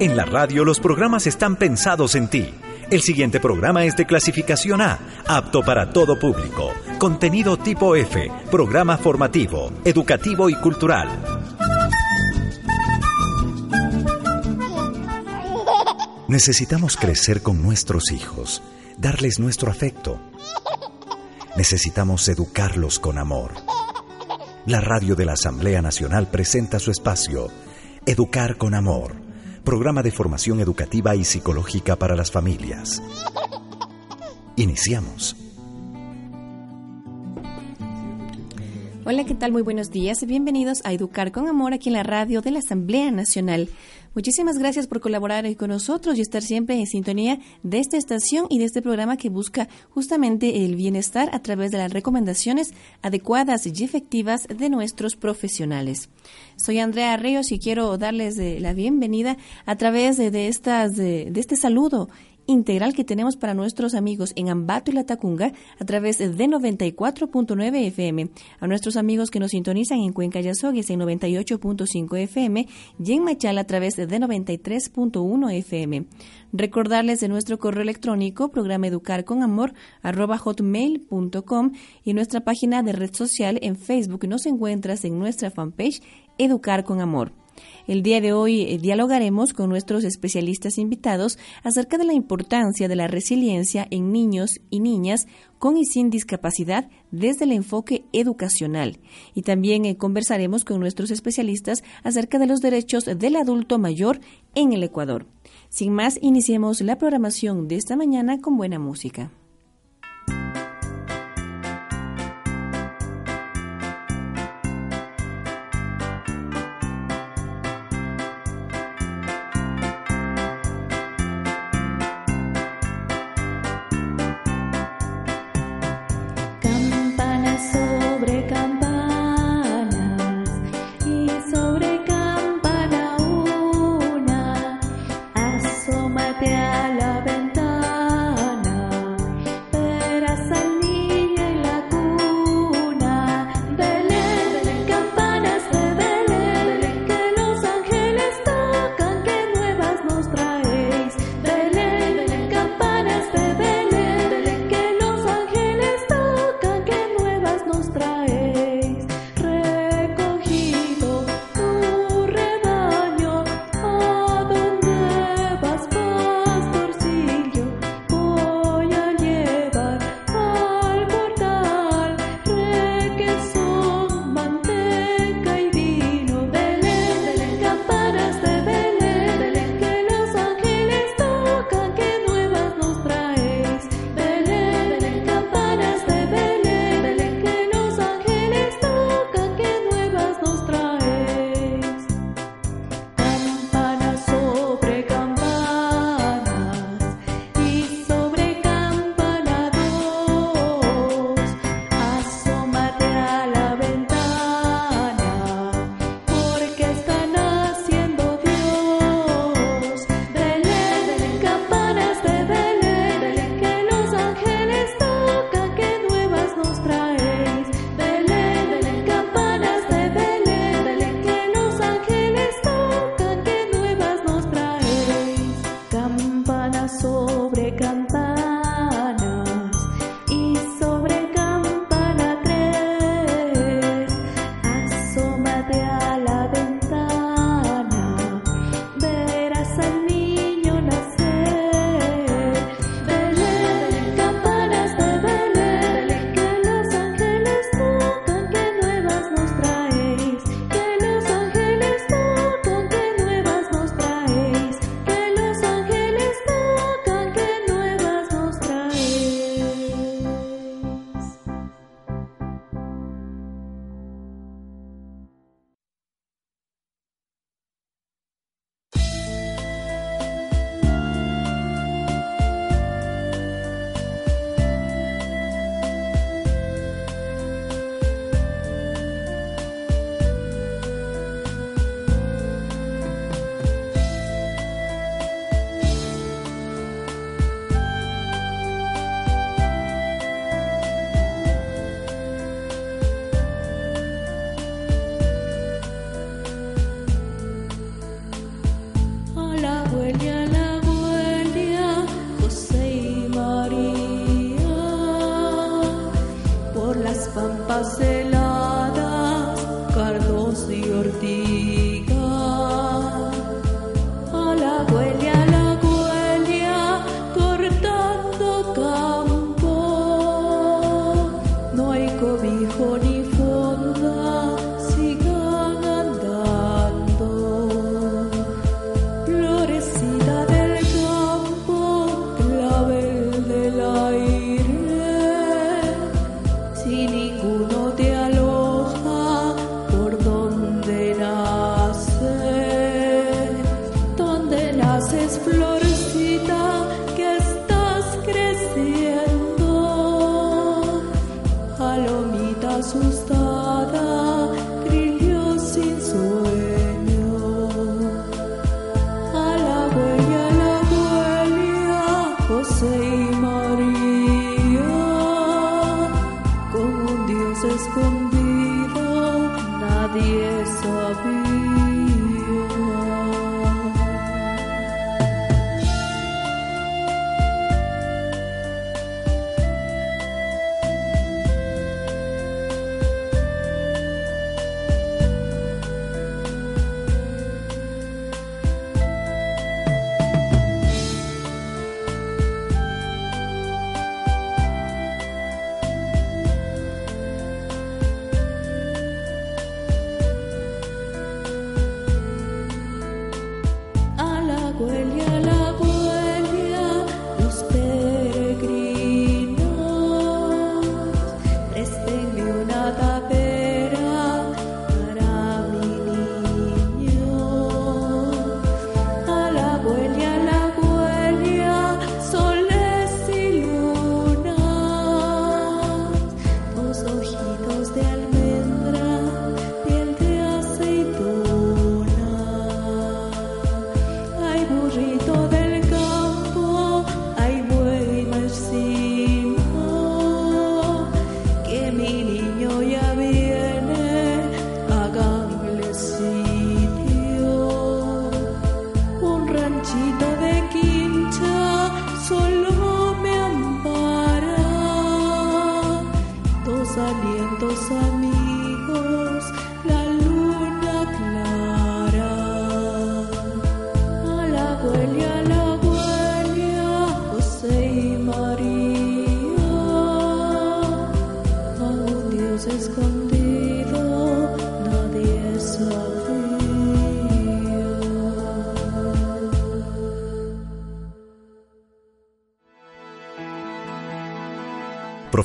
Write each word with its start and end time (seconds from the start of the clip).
En 0.00 0.16
la 0.16 0.24
radio 0.24 0.64
los 0.64 0.78
programas 0.78 1.26
están 1.26 1.56
pensados 1.56 2.14
en 2.14 2.28
ti. 2.28 2.54
El 2.88 3.02
siguiente 3.02 3.40
programa 3.40 3.84
es 3.84 3.96
de 3.96 4.06
clasificación 4.06 4.80
A, 4.80 4.96
apto 5.26 5.62
para 5.62 5.90
todo 5.90 6.16
público. 6.16 6.70
Contenido 6.98 7.56
tipo 7.56 7.96
F, 7.96 8.30
programa 8.48 8.96
formativo, 8.96 9.72
educativo 9.84 10.48
y 10.48 10.54
cultural. 10.54 11.08
Necesitamos 16.28 16.96
crecer 16.96 17.42
con 17.42 17.60
nuestros 17.60 18.12
hijos, 18.12 18.62
darles 18.98 19.40
nuestro 19.40 19.68
afecto. 19.68 20.20
Necesitamos 21.56 22.28
educarlos 22.28 23.00
con 23.00 23.18
amor. 23.18 23.50
La 24.64 24.80
radio 24.80 25.16
de 25.16 25.24
la 25.24 25.32
Asamblea 25.32 25.82
Nacional 25.82 26.28
presenta 26.28 26.78
su 26.78 26.92
espacio, 26.92 27.48
Educar 28.06 28.58
con 28.58 28.74
Amor 28.74 29.27
programa 29.64 30.02
de 30.02 30.10
formación 30.10 30.60
educativa 30.60 31.14
y 31.14 31.24
psicológica 31.24 31.96
para 31.96 32.16
las 32.16 32.30
familias. 32.30 33.02
Iniciamos. 34.56 35.36
Hola, 39.04 39.24
¿qué 39.24 39.34
tal? 39.34 39.52
Muy 39.52 39.62
buenos 39.62 39.90
días. 39.90 40.22
Bienvenidos 40.26 40.82
a 40.84 40.92
Educar 40.92 41.32
con 41.32 41.48
Amor 41.48 41.72
aquí 41.72 41.88
en 41.88 41.94
la 41.94 42.02
radio 42.02 42.42
de 42.42 42.50
la 42.50 42.58
Asamblea 42.58 43.10
Nacional. 43.10 43.70
Muchísimas 44.14 44.58
gracias 44.58 44.86
por 44.86 45.00
colaborar 45.00 45.44
con 45.56 45.70
nosotros 45.70 46.18
y 46.18 46.20
estar 46.20 46.42
siempre 46.42 46.76
en 46.76 46.86
sintonía 46.86 47.38
de 47.62 47.78
esta 47.78 47.96
estación 47.96 48.46
y 48.50 48.58
de 48.58 48.64
este 48.64 48.82
programa 48.82 49.16
que 49.16 49.28
busca 49.28 49.68
justamente 49.90 50.64
el 50.64 50.76
bienestar 50.76 51.30
a 51.32 51.40
través 51.40 51.70
de 51.70 51.78
las 51.78 51.92
recomendaciones 51.92 52.72
adecuadas 53.02 53.66
y 53.66 53.84
efectivas 53.84 54.46
de 54.48 54.70
nuestros 54.70 55.16
profesionales. 55.16 56.08
Soy 56.56 56.78
Andrea 56.78 57.16
Ríos 57.16 57.52
y 57.52 57.58
quiero 57.58 57.96
darles 57.98 58.38
eh, 58.38 58.58
la 58.60 58.72
bienvenida 58.72 59.36
a 59.66 59.76
través 59.76 60.16
de, 60.16 60.48
estas, 60.48 60.96
de 60.96 61.32
este 61.36 61.56
saludo 61.56 62.08
integral 62.48 62.94
que 62.94 63.04
tenemos 63.04 63.36
para 63.36 63.54
nuestros 63.54 63.94
amigos 63.94 64.32
en 64.34 64.48
Ambato 64.48 64.90
y 64.90 64.94
La 64.94 65.04
Tacunga 65.04 65.52
a 65.78 65.84
través 65.84 66.18
de 66.18 66.28
94.9 66.28 67.86
FM, 67.86 68.30
a 68.58 68.66
nuestros 68.66 68.96
amigos 68.96 69.30
que 69.30 69.38
nos 69.38 69.52
sintonizan 69.52 70.00
en 70.00 70.12
Cuenca 70.12 70.40
Yazogues 70.40 70.90
en 70.90 71.00
98.5 71.00 72.18
FM 72.18 72.66
y 73.04 73.12
en 73.12 73.22
Machala 73.22 73.60
a 73.60 73.64
través 73.64 73.94
de 73.94 74.08
93.1 74.08 75.52
FM. 75.52 76.06
Recordarles 76.52 77.20
de 77.20 77.28
nuestro 77.28 77.58
correo 77.58 77.82
electrónico 77.82 78.48
programa 78.50 78.86
educar 78.86 79.26
y 82.02 82.14
nuestra 82.14 82.40
página 82.40 82.82
de 82.82 82.92
red 82.92 83.14
social 83.14 83.58
en 83.60 83.76
Facebook 83.76 84.26
nos 84.26 84.46
encuentras 84.46 85.04
en 85.04 85.18
nuestra 85.18 85.50
fanpage 85.50 86.00
Educar 86.38 86.84
con 86.84 87.02
Amor. 87.02 87.32
El 87.86 88.02
día 88.02 88.20
de 88.20 88.32
hoy 88.32 88.62
eh, 88.62 88.78
dialogaremos 88.78 89.52
con 89.52 89.70
nuestros 89.70 90.04
especialistas 90.04 90.78
invitados 90.78 91.38
acerca 91.62 91.98
de 91.98 92.04
la 92.04 92.12
importancia 92.12 92.88
de 92.88 92.96
la 92.96 93.06
resiliencia 93.06 93.86
en 93.90 94.12
niños 94.12 94.60
y 94.70 94.80
niñas 94.80 95.26
con 95.58 95.76
y 95.76 95.84
sin 95.84 96.10
discapacidad 96.10 96.88
desde 97.10 97.44
el 97.44 97.52
enfoque 97.52 98.04
educacional. 98.12 98.98
Y 99.34 99.42
también 99.42 99.84
eh, 99.84 99.96
conversaremos 99.96 100.64
con 100.64 100.80
nuestros 100.80 101.10
especialistas 101.10 101.82
acerca 102.02 102.38
de 102.38 102.46
los 102.46 102.60
derechos 102.60 103.04
del 103.04 103.36
adulto 103.36 103.78
mayor 103.78 104.20
en 104.54 104.72
el 104.72 104.82
Ecuador. 104.82 105.26
Sin 105.68 105.92
más, 105.92 106.18
iniciemos 106.22 106.80
la 106.80 106.98
programación 106.98 107.68
de 107.68 107.76
esta 107.76 107.96
mañana 107.96 108.40
con 108.40 108.56
buena 108.56 108.78
música. 108.78 109.30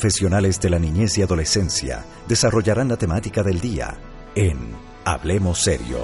Profesionales 0.04 0.60
de 0.60 0.70
la 0.70 0.80
niñez 0.80 1.18
y 1.18 1.22
adolescencia 1.22 2.04
desarrollarán 2.28 2.90
la 2.90 2.98
temática 2.98 3.42
del 3.42 3.62
día 3.62 3.96
en 4.36 4.58
Hablemos 5.06 5.60
Serio. 5.60 6.00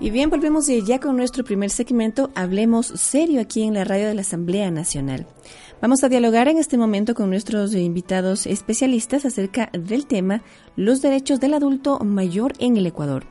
Y 0.00 0.10
bien, 0.10 0.28
volvemos 0.28 0.66
ya 0.66 0.98
con 0.98 1.16
nuestro 1.16 1.44
primer 1.44 1.70
segmento, 1.70 2.32
Hablemos 2.34 2.88
Serio, 2.96 3.40
aquí 3.40 3.62
en 3.62 3.74
la 3.74 3.84
radio 3.84 4.08
de 4.08 4.14
la 4.14 4.22
Asamblea 4.22 4.72
Nacional. 4.72 5.28
Vamos 5.80 6.02
a 6.02 6.08
dialogar 6.08 6.48
en 6.48 6.58
este 6.58 6.76
momento 6.76 7.14
con 7.14 7.30
nuestros 7.30 7.74
invitados 7.74 8.46
especialistas 8.46 9.24
acerca 9.24 9.70
del 9.72 10.06
tema 10.06 10.42
Los 10.74 11.00
derechos 11.00 11.38
del 11.38 11.54
adulto 11.54 12.00
mayor 12.00 12.54
en 12.58 12.76
el 12.76 12.86
Ecuador. 12.86 13.24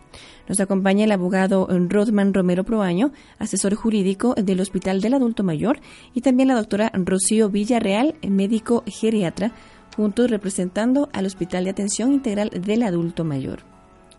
Nos 0.49 0.59
acompaña 0.59 1.05
el 1.05 1.11
abogado 1.11 1.67
Rodman 1.69 2.33
Romero 2.33 2.63
Proaño, 2.63 3.13
asesor 3.37 3.75
jurídico 3.75 4.33
del 4.33 4.59
Hospital 4.59 4.99
del 4.99 5.13
Adulto 5.13 5.43
Mayor, 5.43 5.79
y 6.15 6.21
también 6.21 6.47
la 6.47 6.55
doctora 6.55 6.91
Rocío 6.95 7.49
Villarreal, 7.49 8.15
médico 8.27 8.83
geriatra, 8.87 9.53
juntos 9.95 10.31
representando 10.31 11.07
al 11.13 11.27
Hospital 11.27 11.65
de 11.65 11.69
Atención 11.69 12.11
Integral 12.13 12.49
del 12.49 12.81
Adulto 12.81 13.23
Mayor. 13.23 13.59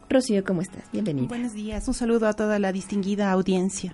Rocío, 0.09 0.45
¿cómo 0.45 0.63
estás? 0.63 0.85
Bienvenida. 0.93 1.27
Buenos 1.27 1.53
días, 1.53 1.89
un 1.89 1.95
saludo 1.95 2.29
a 2.29 2.33
toda 2.35 2.61
la 2.61 2.71
distinguida 2.71 3.33
audiencia. 3.33 3.93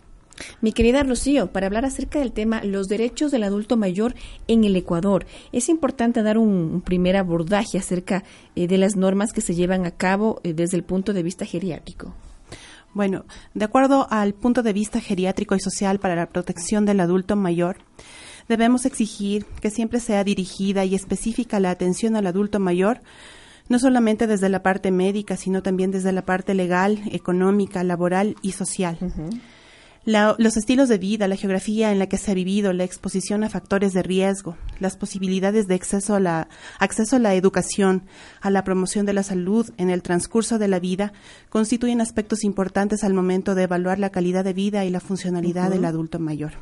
Mi 0.60 0.72
querida 0.72 1.02
Rocío, 1.02 1.50
para 1.52 1.66
hablar 1.66 1.86
acerca 1.86 2.18
del 2.18 2.32
tema 2.32 2.62
los 2.62 2.88
derechos 2.88 3.30
del 3.30 3.44
adulto 3.44 3.78
mayor 3.78 4.14
en 4.46 4.64
el 4.64 4.76
Ecuador, 4.76 5.24
es 5.52 5.70
importante 5.70 6.22
dar 6.22 6.36
un, 6.36 6.82
primer 6.84 7.16
abordaje 7.16 7.78
acerca 7.78 8.24
eh, 8.54 8.68
de 8.68 8.76
las 8.76 8.94
normas 8.94 9.32
que 9.32 9.40
se 9.40 9.54
llevan 9.54 9.86
a 9.86 9.92
cabo 9.92 10.40
eh, 10.44 10.52
desde 10.52 10.76
el 10.76 10.84
punto 10.84 11.14
de 11.14 11.22
vista 11.22 11.46
geriátrico. 11.46 12.14
Bueno, 12.96 13.26
de 13.52 13.66
acuerdo 13.66 14.06
al 14.08 14.32
punto 14.32 14.62
de 14.62 14.72
vista 14.72 15.02
geriátrico 15.02 15.54
y 15.54 15.60
social 15.60 15.98
para 15.98 16.16
la 16.16 16.30
protección 16.30 16.86
del 16.86 17.00
adulto 17.00 17.36
mayor, 17.36 17.76
debemos 18.48 18.86
exigir 18.86 19.44
que 19.60 19.68
siempre 19.68 20.00
sea 20.00 20.24
dirigida 20.24 20.82
y 20.86 20.94
específica 20.94 21.60
la 21.60 21.68
atención 21.72 22.16
al 22.16 22.26
adulto 22.26 22.58
mayor, 22.58 23.02
no 23.68 23.78
solamente 23.78 24.26
desde 24.26 24.48
la 24.48 24.62
parte 24.62 24.92
médica, 24.92 25.36
sino 25.36 25.62
también 25.62 25.90
desde 25.90 26.10
la 26.10 26.24
parte 26.24 26.54
legal, 26.54 27.02
económica, 27.12 27.84
laboral 27.84 28.34
y 28.40 28.52
social 28.52 28.96
los 30.06 30.56
estilos 30.56 30.88
de 30.88 30.98
vida, 30.98 31.26
la 31.26 31.36
geografía 31.36 31.90
en 31.90 31.98
la 31.98 32.06
que 32.06 32.16
se 32.16 32.30
ha 32.30 32.34
vivido, 32.34 32.72
la 32.72 32.84
exposición 32.84 33.42
a 33.42 33.50
factores 33.50 33.92
de 33.92 34.02
riesgo, 34.02 34.56
las 34.78 34.96
posibilidades 34.96 35.66
de 35.66 35.74
acceso 35.74 36.14
a 36.14 36.20
la, 36.20 36.48
acceso 36.78 37.16
a 37.16 37.18
la 37.18 37.34
educación, 37.34 38.04
a 38.40 38.50
la 38.50 38.62
promoción 38.62 39.04
de 39.04 39.12
la 39.12 39.24
salud 39.24 39.68
en 39.78 39.90
el 39.90 40.02
transcurso 40.02 40.58
de 40.58 40.68
la 40.68 40.78
vida, 40.78 41.12
constituyen 41.48 42.00
aspectos 42.00 42.44
importantes 42.44 43.02
al 43.02 43.14
momento 43.14 43.54
de 43.54 43.64
evaluar 43.64 43.98
la 43.98 44.10
calidad 44.10 44.44
de 44.44 44.52
vida 44.52 44.84
y 44.84 44.90
la 44.90 45.00
funcionalidad 45.00 45.70
del 45.70 45.84
adulto 45.84 46.20
mayor. 46.20 46.52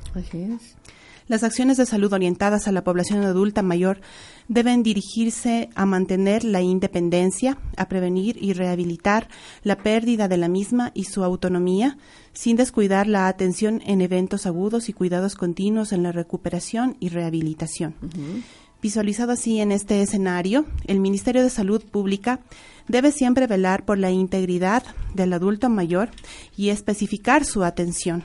Las 1.27 1.43
acciones 1.43 1.79
de 1.79 1.87
salud 1.87 2.13
orientadas 2.13 2.69
a 2.69 2.73
la 2.73 2.85
población 2.85 3.25
adulta 3.25 3.63
mayor 3.63 4.01
deben 4.49 4.83
dirigirse 4.83 5.71
a 5.75 5.87
mantener 5.87 6.45
la 6.45 6.61
independencia, 6.61 7.57
a 7.79 7.89
prevenir 7.89 8.37
y 8.43 8.53
rehabilitar 8.53 9.29
la 9.63 9.79
pérdida 9.79 10.29
de 10.29 10.37
la 10.37 10.49
misma 10.49 10.91
y 10.93 11.05
su 11.05 11.25
autonomía, 11.25 11.97
sin 12.35 12.57
descuidar 12.57 13.07
la 13.07 13.29
atención 13.29 13.81
en 13.87 14.03
eventos 14.03 14.45
agudos 14.45 14.91
y 14.91 14.93
cuidados 14.93 15.35
continuos 15.35 15.93
en 15.93 16.03
la 16.03 16.13
recuperación 16.13 16.99
y 17.01 17.09
rehabilitación. 17.09 17.95
Visualizado 18.83 19.33
así 19.33 19.61
en 19.61 19.73
este 19.73 20.03
escenario, 20.03 20.67
el 20.87 21.01
Ministerio 21.01 21.43
de 21.43 21.49
Salud 21.49 21.83
Pública 21.83 22.41
debe 22.89 23.13
siempre 23.13 23.47
velar 23.47 23.85
por 23.85 23.99
la 23.99 24.11
integridad 24.11 24.83
del 25.15 25.33
adulto 25.33 25.69
mayor 25.69 26.11
y 26.57 26.71
especificar 26.71 27.45
su 27.45 27.65
atención, 27.65 28.25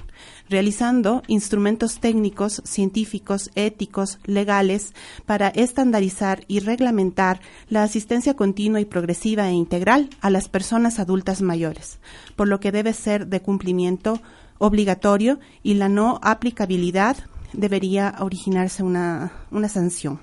realizando 0.49 1.23
instrumentos 1.27 1.99
técnicos, 1.99 2.61
científicos, 2.65 3.51
éticos, 3.55 4.19
legales, 4.25 4.93
para 5.25 5.49
estandarizar 5.49 6.43
y 6.47 6.59
reglamentar 6.59 7.39
la 7.69 7.83
asistencia 7.83 8.35
continua 8.35 8.81
y 8.81 8.85
progresiva 8.85 9.49
e 9.49 9.53
integral 9.53 10.09
a 10.21 10.29
las 10.29 10.49
personas 10.49 10.99
adultas 10.99 11.41
mayores, 11.41 11.99
por 12.35 12.47
lo 12.47 12.59
que 12.59 12.71
debe 12.71 12.93
ser 12.93 13.27
de 13.27 13.41
cumplimiento 13.41 14.19
obligatorio 14.57 15.39
y 15.63 15.75
la 15.75 15.89
no 15.89 16.19
aplicabilidad 16.21 17.17
debería 17.53 18.15
originarse 18.19 18.83
una, 18.83 19.31
una 19.51 19.69
sanción. 19.69 20.19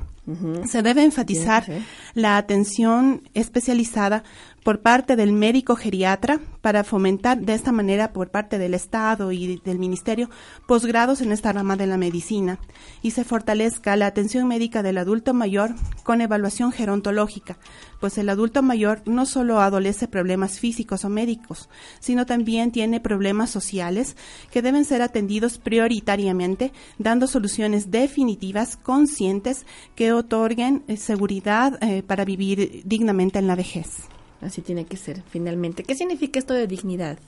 Se 0.66 0.82
debe 0.82 1.04
enfatizar 1.04 1.64
la 2.14 2.36
atención 2.36 3.22
especializada 3.34 4.24
por 4.66 4.80
parte 4.80 5.14
del 5.14 5.32
médico 5.32 5.76
geriatra 5.76 6.40
para 6.60 6.82
fomentar 6.82 7.38
de 7.38 7.54
esta 7.54 7.70
manera 7.70 8.12
por 8.12 8.32
parte 8.32 8.58
del 8.58 8.74
Estado 8.74 9.30
y 9.30 9.58
del 9.64 9.78
Ministerio 9.78 10.28
posgrados 10.66 11.20
en 11.20 11.30
esta 11.30 11.52
rama 11.52 11.76
de 11.76 11.86
la 11.86 11.96
medicina 11.96 12.58
y 13.00 13.12
se 13.12 13.22
fortalezca 13.22 13.94
la 13.94 14.08
atención 14.08 14.48
médica 14.48 14.82
del 14.82 14.98
adulto 14.98 15.34
mayor 15.34 15.76
con 16.02 16.20
evaluación 16.20 16.72
gerontológica, 16.72 17.58
pues 18.00 18.18
el 18.18 18.28
adulto 18.28 18.60
mayor 18.64 19.02
no 19.06 19.24
solo 19.24 19.60
adolece 19.60 20.08
problemas 20.08 20.58
físicos 20.58 21.04
o 21.04 21.10
médicos, 21.10 21.68
sino 22.00 22.26
también 22.26 22.72
tiene 22.72 22.98
problemas 22.98 23.50
sociales 23.50 24.16
que 24.50 24.62
deben 24.62 24.84
ser 24.84 25.00
atendidos 25.00 25.58
prioritariamente, 25.58 26.72
dando 26.98 27.28
soluciones 27.28 27.92
definitivas, 27.92 28.76
conscientes, 28.76 29.64
que 29.94 30.12
otorguen 30.12 30.82
eh, 30.88 30.96
seguridad 30.96 31.80
eh, 31.84 32.02
para 32.02 32.24
vivir 32.24 32.82
dignamente 32.84 33.38
en 33.38 33.46
la 33.46 33.54
vejez. 33.54 34.08
Así 34.46 34.62
tiene 34.62 34.86
que 34.86 34.96
ser, 34.96 35.22
finalmente. 35.28 35.82
¿Qué 35.82 35.94
significa 35.94 36.38
esto 36.38 36.54
de 36.54 36.66
dignidad? 36.66 37.18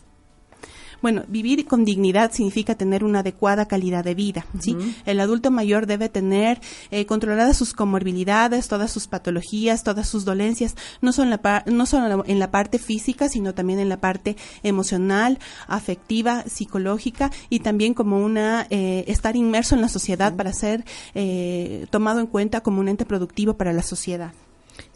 Bueno, 1.00 1.24
vivir 1.28 1.66
con 1.66 1.84
dignidad 1.84 2.32
significa 2.32 2.74
tener 2.74 3.04
una 3.04 3.20
adecuada 3.20 3.66
calidad 3.66 4.02
de 4.02 4.14
vida, 4.14 4.46
¿sí? 4.58 4.76
El 5.06 5.20
adulto 5.20 5.50
mayor 5.50 5.86
debe 5.86 6.08
tener 6.08 6.60
eh, 6.90 7.06
controladas 7.06 7.56
sus 7.56 7.72
comorbilidades, 7.72 8.66
todas 8.66 8.90
sus 8.90 9.06
patologías, 9.06 9.84
todas 9.84 10.08
sus 10.08 10.24
dolencias, 10.24 10.74
no 11.00 11.12
solo 11.12 11.32
en 11.32 11.40
la, 11.42 11.64
no 11.66 11.86
solo 11.86 12.24
en 12.26 12.38
la 12.40 12.50
parte 12.50 12.78
física, 12.78 13.28
sino 13.28 13.54
también 13.54 13.78
en 13.78 13.88
la 13.88 13.98
parte 13.98 14.36
emocional, 14.64 15.38
afectiva, 15.68 16.42
psicológica 16.48 17.30
y 17.48 17.60
también 17.60 17.94
como 17.94 18.18
una, 18.18 18.66
eh, 18.70 19.04
estar 19.06 19.36
inmerso 19.36 19.76
en 19.76 19.82
la 19.82 19.88
sociedad 19.88 20.34
para 20.34 20.52
ser 20.52 20.84
eh, 21.14 21.86
tomado 21.90 22.18
en 22.18 22.26
cuenta 22.26 22.60
como 22.60 22.80
un 22.80 22.88
ente 22.88 23.04
productivo 23.04 23.54
para 23.54 23.72
la 23.72 23.82
sociedad. 23.82 24.32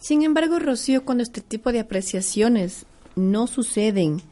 Sin 0.01 0.23
embargo, 0.23 0.59
Rocío, 0.59 1.05
cuando 1.05 1.23
este 1.23 1.41
tipo 1.41 1.73
de 1.73 1.81
apreciaciones 1.81 2.87
no 3.17 3.47
suceden, 3.47 4.23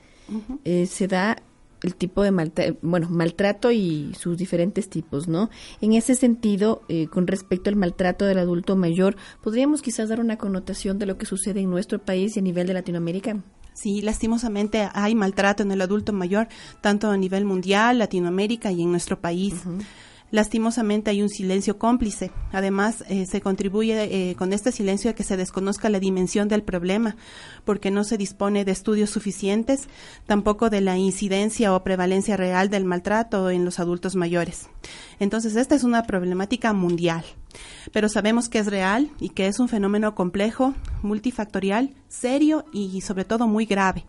eh, 0.65 0.87
se 0.87 1.09
da 1.09 1.43
el 1.83 1.95
tipo 1.95 2.23
de 2.23 2.31
maltrato, 2.31 2.77
bueno, 2.83 3.09
maltrato 3.11 3.71
y 3.71 4.13
sus 4.19 4.37
diferentes 4.37 4.89
tipos, 4.89 5.29
¿no? 5.29 5.51
En 5.81 5.95
ese 5.95 6.15
sentido, 6.15 6.83
eh, 6.89 7.07
con 7.07 7.27
respecto 7.27 7.71
al 7.71 7.77
maltrato 7.77 8.27
del 8.27 8.39
adulto 8.39 8.77
mayor, 8.77 9.17
¿podríamos 9.43 9.83
quizás 9.83 10.09
dar 10.09 10.21
una 10.21 10.37
connotación 10.37 10.99
de 10.99 11.07
lo 11.07 11.17
que 11.17 11.27
sucede 11.27 11.61
en 11.61 11.71
nuestro 11.71 11.99
país 11.99 12.37
y 12.37 12.41
a 12.41 12.43
nivel 12.43 12.67
de 12.67 12.75
Latinoamérica? 12.75 13.43
Sí, 13.73 14.03
lastimosamente 14.03 14.89
hay 14.93 15.15
maltrato 15.15 15.63
en 15.63 15.73
el 15.73 15.81
adulto 15.81 16.13
mayor, 16.13 16.49
tanto 16.83 17.11
a 17.11 17.17
nivel 17.17 17.45
mundial, 17.45 17.99
Latinoamérica 17.99 18.71
y 18.73 18.83
en 18.83 18.91
nuestro 18.91 19.21
país. 19.21 19.55
Lastimosamente 20.31 21.11
hay 21.11 21.23
un 21.23 21.29
silencio 21.29 21.79
cómplice. 21.79 22.31
Además, 22.53 23.05
eh, 23.09 23.27
se 23.27 23.41
contribuye 23.41 24.31
eh, 24.31 24.35
con 24.37 24.53
este 24.53 24.71
silencio 24.73 25.11
a 25.11 25.15
que 25.15 25.25
se 25.25 25.37
desconozca 25.37 25.89
la 25.89 25.99
dimensión 25.99 26.49
del 26.49 26.63
problema, 26.63 27.17
porque 27.65 27.91
no 27.91 28.05
se 28.05 28.17
dispone 28.17 28.65
de 28.65 28.73
estudios 28.73 29.11
suficientes, 29.11 29.89
tampoco 30.27 30.71
de 30.71 30.81
la 30.81 30.97
incidencia 30.97 31.75
o 31.75 31.83
prevalencia 31.83 32.37
real 32.37 32.71
del 32.71 32.85
maltrato 32.85 33.51
en 33.51 33.65
los 33.65 33.81
adultos 33.81 34.15
mayores. 34.15 34.69
Entonces, 35.19 35.57
esta 35.57 35.75
es 35.75 35.85
una 35.85 36.05
problemática 36.05 36.73
mundial, 36.73 37.25
pero 37.93 38.09
sabemos 38.09 38.49
que 38.49 38.59
es 38.59 38.67
real 38.67 39.11
y 39.21 39.31
que 39.31 39.47
es 39.47 39.59
un 39.59 39.69
fenómeno 39.69 40.15
complejo, 40.15 40.75
multifactorial, 41.03 41.95
serio 42.09 42.65
y 42.73 43.01
sobre 43.01 43.25
todo 43.25 43.47
muy 43.47 43.67
grave. 43.67 44.05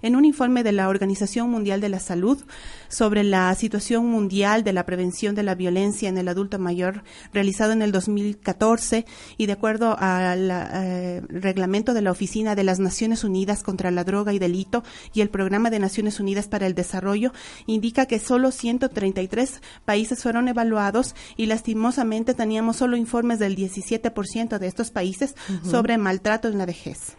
En 0.00 0.16
un 0.16 0.24
informe 0.24 0.64
de 0.64 0.72
la 0.72 0.88
Organización 0.88 1.50
Mundial 1.50 1.80
de 1.80 1.88
la 1.88 2.00
Salud 2.00 2.42
sobre 2.88 3.22
la 3.22 3.54
situación 3.54 4.06
mundial 4.06 4.64
de 4.64 4.72
la 4.72 4.84
prevención 4.84 5.34
de 5.34 5.42
la 5.42 5.54
violencia 5.54 6.08
en 6.08 6.18
el 6.18 6.28
adulto 6.28 6.58
mayor, 6.58 7.04
realizado 7.32 7.72
en 7.72 7.82
el 7.82 7.92
2014 7.92 9.06
y 9.36 9.46
de 9.46 9.52
acuerdo 9.52 9.96
al 9.98 10.50
eh, 10.50 11.22
reglamento 11.28 11.94
de 11.94 12.02
la 12.02 12.10
Oficina 12.10 12.54
de 12.54 12.64
las 12.64 12.80
Naciones 12.80 13.22
Unidas 13.22 13.62
contra 13.62 13.90
la 13.90 14.04
Droga 14.04 14.32
y 14.32 14.38
Delito 14.38 14.82
y 15.12 15.20
el 15.20 15.30
Programa 15.30 15.70
de 15.70 15.78
Naciones 15.78 16.20
Unidas 16.20 16.48
para 16.48 16.66
el 16.66 16.74
Desarrollo, 16.74 17.32
indica 17.66 18.06
que 18.06 18.18
solo 18.18 18.50
133 18.50 19.60
países 19.84 20.22
fueron 20.22 20.48
evaluados 20.48 21.14
y 21.36 21.46
lastimosamente 21.46 22.34
teníamos 22.34 22.81
solo 22.82 22.96
informes 22.96 23.38
del 23.38 23.54
17% 23.54 24.58
de 24.58 24.66
estos 24.66 24.90
países 24.90 25.36
sobre 25.62 25.98
maltrato 25.98 26.48
en 26.48 26.58
la 26.58 26.66
vejez. 26.66 27.16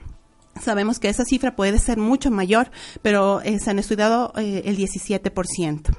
Sabemos 0.62 1.00
que 1.00 1.08
esa 1.08 1.24
cifra 1.24 1.55
puede 1.55 1.79
ser 1.79 1.98
mucho 1.98 2.32
mayor, 2.32 2.70
pero 3.01 3.39
eh, 3.39 3.60
se 3.60 3.70
han 3.70 3.79
estudiado 3.79 4.34
eh, 4.36 4.63
el 4.65 4.75
17%. 4.75 5.96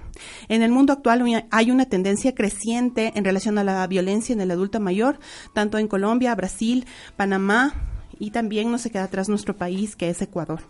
En 0.48 0.62
el 0.62 0.70
mundo 0.70 0.92
actual 0.92 1.46
hay 1.50 1.70
una 1.70 1.86
tendencia 1.86 2.34
creciente 2.34 3.12
en 3.14 3.24
relación 3.24 3.56
a 3.56 3.64
la 3.64 3.86
violencia 3.86 4.34
en 4.34 4.42
el 4.42 4.50
adulto 4.50 4.80
mayor, 4.80 5.18
tanto 5.54 5.78
en 5.78 5.88
Colombia, 5.88 6.34
Brasil, 6.34 6.84
Panamá 7.16 7.72
y 8.18 8.32
también 8.32 8.70
no 8.70 8.76
se 8.76 8.90
queda 8.90 9.04
atrás 9.04 9.30
nuestro 9.30 9.56
país, 9.56 9.96
que 9.96 10.10
es 10.10 10.20
Ecuador. 10.20 10.60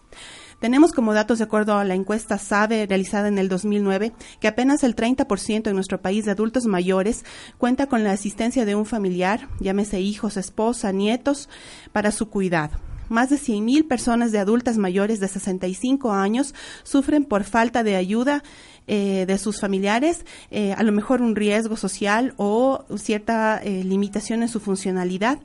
Tenemos 0.61 0.93
como 0.93 1.15
datos, 1.15 1.39
de 1.39 1.45
acuerdo 1.45 1.77
a 1.77 1.85
la 1.85 1.95
encuesta 1.95 2.39
SABE 2.39 2.87
realizada 2.87 3.29
en 3.29 3.39
el 3.39 3.49
2009, 3.49 4.13
que 4.41 4.49
apenas 4.49 4.85
el 4.85 4.97
30% 4.97 5.69
en 5.69 5.75
nuestro 5.75 6.01
país 6.01 6.25
de 6.25 6.31
adultos 6.31 6.67
mayores 6.67 7.25
cuenta 7.59 7.87
con 7.87 8.05
la 8.05 8.13
asistencia 8.13 8.65
de 8.65 8.75
un 8.75 8.87
familiar, 8.87 9.49
llámese 9.61 10.01
hijos, 10.01 10.37
esposa, 10.37 10.93
nietos, 10.93 11.49
para 11.93 12.11
su 12.11 12.29
cuidado 12.29 12.79
más 13.09 13.31
de 13.31 13.37
100.000 13.37 13.87
personas 13.87 14.33
de 14.33 14.39
adultas 14.39 14.79
mayores 14.79 15.21
de 15.21 15.29
65 15.29 16.13
años 16.13 16.55
sufren 16.83 17.25
por 17.25 17.45
falta 17.45 17.83
de 17.83 17.97
ayuda 17.97 18.43
eh, 18.87 19.25
de 19.27 19.39
sus 19.39 19.61
familiares, 19.61 20.27
eh, 20.51 20.75
a 20.75 20.83
lo 20.83 20.93
mejor 20.93 21.23
un 21.23 21.37
riesgo 21.37 21.77
social 21.77 22.35
o 22.37 22.85
cierta 22.97 23.61
eh, 23.63 23.83
limitación 23.83 24.43
en 24.43 24.49
su 24.49 24.61
funcionalidad. 24.61 25.39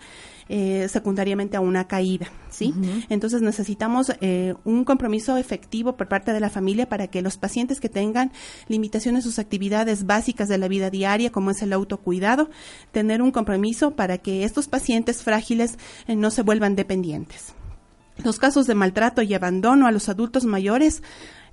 Secundariamente 0.50 1.58
a 1.58 1.62
una 1.62 1.88
caída, 1.88 2.28
¿sí? 2.50 2.74
Entonces 3.10 3.44
necesitamos 3.44 4.12
un 4.64 4.84
compromiso 4.84 5.38
efectivo 5.38 5.96
por 5.96 6.08
parte 6.08 6.34
de 6.34 6.40
la 6.40 6.50
familia 6.50 6.90
para 6.90 7.08
que 7.08 7.22
los 7.22 7.38
pacientes 7.38 7.80
que 7.80 7.88
tengan 7.88 8.32
limitaciones 8.68 9.24
en 9.24 9.32
sus 9.32 9.38
actividades 9.38 10.08
básicas 10.08 10.50
de 10.50 10.58
la 10.58 10.68
vida 10.68 10.90
diaria, 10.90 11.32
como 11.32 11.52
es 11.52 11.62
el 11.62 11.72
autocuidado, 11.72 12.50
tener 12.92 13.22
un 13.22 13.32
compromiso 13.32 13.92
para 13.92 14.18
que 14.18 14.44
estos 14.44 14.68
pacientes 14.68 15.22
frágiles 15.24 15.78
no 16.08 16.32
se 16.32 16.42
vuelvan 16.42 16.76
dependientes. 16.76 17.54
Los 18.24 18.40
casos 18.40 18.68
de 18.68 18.76
maltrato 18.76 19.22
y 19.22 19.34
abandono 19.34 19.88
a 19.88 19.92
los 19.92 20.10
adultos 20.10 20.46
mayores 20.46 21.04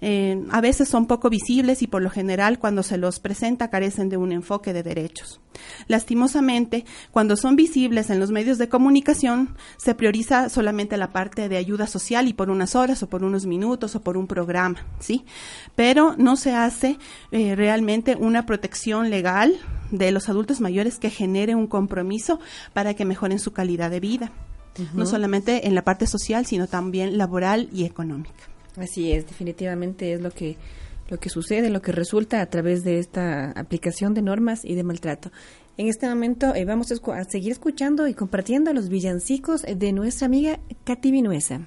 eh, 0.00 0.42
a 0.50 0.60
veces 0.60 0.88
son 0.88 1.06
poco 1.06 1.30
visibles 1.30 1.82
y 1.82 1.86
por 1.86 2.02
lo 2.02 2.10
general 2.10 2.58
cuando 2.58 2.82
se 2.82 2.98
los 2.98 3.20
presenta 3.20 3.70
carecen 3.70 4.08
de 4.08 4.16
un 4.16 4.32
enfoque 4.32 4.72
de 4.72 4.82
derechos. 4.82 5.40
Lastimosamente, 5.88 6.84
cuando 7.10 7.36
son 7.36 7.56
visibles 7.56 8.10
en 8.10 8.20
los 8.20 8.30
medios 8.30 8.58
de 8.58 8.68
comunicación, 8.68 9.56
se 9.78 9.94
prioriza 9.94 10.48
solamente 10.48 10.96
la 10.96 11.12
parte 11.12 11.48
de 11.48 11.56
ayuda 11.56 11.86
social 11.86 12.28
y 12.28 12.34
por 12.34 12.50
unas 12.50 12.74
horas 12.74 13.02
o 13.02 13.08
por 13.08 13.24
unos 13.24 13.46
minutos 13.46 13.96
o 13.96 14.02
por 14.02 14.16
un 14.16 14.26
programa, 14.26 14.84
¿sí? 14.98 15.24
Pero 15.74 16.14
no 16.18 16.36
se 16.36 16.54
hace 16.54 16.98
eh, 17.30 17.54
realmente 17.56 18.16
una 18.16 18.44
protección 18.44 19.08
legal 19.08 19.54
de 19.90 20.10
los 20.10 20.28
adultos 20.28 20.60
mayores 20.60 20.98
que 20.98 21.10
genere 21.10 21.54
un 21.54 21.68
compromiso 21.68 22.38
para 22.72 22.94
que 22.94 23.04
mejoren 23.04 23.38
su 23.38 23.52
calidad 23.52 23.90
de 23.90 24.00
vida 24.00 24.32
no 24.94 25.06
solamente 25.06 25.66
en 25.66 25.74
la 25.74 25.84
parte 25.84 26.06
social, 26.06 26.46
sino 26.46 26.66
también 26.66 27.18
laboral 27.18 27.68
y 27.72 27.84
económica. 27.84 28.44
Así 28.76 29.12
es, 29.12 29.26
definitivamente 29.26 30.12
es 30.12 30.20
lo 30.20 30.30
que 30.30 30.56
lo 31.08 31.18
que 31.18 31.28
sucede, 31.28 31.70
lo 31.70 31.82
que 31.82 31.92
resulta 31.92 32.40
a 32.40 32.46
través 32.46 32.82
de 32.82 32.98
esta 32.98 33.52
aplicación 33.52 34.14
de 34.14 34.22
normas 34.22 34.64
y 34.64 34.74
de 34.74 34.82
maltrato. 34.82 35.30
En 35.76 35.88
este 35.88 36.08
momento 36.08 36.54
eh, 36.54 36.64
vamos 36.64 36.90
a, 36.90 37.24
seguir 37.24 37.52
escuchando 37.52 38.08
y 38.08 38.14
compartiendo 38.14 38.72
los 38.72 38.88
villancicos 38.88 39.62
de 39.62 39.92
nuestra 39.92 40.26
amiga 40.26 40.58
Katy 40.84 41.10
Vinuesa. 41.12 41.66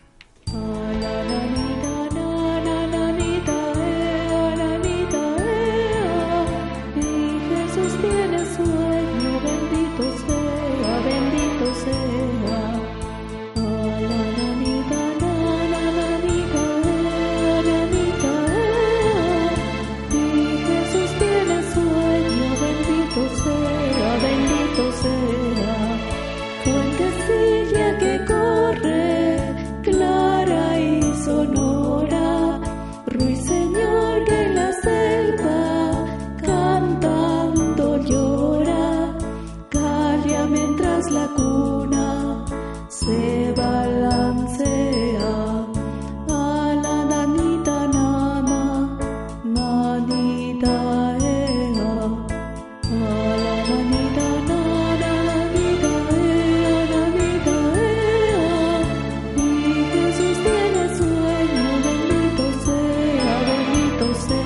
those 63.99 64.38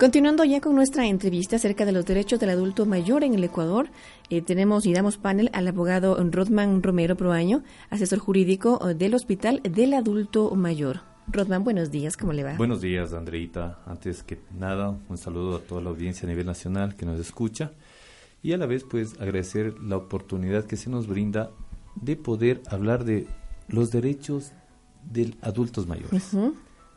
Continuando 0.00 0.44
ya 0.44 0.62
con 0.62 0.74
nuestra 0.74 1.06
entrevista 1.06 1.56
acerca 1.56 1.84
de 1.84 1.92
los 1.92 2.06
derechos 2.06 2.40
del 2.40 2.48
adulto 2.48 2.86
mayor 2.86 3.22
en 3.22 3.34
el 3.34 3.44
Ecuador, 3.44 3.90
eh, 4.30 4.40
tenemos 4.40 4.86
y 4.86 4.94
damos 4.94 5.18
panel 5.18 5.50
al 5.52 5.68
abogado 5.68 6.16
Rodman 6.30 6.82
Romero 6.82 7.18
Proaño, 7.18 7.62
asesor 7.90 8.18
jurídico 8.18 8.80
eh, 8.88 8.94
del 8.94 9.14
Hospital 9.14 9.60
del 9.62 9.92
Adulto 9.92 10.54
Mayor. 10.56 11.02
Rodman, 11.26 11.64
buenos 11.64 11.90
días, 11.90 12.16
¿cómo 12.16 12.32
le 12.32 12.44
va? 12.44 12.54
Buenos 12.56 12.80
días, 12.80 13.12
Andreita. 13.12 13.80
Antes 13.84 14.22
que 14.22 14.40
nada, 14.58 14.98
un 15.10 15.18
saludo 15.18 15.56
a 15.56 15.60
toda 15.60 15.82
la 15.82 15.90
audiencia 15.90 16.24
a 16.26 16.30
nivel 16.30 16.46
nacional 16.46 16.96
que 16.96 17.04
nos 17.04 17.20
escucha 17.20 17.72
y 18.42 18.54
a 18.54 18.56
la 18.56 18.64
vez, 18.64 18.84
pues, 18.84 19.20
agradecer 19.20 19.78
la 19.82 19.98
oportunidad 19.98 20.64
que 20.64 20.78
se 20.78 20.88
nos 20.88 21.08
brinda 21.08 21.50
de 21.94 22.16
poder 22.16 22.62
hablar 22.70 23.04
de 23.04 23.26
los 23.68 23.90
derechos 23.90 24.52
de 25.04 25.34
adultos 25.42 25.86
mayores. 25.86 26.34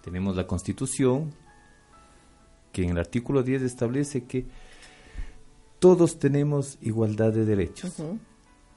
Tenemos 0.02 0.38
la 0.38 0.48
Constitución, 0.48 1.34
que 2.74 2.84
en 2.84 2.90
el 2.90 2.98
artículo 2.98 3.44
10 3.44 3.62
establece 3.62 4.26
que 4.26 4.46
todos 5.80 6.20
tenemos 6.20 6.78
igualdad 6.82 7.32
de 7.32 7.46
derechos. 7.46 7.96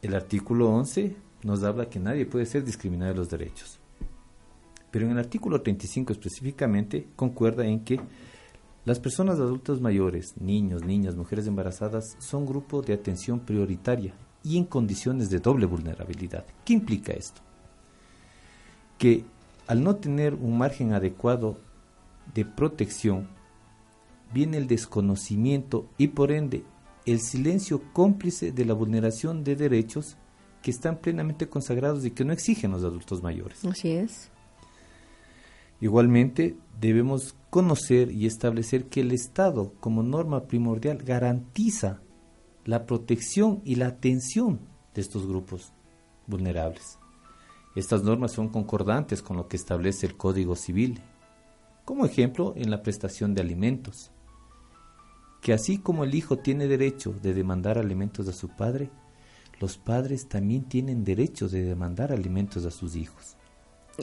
El 0.02 0.14
artículo 0.14 0.70
11 0.70 1.16
nos 1.42 1.64
habla 1.64 1.88
que 1.88 1.98
nadie 1.98 2.26
puede 2.26 2.46
ser 2.46 2.62
discriminado 2.64 3.12
de 3.12 3.18
los 3.18 3.30
derechos. 3.30 3.80
Pero 4.90 5.06
en 5.06 5.12
el 5.12 5.18
artículo 5.18 5.60
35 5.62 6.12
específicamente 6.12 7.08
concuerda 7.16 7.66
en 7.66 7.80
que 7.80 8.00
las 8.84 9.00
personas 9.00 9.40
adultas 9.40 9.80
mayores, 9.80 10.34
niños, 10.40 10.84
niñas, 10.84 11.16
mujeres 11.16 11.46
embarazadas, 11.46 12.16
son 12.20 12.46
grupo 12.46 12.82
de 12.82 12.92
atención 12.92 13.40
prioritaria 13.40 14.14
y 14.44 14.58
en 14.58 14.64
condiciones 14.64 15.28
de 15.28 15.40
doble 15.40 15.66
vulnerabilidad. 15.66 16.44
¿Qué 16.64 16.74
implica 16.74 17.12
esto? 17.12 17.40
Que 18.98 19.24
al 19.66 19.82
no 19.82 19.96
tener 19.96 20.34
un 20.34 20.56
margen 20.56 20.92
adecuado 20.92 21.58
de 22.32 22.44
protección, 22.44 23.26
viene 24.32 24.56
el 24.56 24.66
desconocimiento 24.66 25.88
y 25.98 26.08
por 26.08 26.32
ende 26.32 26.64
el 27.04 27.20
silencio 27.20 27.82
cómplice 27.92 28.52
de 28.52 28.64
la 28.64 28.74
vulneración 28.74 29.44
de 29.44 29.56
derechos 29.56 30.16
que 30.62 30.70
están 30.70 30.98
plenamente 30.98 31.48
consagrados 31.48 32.04
y 32.04 32.10
que 32.10 32.24
no 32.24 32.32
exigen 32.32 32.72
los 32.72 32.82
adultos 32.82 33.22
mayores. 33.22 33.64
Así 33.64 33.92
es. 33.92 34.30
Igualmente, 35.80 36.56
debemos 36.80 37.36
conocer 37.50 38.10
y 38.10 38.26
establecer 38.26 38.86
que 38.86 39.00
el 39.00 39.12
Estado, 39.12 39.74
como 39.78 40.02
norma 40.02 40.46
primordial, 40.46 40.98
garantiza 40.98 42.00
la 42.64 42.86
protección 42.86 43.60
y 43.64 43.76
la 43.76 43.86
atención 43.86 44.60
de 44.94 45.02
estos 45.02 45.26
grupos 45.26 45.72
vulnerables. 46.26 46.98
Estas 47.76 48.02
normas 48.02 48.32
son 48.32 48.48
concordantes 48.48 49.22
con 49.22 49.36
lo 49.36 49.48
que 49.48 49.56
establece 49.56 50.06
el 50.06 50.16
Código 50.16 50.56
Civil, 50.56 51.00
como 51.84 52.06
ejemplo 52.06 52.54
en 52.56 52.70
la 52.70 52.82
prestación 52.82 53.34
de 53.34 53.42
alimentos, 53.42 54.10
que 55.40 55.52
así 55.52 55.78
como 55.78 56.04
el 56.04 56.14
hijo 56.14 56.38
tiene 56.38 56.66
derecho 56.66 57.12
de 57.12 57.34
demandar 57.34 57.78
alimentos 57.78 58.28
a 58.28 58.32
su 58.32 58.48
padre, 58.48 58.90
los 59.60 59.78
padres 59.78 60.28
también 60.28 60.64
tienen 60.64 61.04
derecho 61.04 61.48
de 61.48 61.62
demandar 61.62 62.12
alimentos 62.12 62.64
a 62.64 62.70
sus 62.70 62.96
hijos. 62.96 63.36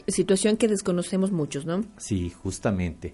Situación 0.07 0.57
que 0.57 0.67
desconocemos 0.67 1.31
muchos, 1.31 1.65
¿no? 1.65 1.83
Sí, 1.97 2.31
justamente. 2.31 3.13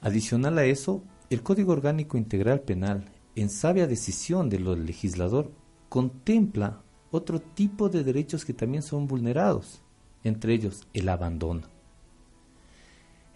Adicional 0.00 0.56
a 0.58 0.64
eso, 0.64 1.02
el 1.28 1.42
Código 1.42 1.72
Orgánico 1.72 2.16
Integral 2.16 2.60
Penal, 2.60 3.04
en 3.36 3.50
sabia 3.50 3.86
decisión 3.86 4.48
del 4.48 4.86
legislador, 4.86 5.52
contempla 5.88 6.82
otro 7.10 7.40
tipo 7.40 7.88
de 7.88 8.02
derechos 8.04 8.44
que 8.44 8.54
también 8.54 8.82
son 8.82 9.06
vulnerados, 9.06 9.82
entre 10.24 10.54
ellos 10.54 10.86
el 10.94 11.08
abandono. 11.08 11.62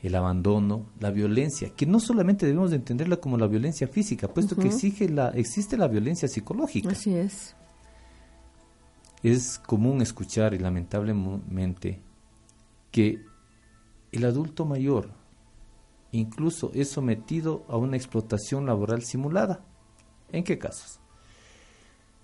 El 0.05 0.15
abandono, 0.17 0.85
la 1.01 1.11
violencia, 1.11 1.71
que 1.75 1.87
no 1.87 1.99
solamente 1.99 2.45
debemos 2.45 2.69
de 2.69 2.77
entenderla 2.77 3.17
como 3.17 3.39
la 3.39 3.47
violencia 3.47 3.89
física, 3.89 4.29
puesto 4.29 4.55
que 4.55 4.67
exige 4.67 5.09
la, 5.09 5.31
existe 5.31 5.79
la 5.79 5.89
violencia 5.89 6.29
psicológica. 6.29 6.91
Así 6.91 7.15
es. 7.15 7.57
Es 9.23 9.59
común 9.59 10.03
escuchar, 10.03 10.53
y 10.53 10.59
lamentablemente, 10.59 12.03
que 12.91 13.25
el 14.13 14.25
adulto 14.27 14.67
mayor 14.67 15.11
incluso 16.13 16.71
es 16.75 16.91
sometido 16.91 17.65
a 17.67 17.79
una 17.79 17.97
explotación 17.97 18.67
laboral 18.67 19.03
simulada. 19.03 19.65
¿En 20.33 20.45
qué 20.45 20.59
casos? 20.59 21.01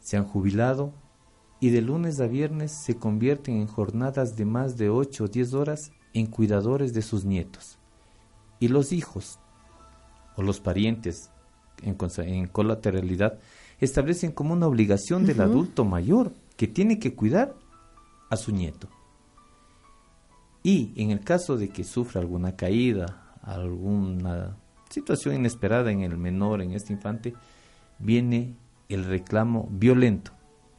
Se 0.01 0.19
han 0.19 0.25
jubilado 0.25 0.93
y 1.61 1.71
de 1.71 1.81
lunes 1.81 2.21
a 2.21 2.27
viernes 2.27 2.73
se 2.85 2.97
convierten 2.97 3.57
en 3.57 3.67
jornadas 3.67 4.37
de 4.37 4.45
más 4.45 4.77
de 4.77 4.91
8 4.91 5.25
o 5.25 5.29
10 5.29 5.55
horas 5.55 5.93
en 6.15 6.27
cuidadores 6.27 6.93
de 6.93 7.03
sus 7.03 7.25
nietos. 7.25 7.79
Y 8.59 8.69
los 8.69 8.93
hijos 8.93 9.39
o 10.37 10.43
los 10.43 10.61
parientes 10.61 11.31
en, 11.83 12.47
colateralidad 12.47 13.39
establecen 13.81 14.33
como 14.33 14.53
una 14.53 14.67
obligación 14.67 15.25
del 15.25 15.41
adulto 15.41 15.85
mayor 15.85 16.33
que 16.57 16.69
tiene 16.69 16.99
que 16.99 17.15
cuidar 17.15 17.55
a 18.29 18.37
su 18.37 18.53
nieto. 18.53 18.89
Y 20.63 20.93
en 20.97 21.11
el 21.11 21.21
caso 21.21 21.57
de 21.57 21.71
que 21.71 21.85
sufra 21.85 22.21
alguna 22.21 22.55
caída, 22.55 23.35
alguna 23.43 24.57
situación 24.91 25.37
inesperada 25.37 25.91
en 25.91 26.03
el 26.03 26.19
menor, 26.19 26.61
en 26.61 26.73
este 26.73 26.93
infante, 26.93 27.35
viene 27.99 28.55
el 28.89 29.05
reclamo 29.05 29.69
violento 29.71 30.33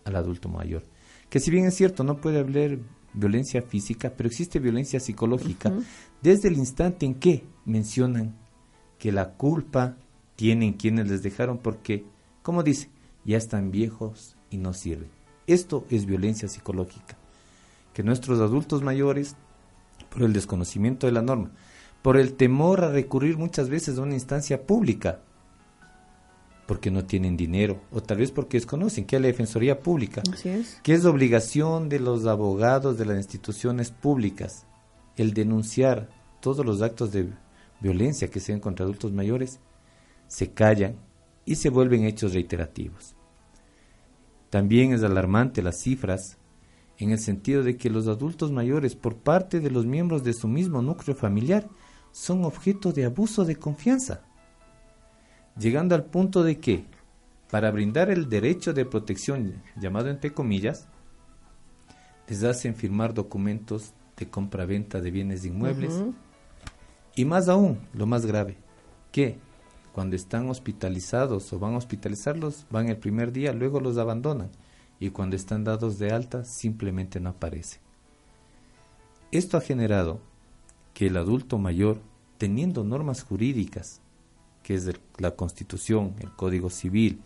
al 0.06 0.16
adulto 0.16 0.50
mayor. 0.50 0.84
Que 1.30 1.40
si 1.40 1.50
bien 1.50 1.66
es 1.66 1.76
cierto, 1.76 2.04
no 2.04 2.18
puede 2.18 2.40
haber 2.40 2.80
violencia 3.14 3.62
física, 3.62 4.14
pero 4.16 4.28
existe 4.28 4.60
violencia 4.60 5.00
psicológica 5.00 5.74
desde 6.22 6.48
el 6.48 6.58
instante 6.58 7.06
en 7.06 7.16
que 7.16 7.44
mencionan 7.66 8.36
que 8.98 9.12
la 9.12 9.34
culpa 9.34 9.98
tienen 10.36 10.74
quienes 10.74 11.10
les 11.10 11.24
dejaron 11.24 11.58
porque, 11.58 12.06
como 12.42 12.64
dice, 12.64 12.90
ya 13.26 13.38
están 13.38 13.72
viejos 13.72 14.36
y 14.50 14.58
no 14.58 14.74
sirven. 14.74 15.10
Esto 15.48 15.86
es 15.90 16.06
violencia 16.06 16.48
psicológica. 16.48 17.18
Que 17.94 18.04
nuestros 18.04 18.40
adultos 18.40 18.84
mayores, 18.84 19.36
por 20.10 20.24
el 20.24 20.34
desconocimiento 20.34 21.08
de 21.08 21.14
la 21.14 21.22
norma, 21.22 21.52
por 22.02 22.18
el 22.18 22.34
temor 22.34 22.84
a 22.84 22.92
recurrir 22.92 23.38
muchas 23.38 23.70
veces 23.70 23.98
a 23.98 24.02
una 24.02 24.14
instancia 24.14 24.66
pública, 24.66 25.20
porque 26.72 26.90
no 26.90 27.04
tienen 27.04 27.36
dinero, 27.36 27.82
o 27.92 28.02
tal 28.02 28.20
vez 28.20 28.32
porque 28.32 28.56
desconocen 28.56 29.04
que 29.04 29.18
es 29.18 29.22
la 29.22 29.28
Defensoría 29.28 29.82
Pública, 29.82 30.24
que 30.84 30.94
es 30.94 31.04
obligación 31.04 31.90
de 31.90 32.00
los 32.00 32.26
abogados 32.28 32.98
de 32.98 33.04
las 33.04 33.18
instituciones 33.18 33.92
públicas 33.92 34.66
el 35.18 35.34
denunciar 35.34 36.08
todos 36.40 36.66
los 36.66 36.82
actos 36.82 37.12
de 37.12 37.28
violencia 37.82 38.30
que 38.30 38.40
sean 38.40 38.62
contra 38.62 38.86
adultos 38.86 39.12
mayores, 39.12 39.60
se 40.30 40.54
callan 40.54 40.96
y 41.44 41.56
se 41.56 41.70
vuelven 41.70 42.06
hechos 42.06 42.34
reiterativos. 42.34 43.18
También 44.50 44.94
es 44.94 45.04
alarmante 45.04 45.62
las 45.62 45.78
cifras 45.78 46.38
en 47.00 47.12
el 47.12 47.20
sentido 47.20 47.64
de 47.64 47.76
que 47.76 47.90
los 47.90 48.08
adultos 48.08 48.50
mayores 48.50 48.96
por 48.96 49.18
parte 49.18 49.60
de 49.60 49.72
los 49.72 49.86
miembros 49.86 50.24
de 50.24 50.32
su 50.32 50.48
mismo 50.48 50.82
núcleo 50.82 51.18
familiar 51.18 51.68
son 52.14 52.46
objeto 52.46 52.94
de 52.94 53.04
abuso 53.04 53.44
de 53.44 53.58
confianza 53.58 54.24
llegando 55.58 55.96
al 55.96 56.06
punto 56.06 56.44
de 56.44 56.60
que, 56.60 56.86
para 57.50 57.72
brindar 57.72 58.10
el 58.10 58.30
derecho 58.30 58.74
de 58.74 58.86
protección, 58.86 59.62
llamado 59.76 60.10
entre 60.10 60.34
comillas, 60.34 60.88
les 62.28 62.44
hacen 62.44 62.76
firmar 62.76 63.14
documentos 63.14 63.94
de 64.16 64.30
compraventa 64.30 65.02
de 65.02 65.12
bienes 65.12 65.46
inmuebles. 65.46 66.02
Y 67.16 67.26
más 67.26 67.50
aún, 67.50 67.80
lo 67.94 68.06
más 68.06 68.26
grave, 68.26 68.58
que 69.12 69.38
cuando 69.92 70.16
están 70.16 70.50
hospitalizados 70.50 71.52
o 71.52 71.60
van 71.60 71.74
a 71.74 71.78
hospitalizarlos, 71.78 72.66
van 72.70 72.88
el 72.88 72.98
primer 72.98 73.34
día, 73.34 73.52
luego 73.52 73.82
los 73.82 73.98
abandonan. 73.98 74.50
Y 75.00 75.10
cuando 75.10 75.36
están 75.36 75.64
dados 75.64 76.00
de 76.00 76.12
alta 76.12 76.46
simplemente 76.46 77.20
no 77.20 77.32
aparecen. 77.32 77.82
Esto 79.32 79.58
ha 79.58 79.62
generado 79.62 80.22
que 80.94 81.08
el 81.08 81.18
adulto 81.18 81.58
mayor, 81.58 82.00
teniendo 82.38 82.84
normas 82.84 83.24
jurídicas 83.24 84.02
que 84.64 84.76
es 84.76 84.90
la 85.18 85.32
Constitución, 85.32 86.16
el 86.20 86.32
Código 86.32 86.70
Civil, 86.70 87.22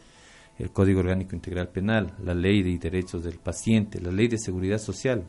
el 0.57 0.71
Código 0.71 1.01
Orgánico 1.01 1.35
Integral 1.35 1.69
Penal, 1.69 2.13
la 2.23 2.33
Ley 2.33 2.63
de 2.63 2.77
Derechos 2.77 3.23
del 3.23 3.37
Paciente, 3.39 3.99
la 3.99 4.11
Ley 4.11 4.27
de 4.27 4.37
Seguridad 4.37 4.77
Social, 4.77 5.25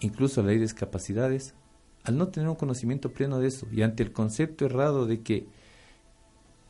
incluso 0.00 0.42
la 0.42 0.48
Ley 0.48 0.56
de 0.56 0.62
Discapacidades, 0.62 1.54
al 2.04 2.16
no 2.16 2.28
tener 2.28 2.48
un 2.48 2.56
conocimiento 2.56 3.12
pleno 3.12 3.38
de 3.38 3.48
eso 3.48 3.66
y 3.70 3.82
ante 3.82 4.02
el 4.02 4.12
concepto 4.12 4.64
errado 4.64 5.06
de 5.06 5.20
que 5.20 5.46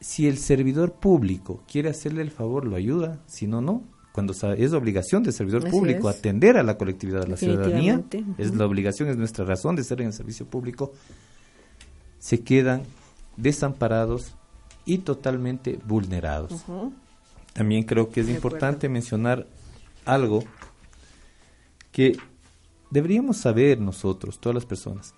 si 0.00 0.26
el 0.26 0.38
servidor 0.38 0.94
público 0.94 1.62
quiere 1.70 1.90
hacerle 1.90 2.22
el 2.22 2.30
favor, 2.30 2.66
lo 2.66 2.76
ayuda, 2.76 3.20
si 3.26 3.46
no, 3.46 3.60
no. 3.60 3.84
Cuando 4.12 4.32
es 4.32 4.72
obligación 4.72 5.22
del 5.22 5.32
servidor 5.32 5.70
público 5.70 6.08
atender 6.08 6.56
a 6.56 6.64
la 6.64 6.76
colectividad, 6.76 7.22
a 7.22 7.28
la 7.28 7.36
ciudadanía, 7.36 8.02
es 8.38 8.54
la 8.54 8.66
obligación, 8.66 9.08
es 9.08 9.16
nuestra 9.16 9.44
razón 9.44 9.76
de 9.76 9.84
ser 9.84 10.00
en 10.00 10.08
el 10.08 10.12
servicio 10.12 10.46
público, 10.46 10.92
se 12.18 12.42
quedan 12.42 12.82
desamparados 13.36 14.34
y 14.84 14.98
totalmente 14.98 15.78
vulnerados. 15.86 16.64
También 17.52 17.84
creo 17.84 18.10
que 18.10 18.20
es 18.20 18.28
importante 18.28 18.88
mencionar 18.88 19.46
algo 20.04 20.44
que 21.92 22.16
deberíamos 22.90 23.36
saber 23.36 23.80
nosotros, 23.80 24.40
todas 24.40 24.54
las 24.54 24.66
personas, 24.66 25.14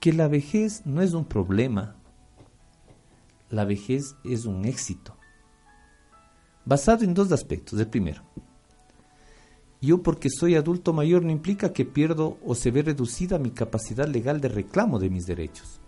que 0.00 0.12
la 0.12 0.28
vejez 0.28 0.86
no 0.86 1.02
es 1.02 1.12
un 1.12 1.24
problema, 1.24 1.96
la 3.50 3.64
vejez 3.64 4.16
es 4.24 4.44
un 4.46 4.64
éxito, 4.64 5.16
basado 6.64 7.04
en 7.04 7.14
dos 7.14 7.32
aspectos. 7.32 7.78
El 7.78 7.88
primero, 7.88 8.22
yo 9.80 10.02
porque 10.02 10.30
soy 10.30 10.54
adulto 10.54 10.92
mayor 10.92 11.24
no 11.24 11.30
implica 11.30 11.72
que 11.72 11.84
pierdo 11.84 12.38
o 12.44 12.54
se 12.54 12.70
ve 12.70 12.82
reducida 12.82 13.38
mi 13.38 13.50
capacidad 13.50 14.06
legal 14.06 14.40
de 14.40 14.48
reclamo 14.48 14.98
de 14.98 15.10
mis 15.10 15.26
derechos 15.26 15.80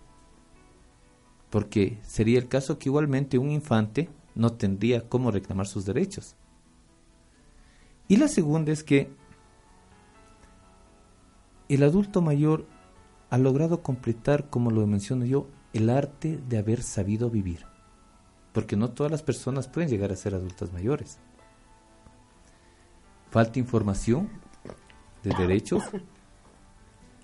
porque 1.53 1.99
sería 2.03 2.39
el 2.39 2.49
caso 2.49 2.79
que 2.79 2.89
igualmente 2.89 3.37
un 3.37 3.51
infante 3.51 4.09
no 4.35 4.55
tendría 4.55 5.07
cómo 5.07 5.31
reclamar 5.31 5.67
sus 5.67 5.85
derechos. 5.85 6.35
Y 8.09 8.17
la 8.17 8.27
segunda 8.29 8.73
es 8.73 8.83
que 8.83 9.11
el 11.69 11.83
adulto 11.83 12.23
mayor 12.23 12.65
ha 13.29 13.37
logrado 13.37 13.83
completar, 13.83 14.49
como 14.49 14.71
lo 14.71 14.87
menciono 14.87 15.27
yo, 15.27 15.47
el 15.75 15.91
arte 15.91 16.41
de 16.49 16.57
haber 16.57 16.83
sabido 16.83 17.29
vivir. 17.29 17.67
Porque 18.55 18.75
no 18.75 18.91
todas 18.91 19.13
las 19.13 19.23
personas 19.23 19.69
pueden 19.69 19.91
llegar 19.91 20.11
a 20.11 20.17
ser 20.17 20.35
adultas 20.35 20.73
mayores. 20.73 21.19
Falta 23.31 23.59
información 23.59 24.31
de 25.23 25.35
derechos 25.37 25.83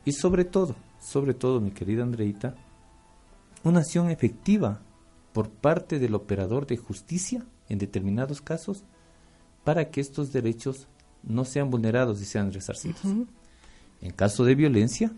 y 0.04 0.12
sobre 0.12 0.44
todo, 0.44 0.76
sobre 1.00 1.32
todo, 1.32 1.62
mi 1.62 1.70
querida 1.70 2.02
Andreita, 2.02 2.56
una 3.64 3.80
acción 3.80 4.10
efectiva 4.10 4.80
por 5.32 5.50
parte 5.50 5.98
del 5.98 6.14
operador 6.14 6.66
de 6.66 6.76
justicia 6.76 7.44
en 7.68 7.78
determinados 7.78 8.40
casos 8.40 8.84
para 9.64 9.90
que 9.90 10.00
estos 10.00 10.32
derechos 10.32 10.88
no 11.22 11.44
sean 11.44 11.70
vulnerados 11.70 12.20
y 12.20 12.24
sean 12.24 12.52
resarcidos. 12.52 13.02
En 14.00 14.12
caso 14.12 14.44
de 14.44 14.54
violencia, 14.54 15.12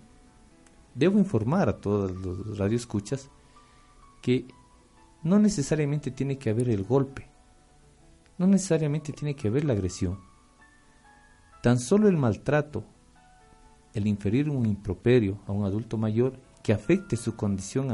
debo 0.94 1.18
informar 1.18 1.68
a 1.68 1.76
todos 1.76 2.10
los 2.10 2.58
radioescuchas 2.58 3.30
que 4.22 4.46
no 5.22 5.38
necesariamente 5.38 6.10
tiene 6.10 6.38
que 6.38 6.50
haber 6.50 6.68
el 6.70 6.84
golpe, 6.84 7.28
no 8.38 8.46
necesariamente 8.46 9.12
tiene 9.12 9.34
que 9.34 9.48
haber 9.48 9.64
la 9.64 9.74
agresión. 9.74 10.18
Tan 11.62 11.78
solo 11.78 12.08
el 12.08 12.16
maltrato, 12.16 12.84
el 13.92 14.06
inferir 14.06 14.48
un 14.48 14.66
improperio 14.66 15.38
a 15.46 15.52
un 15.52 15.64
adulto 15.64 15.98
mayor 15.98 16.38
que 16.62 16.72
afecte 16.72 17.16
su 17.16 17.36
condición 17.36 17.88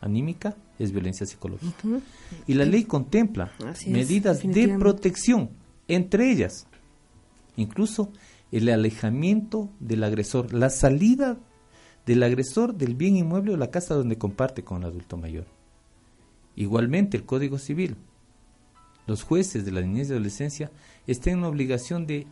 anímica 0.00 0.56
es 0.78 0.92
violencia 0.92 1.26
psicológica. 1.26 1.88
Y 2.46 2.54
la 2.54 2.64
ley 2.64 2.84
contempla 2.84 3.52
medidas 3.86 4.42
de 4.42 4.76
protección, 4.78 5.50
entre 5.88 6.30
ellas 6.30 6.66
incluso 7.56 8.10
el 8.50 8.68
alejamiento 8.68 9.70
del 9.80 10.04
agresor, 10.04 10.52
la 10.52 10.70
salida 10.70 11.38
del 12.06 12.22
agresor 12.22 12.74
del 12.74 12.94
bien 12.94 13.16
inmueble 13.16 13.54
o 13.54 13.56
la 13.56 13.70
casa 13.70 13.94
donde 13.94 14.18
comparte 14.18 14.62
con 14.62 14.82
el 14.82 14.88
adulto 14.88 15.16
mayor. 15.16 15.46
Igualmente 16.56 17.16
el 17.16 17.24
Código 17.24 17.58
Civil. 17.58 17.96
Los 19.06 19.22
jueces 19.22 19.64
de 19.64 19.72
la 19.72 19.80
niñez 19.80 20.08
y 20.08 20.12
adolescencia 20.12 20.70
están 21.06 21.34
en 21.34 21.40
la 21.42 21.48
obligación 21.48 22.06
de 22.06 22.26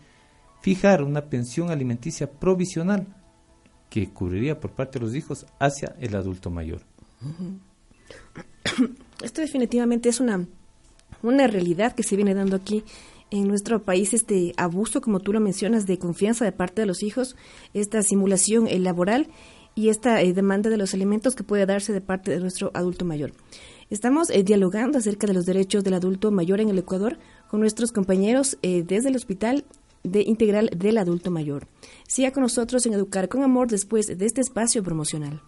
fijar 0.61 1.03
una 1.03 1.27
pensión 1.27 1.71
alimenticia 1.71 2.31
provisional 2.31 3.07
que 3.93 4.09
cubriría 4.09 4.59
por 4.59 4.71
parte 4.71 4.99
de 4.99 5.05
los 5.05 5.15
hijos 5.15 5.45
hacia 5.59 5.95
el 6.01 6.17
adulto 6.17 6.49
mayor. 6.49 6.81
Esto 9.23 9.43
definitivamente 9.43 10.09
es 10.09 10.19
una, 10.19 10.47
una 11.23 11.47
realidad 11.47 11.95
que 11.95 12.03
se 12.03 12.17
viene 12.17 12.33
dando 12.33 12.57
aquí 12.57 12.85
en 13.31 13.47
nuestro 13.47 13.83
país, 13.83 14.15
este 14.15 14.55
abuso, 14.57 15.03
como 15.03 15.21
tú 15.21 15.35
lo 15.35 15.41
mencionas, 15.41 15.87
de 15.87 15.99
confianza 15.99 16.47
de 16.47 16.53
parte 16.53 16.81
de 16.81 16.87
los 16.87 17.03
hijos, 17.03 17.37
esta 17.75 18.01
simulación 18.01 18.67
eh, 18.67 18.79
laboral 18.79 19.29
y 19.75 19.91
esta 19.91 20.23
eh, 20.23 20.33
demanda 20.33 20.71
de 20.71 20.79
los 20.79 20.95
alimentos 20.95 21.35
que 21.35 21.45
puede 21.45 21.67
darse 21.67 21.93
de 21.93 22.01
parte 22.01 22.31
de 22.31 22.41
nuestro 22.41 22.71
adulto 22.73 23.05
mayor. 23.05 23.35
Estamos 23.91 24.31
eh, 24.31 24.43
dialogando 24.43 24.97
acerca 24.97 25.27
de 25.27 25.35
los 25.35 25.45
derechos 25.45 25.85
del 25.85 25.95
adulto 25.95 26.31
mayor 26.31 26.63
en 26.63 26.71
el 26.71 26.79
Ecuador 26.79 27.19
con 27.51 27.61
nuestros 27.61 27.93
compañeros 27.93 28.57
desde 28.63 29.11
el 29.11 29.17
Hospital 29.17 29.67
de 30.03 30.23
Integral 30.23 30.71
del 30.77 30.99
Adulto 30.99 31.31
Mayor. 31.31 31.67
Siga 32.07 32.33
con 32.33 32.43
nosotros 32.43 32.87
en 32.87 32.95
Educar 32.95 33.29
con 33.29 33.43
Amor 33.43 33.69
después 33.69 34.07
de 34.07 34.27
este 34.27 34.41
espacio 34.41 34.83
promocional. 34.83 35.43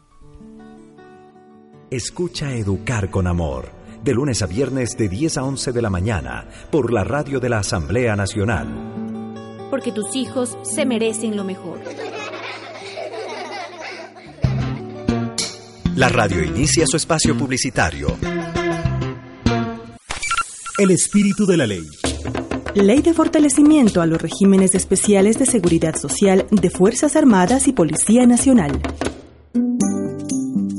Escucha 1.90 2.54
Educar 2.54 3.10
con 3.10 3.26
Amor, 3.26 3.70
de 4.02 4.14
lunes 4.14 4.42
a 4.42 4.46
viernes 4.46 4.96
de 4.96 5.08
10 5.08 5.38
a 5.38 5.44
11 5.44 5.72
de 5.72 5.82
la 5.82 5.90
mañana, 5.90 6.48
por 6.70 6.92
la 6.92 7.04
radio 7.04 7.40
de 7.40 7.48
la 7.48 7.58
Asamblea 7.58 8.16
Nacional. 8.16 9.68
Porque 9.70 9.92
tus 9.92 10.16
hijos 10.16 10.56
se 10.62 10.86
merecen 10.86 11.36
lo 11.36 11.44
mejor. 11.44 11.80
La 15.96 16.08
radio 16.08 16.42
inicia 16.42 16.86
su 16.88 16.96
espacio 16.96 17.36
publicitario. 17.36 18.16
El 20.76 20.90
espíritu 20.90 21.46
de 21.46 21.56
la 21.56 21.68
ley. 21.68 21.88
Ley 22.74 23.02
de 23.02 23.14
fortalecimiento 23.14 24.02
a 24.02 24.06
los 24.06 24.20
regímenes 24.20 24.74
especiales 24.74 25.38
de 25.38 25.46
seguridad 25.46 25.94
social 25.94 26.46
de 26.50 26.70
Fuerzas 26.70 27.14
Armadas 27.14 27.68
y 27.68 27.72
Policía 27.72 28.26
Nacional. 28.26 28.82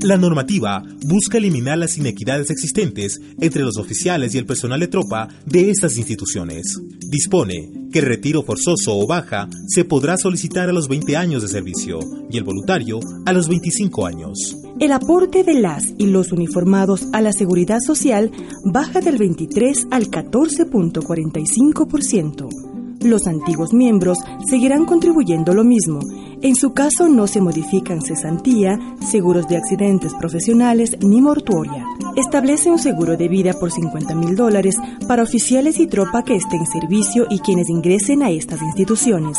La 0.05 0.17
normativa 0.17 0.81
busca 1.07 1.37
eliminar 1.39 1.79
las 1.79 1.97
inequidades 1.97 2.51
existentes 2.51 3.19
entre 3.41 3.63
los 3.63 3.77
oficiales 3.77 4.35
y 4.35 4.37
el 4.37 4.45
personal 4.45 4.79
de 4.79 4.87
tropa 4.87 5.27
de 5.47 5.71
estas 5.71 5.97
instituciones. 5.97 6.79
Dispone 7.09 7.71
que 7.91 7.97
el 7.97 8.05
retiro 8.05 8.43
forzoso 8.43 8.99
o 8.99 9.07
baja 9.07 9.49
se 9.67 9.83
podrá 9.83 10.19
solicitar 10.19 10.69
a 10.69 10.73
los 10.73 10.87
20 10.87 11.17
años 11.17 11.41
de 11.41 11.47
servicio 11.47 11.97
y 12.29 12.37
el 12.37 12.43
voluntario 12.43 12.99
a 13.25 13.33
los 13.33 13.49
25 13.49 14.05
años. 14.05 14.55
El 14.79 14.91
aporte 14.91 15.43
de 15.43 15.55
las 15.55 15.95
y 15.97 16.05
los 16.05 16.31
uniformados 16.31 17.07
a 17.11 17.23
la 17.23 17.33
seguridad 17.33 17.79
social 17.79 18.29
baja 18.63 19.01
del 19.01 19.17
23 19.17 19.87
al 19.89 20.11
14.45%. 20.11 22.74
Los 23.05 23.27
antiguos 23.27 23.71
miembros 23.71 24.17
seguirán 24.49 24.85
contribuyendo 24.85 25.53
lo 25.53 25.63
mismo. 25.63 25.99
En 26.41 26.55
su 26.55 26.73
caso 26.73 27.07
no 27.07 27.27
se 27.27 27.39
modifican 27.39 28.01
cesantía, 28.01 28.79
seguros 28.99 29.47
de 29.47 29.57
accidentes 29.57 30.11
profesionales 30.15 30.97
ni 31.01 31.21
mortuoria. 31.21 31.85
Establece 32.15 32.71
un 32.71 32.79
seguro 32.79 33.15
de 33.15 33.27
vida 33.27 33.53
por 33.53 33.71
50 33.71 34.15
mil 34.15 34.35
dólares 34.35 34.77
para 35.07 35.21
oficiales 35.21 35.79
y 35.79 35.85
tropa 35.85 36.23
que 36.23 36.35
estén 36.35 36.61
en 36.61 36.65
servicio 36.65 37.27
y 37.29 37.37
quienes 37.37 37.69
ingresen 37.69 38.23
a 38.23 38.31
estas 38.31 38.59
instituciones. 38.63 39.37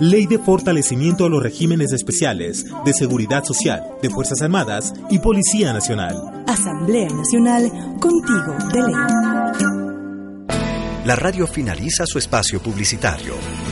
Ley 0.00 0.26
de 0.26 0.40
fortalecimiento 0.40 1.24
a 1.24 1.28
los 1.28 1.40
regímenes 1.40 1.92
especiales 1.92 2.66
de 2.84 2.92
seguridad 2.94 3.44
social 3.44 3.80
de 4.02 4.10
Fuerzas 4.10 4.42
Armadas 4.42 4.92
y 5.08 5.20
Policía 5.20 5.72
Nacional. 5.72 6.42
Asamblea 6.48 7.10
Nacional, 7.10 7.70
contigo 8.00 8.56
de 8.72 8.82
ley 8.82 9.63
la 11.04 11.14
radio 11.14 11.46
finaliza 11.46 12.04
su 12.06 12.16
espacio 12.16 12.60
publicitario. 12.60 13.63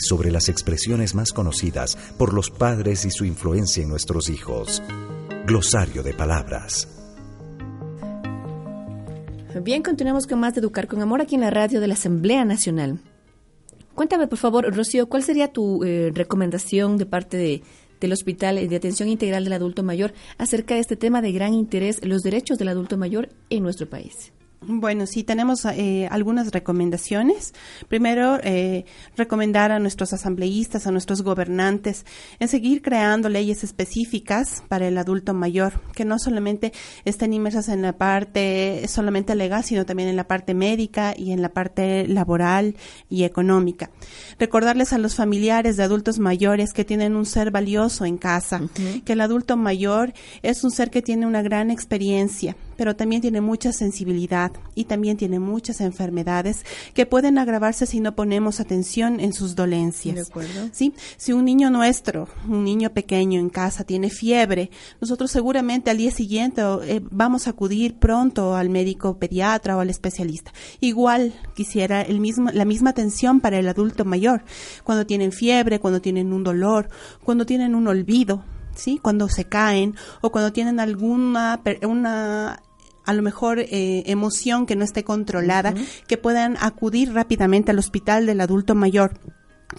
Sobre 0.00 0.30
las 0.30 0.48
expresiones 0.48 1.14
más 1.14 1.32
conocidas 1.32 1.96
por 2.18 2.32
los 2.32 2.50
padres 2.50 3.04
y 3.04 3.10
su 3.10 3.24
influencia 3.24 3.82
en 3.82 3.88
nuestros 3.88 4.28
hijos. 4.28 4.82
Glosario 5.46 6.02
de 6.02 6.14
palabras. 6.14 6.88
Bien, 9.62 9.82
continuamos 9.82 10.26
con 10.26 10.40
más 10.40 10.54
de 10.54 10.60
Educar 10.60 10.88
con 10.88 11.00
Amor 11.00 11.20
aquí 11.20 11.36
en 11.36 11.42
la 11.42 11.50
radio 11.50 11.80
de 11.80 11.86
la 11.86 11.94
Asamblea 11.94 12.44
Nacional. 12.44 12.98
Cuéntame, 13.94 14.26
por 14.26 14.38
favor, 14.38 14.74
Rocío, 14.74 15.08
¿cuál 15.08 15.22
sería 15.22 15.52
tu 15.52 15.84
eh, 15.84 16.10
recomendación 16.12 16.98
de 16.98 17.06
parte 17.06 17.36
de, 17.36 17.62
del 18.00 18.12
Hospital 18.12 18.68
de 18.68 18.76
Atención 18.76 19.08
Integral 19.08 19.44
del 19.44 19.52
Adulto 19.52 19.84
Mayor 19.84 20.12
acerca 20.38 20.74
de 20.74 20.80
este 20.80 20.96
tema 20.96 21.22
de 21.22 21.30
gran 21.30 21.54
interés, 21.54 22.04
los 22.04 22.22
derechos 22.22 22.58
del 22.58 22.68
adulto 22.68 22.96
mayor 22.96 23.28
en 23.50 23.62
nuestro 23.62 23.88
país? 23.88 24.32
Bueno, 24.66 25.06
sí, 25.06 25.24
tenemos 25.24 25.64
eh, 25.66 26.08
algunas 26.10 26.50
recomendaciones. 26.50 27.52
Primero, 27.88 28.38
eh, 28.42 28.86
recomendar 29.16 29.72
a 29.72 29.78
nuestros 29.78 30.12
asambleístas, 30.14 30.86
a 30.86 30.90
nuestros 30.90 31.22
gobernantes, 31.22 32.06
en 32.38 32.48
seguir 32.48 32.80
creando 32.80 33.28
leyes 33.28 33.62
específicas 33.62 34.62
para 34.68 34.88
el 34.88 34.96
adulto 34.96 35.34
mayor, 35.34 35.82
que 35.94 36.06
no 36.06 36.18
solamente 36.18 36.72
estén 37.04 37.34
inmersas 37.34 37.68
en 37.68 37.82
la 37.82 37.98
parte 37.98 38.86
solamente 38.88 39.34
legal, 39.34 39.64
sino 39.64 39.84
también 39.84 40.08
en 40.08 40.16
la 40.16 40.26
parte 40.26 40.54
médica 40.54 41.14
y 41.16 41.32
en 41.32 41.42
la 41.42 41.50
parte 41.50 42.08
laboral 42.08 42.76
y 43.10 43.24
económica. 43.24 43.90
Recordarles 44.38 44.92
a 44.92 44.98
los 44.98 45.14
familiares 45.14 45.76
de 45.76 45.82
adultos 45.82 46.18
mayores 46.18 46.72
que 46.72 46.84
tienen 46.84 47.16
un 47.16 47.26
ser 47.26 47.50
valioso 47.50 48.06
en 48.06 48.16
casa, 48.16 48.62
que 49.04 49.12
el 49.12 49.20
adulto 49.20 49.56
mayor 49.56 50.14
es 50.42 50.64
un 50.64 50.70
ser 50.70 50.90
que 50.90 51.02
tiene 51.02 51.26
una 51.26 51.42
gran 51.42 51.70
experiencia, 51.70 52.56
pero 52.76 52.96
también 52.96 53.22
tiene 53.22 53.40
mucha 53.40 53.72
sensibilidad 53.72 54.52
y 54.74 54.84
también 54.84 55.16
tiene 55.16 55.38
muchas 55.38 55.80
enfermedades 55.80 56.64
que 56.94 57.06
pueden 57.06 57.38
agravarse 57.38 57.86
si 57.86 58.00
no 58.00 58.14
ponemos 58.14 58.60
atención 58.60 59.20
en 59.20 59.32
sus 59.32 59.54
dolencias. 59.54 60.30
¿Sí? 60.72 60.94
Si 61.16 61.32
un 61.32 61.44
niño 61.44 61.70
nuestro, 61.70 62.28
un 62.48 62.64
niño 62.64 62.90
pequeño 62.90 63.40
en 63.40 63.50
casa 63.50 63.84
tiene 63.84 64.10
fiebre, 64.10 64.70
nosotros 65.00 65.30
seguramente 65.30 65.90
al 65.90 65.98
día 65.98 66.10
siguiente 66.10 66.62
eh, 66.84 67.00
vamos 67.10 67.46
a 67.46 67.50
acudir 67.50 67.96
pronto 67.98 68.54
al 68.54 68.70
médico 68.70 69.18
pediatra 69.18 69.76
o 69.76 69.80
al 69.80 69.90
especialista. 69.90 70.52
Igual 70.80 71.32
quisiera 71.54 72.02
el 72.02 72.20
mismo, 72.20 72.50
la 72.52 72.64
misma 72.64 72.90
atención 72.90 73.40
para 73.40 73.58
el 73.58 73.68
adulto 73.68 74.04
mayor, 74.04 74.44
cuando 74.84 75.06
tienen 75.06 75.32
fiebre, 75.32 75.80
cuando 75.80 76.00
tienen 76.00 76.32
un 76.32 76.44
dolor, 76.44 76.88
cuando 77.22 77.46
tienen 77.46 77.74
un 77.74 77.86
olvido, 77.88 78.44
¿sí? 78.74 78.98
Cuando 79.02 79.28
se 79.28 79.44
caen 79.44 79.94
o 80.20 80.30
cuando 80.30 80.52
tienen 80.52 80.80
alguna 80.80 81.60
una 81.82 82.62
a 83.04 83.12
lo 83.12 83.22
mejor 83.22 83.60
eh, 83.60 84.02
emoción 84.06 84.66
que 84.66 84.76
no 84.76 84.84
esté 84.84 85.04
controlada, 85.04 85.74
que 86.06 86.18
puedan 86.18 86.56
acudir 86.60 87.12
rápidamente 87.12 87.70
al 87.70 87.78
hospital 87.78 88.26
del 88.26 88.40
adulto 88.40 88.74
mayor. 88.74 89.18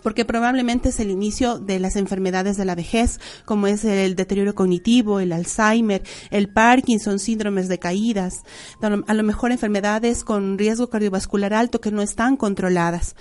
Porque 0.03 0.25
probablemente 0.25 0.89
es 0.89 0.99
el 0.99 1.09
inicio 1.09 1.57
de 1.59 1.79
las 1.79 1.95
enfermedades 1.95 2.57
de 2.57 2.65
la 2.65 2.75
vejez, 2.75 3.19
como 3.45 3.67
es 3.67 3.85
el 3.85 4.15
deterioro 4.15 4.53
cognitivo, 4.53 5.19
el 5.19 5.31
Alzheimer, 5.31 6.03
el 6.31 6.49
Parkinson, 6.49 7.19
síndromes 7.19 7.69
de 7.69 7.79
caídas, 7.79 8.41
a 8.81 9.13
lo 9.13 9.23
mejor 9.23 9.51
enfermedades 9.51 10.23
con 10.23 10.57
riesgo 10.57 10.89
cardiovascular 10.89 11.53
alto 11.53 11.79
que 11.79 11.91
no 11.91 12.01
están 12.01 12.35
controladas 12.35 13.15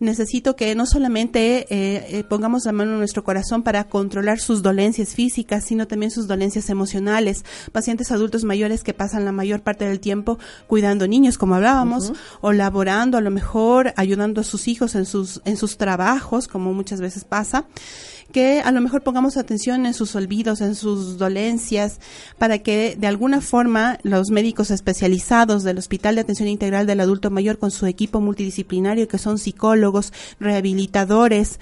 necesito 0.00 0.56
que 0.56 0.74
no 0.74 0.86
solamente 0.86 1.66
eh, 1.70 2.18
eh, 2.18 2.24
pongamos 2.24 2.64
la 2.64 2.72
mano 2.72 2.92
en 2.92 2.98
nuestro 2.98 3.24
corazón 3.24 3.62
para 3.62 3.84
controlar 3.84 4.38
sus 4.38 4.62
dolencias 4.62 5.14
físicas, 5.14 5.64
sino 5.64 5.86
también 5.86 6.10
sus 6.10 6.26
dolencias 6.26 6.70
emocionales. 6.70 7.44
Pacientes 7.72 8.12
adultos 8.12 8.44
mayores 8.44 8.84
que 8.84 8.94
pasan 8.94 9.24
la 9.24 9.32
mayor 9.32 9.60
parte 9.60 9.86
del 9.86 10.00
tiempo 10.00 10.38
cuidando 10.66 11.08
niños, 11.08 11.38
como 11.38 11.54
hablábamos, 11.54 12.12
o 12.40 12.52
laborando, 12.52 13.18
a 13.18 13.20
lo 13.20 13.30
mejor 13.30 13.92
ayudando 13.96 14.40
a 14.40 14.44
sus 14.44 14.68
hijos 14.68 14.94
en 14.94 15.06
sus, 15.06 15.40
en 15.44 15.56
sus 15.56 15.76
trabajos, 15.76 16.48
como 16.48 16.72
muchas 16.72 17.00
veces 17.00 17.24
pasa 17.24 17.66
que 18.32 18.60
a 18.60 18.72
lo 18.72 18.80
mejor 18.80 19.02
pongamos 19.02 19.36
atención 19.36 19.86
en 19.86 19.94
sus 19.94 20.14
olvidos, 20.14 20.60
en 20.60 20.74
sus 20.74 21.16
dolencias, 21.16 21.98
para 22.36 22.58
que 22.58 22.94
de 22.98 23.06
alguna 23.06 23.40
forma 23.40 23.98
los 24.02 24.30
médicos 24.30 24.70
especializados 24.70 25.62
del 25.62 25.78
Hospital 25.78 26.14
de 26.14 26.20
Atención 26.22 26.48
Integral 26.48 26.86
del 26.86 27.00
Adulto 27.00 27.30
Mayor 27.30 27.58
con 27.58 27.70
su 27.70 27.86
equipo 27.86 28.20
multidisciplinario, 28.20 29.08
que 29.08 29.18
son 29.18 29.38
psicólogos, 29.38 29.87
rehabilitadores, 30.40 31.58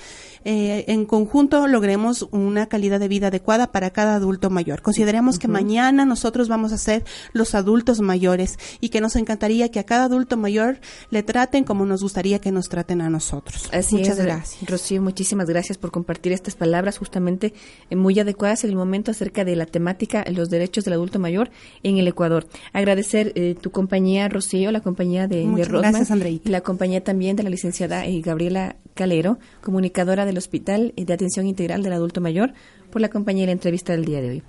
eh, 0.48 0.84
en 0.92 1.06
conjunto 1.06 1.66
logremos 1.66 2.28
una 2.30 2.66
calidad 2.66 3.00
de 3.00 3.08
vida 3.08 3.26
adecuada 3.26 3.72
para 3.72 3.90
cada 3.90 4.14
adulto 4.14 4.48
mayor. 4.48 4.80
Consideramos 4.80 5.40
que 5.40 5.48
mañana 5.48 6.04
nosotros 6.04 6.48
vamos 6.48 6.72
a 6.72 6.78
ser 6.78 7.04
los 7.32 7.56
adultos 7.56 8.00
mayores 8.00 8.56
y 8.80 8.90
que 8.90 9.00
nos 9.00 9.16
encantaría 9.16 9.70
que 9.72 9.80
a 9.80 9.84
cada 9.84 10.04
adulto 10.04 10.36
mayor 10.36 10.78
le 11.10 11.24
traten 11.24 11.64
como 11.64 11.84
nos 11.84 12.00
gustaría 12.00 12.38
que 12.38 12.52
nos 12.52 12.68
traten 12.68 13.00
a 13.00 13.10
nosotros. 13.10 13.68
Muchas 13.90 14.18
gracias. 14.20 14.70
Rocío, 14.70 15.02
muchísimas 15.02 15.48
gracias 15.48 15.78
por 15.78 15.90
compartir 15.90 16.30
estas 16.30 16.54
palabras 16.54 16.98
justamente 16.98 17.52
eh, 17.90 17.96
muy 17.96 18.16
adecuadas 18.20 18.62
en 18.62 18.70
el 18.70 18.76
momento 18.76 19.10
acerca 19.10 19.44
de 19.44 19.56
la 19.56 19.66
temática 19.66 20.24
los 20.30 20.48
derechos 20.48 20.84
del 20.84 20.94
adulto 20.94 21.18
mayor 21.18 21.50
en 21.82 21.98
el 21.98 22.06
Ecuador. 22.06 22.46
Agradecer 22.72 23.32
eh, 23.34 23.56
tu 23.60 23.72
compañía, 23.72 24.28
Rocío, 24.28 24.70
la 24.70 24.80
compañía 24.80 25.26
de, 25.26 25.44
de 25.44 25.64
Gracias, 25.64 26.10
y 26.44 26.48
la 26.48 26.60
compañía 26.60 27.02
también 27.02 27.34
de 27.34 27.42
la 27.42 27.50
licenciada 27.50 28.06
Gabriela 28.22 28.76
Calero, 28.94 29.38
comunicadora 29.60 30.24
de 30.24 30.36
Hospital 30.36 30.92
de 30.96 31.12
Atención 31.12 31.46
Integral 31.46 31.82
del 31.82 31.92
Adulto 31.92 32.20
Mayor, 32.20 32.54
por 32.90 33.02
la 33.02 33.10
compañía 33.10 33.44
y 33.44 33.46
la 33.46 33.52
entrevista 33.52 33.92
del 33.92 34.04
día 34.04 34.20
de 34.20 34.30
hoy. 34.30 34.42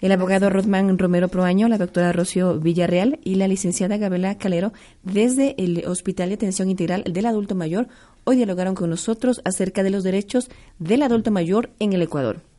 El 0.00 0.12
abogado 0.12 0.50
Rodman 0.50 0.98
Romero 0.98 1.28
Proaño, 1.28 1.68
la 1.68 1.78
doctora 1.78 2.12
Rocío 2.12 2.58
Villarreal 2.58 3.20
y 3.22 3.36
la 3.36 3.48
licenciada 3.48 3.96
Gabriela 3.96 4.36
Calero, 4.36 4.72
desde 5.04 5.54
el 5.58 5.84
Hospital 5.86 6.30
de 6.30 6.34
Atención 6.34 6.68
Integral 6.68 7.04
del 7.04 7.26
Adulto 7.26 7.54
Mayor, 7.54 7.88
hoy 8.24 8.36
dialogaron 8.36 8.74
con 8.74 8.90
nosotros 8.90 9.40
acerca 9.44 9.82
de 9.82 9.90
los 9.90 10.02
derechos 10.02 10.50
del 10.78 11.02
adulto 11.02 11.30
mayor 11.30 11.70
en 11.78 11.92
el 11.92 12.02
Ecuador. 12.02 12.51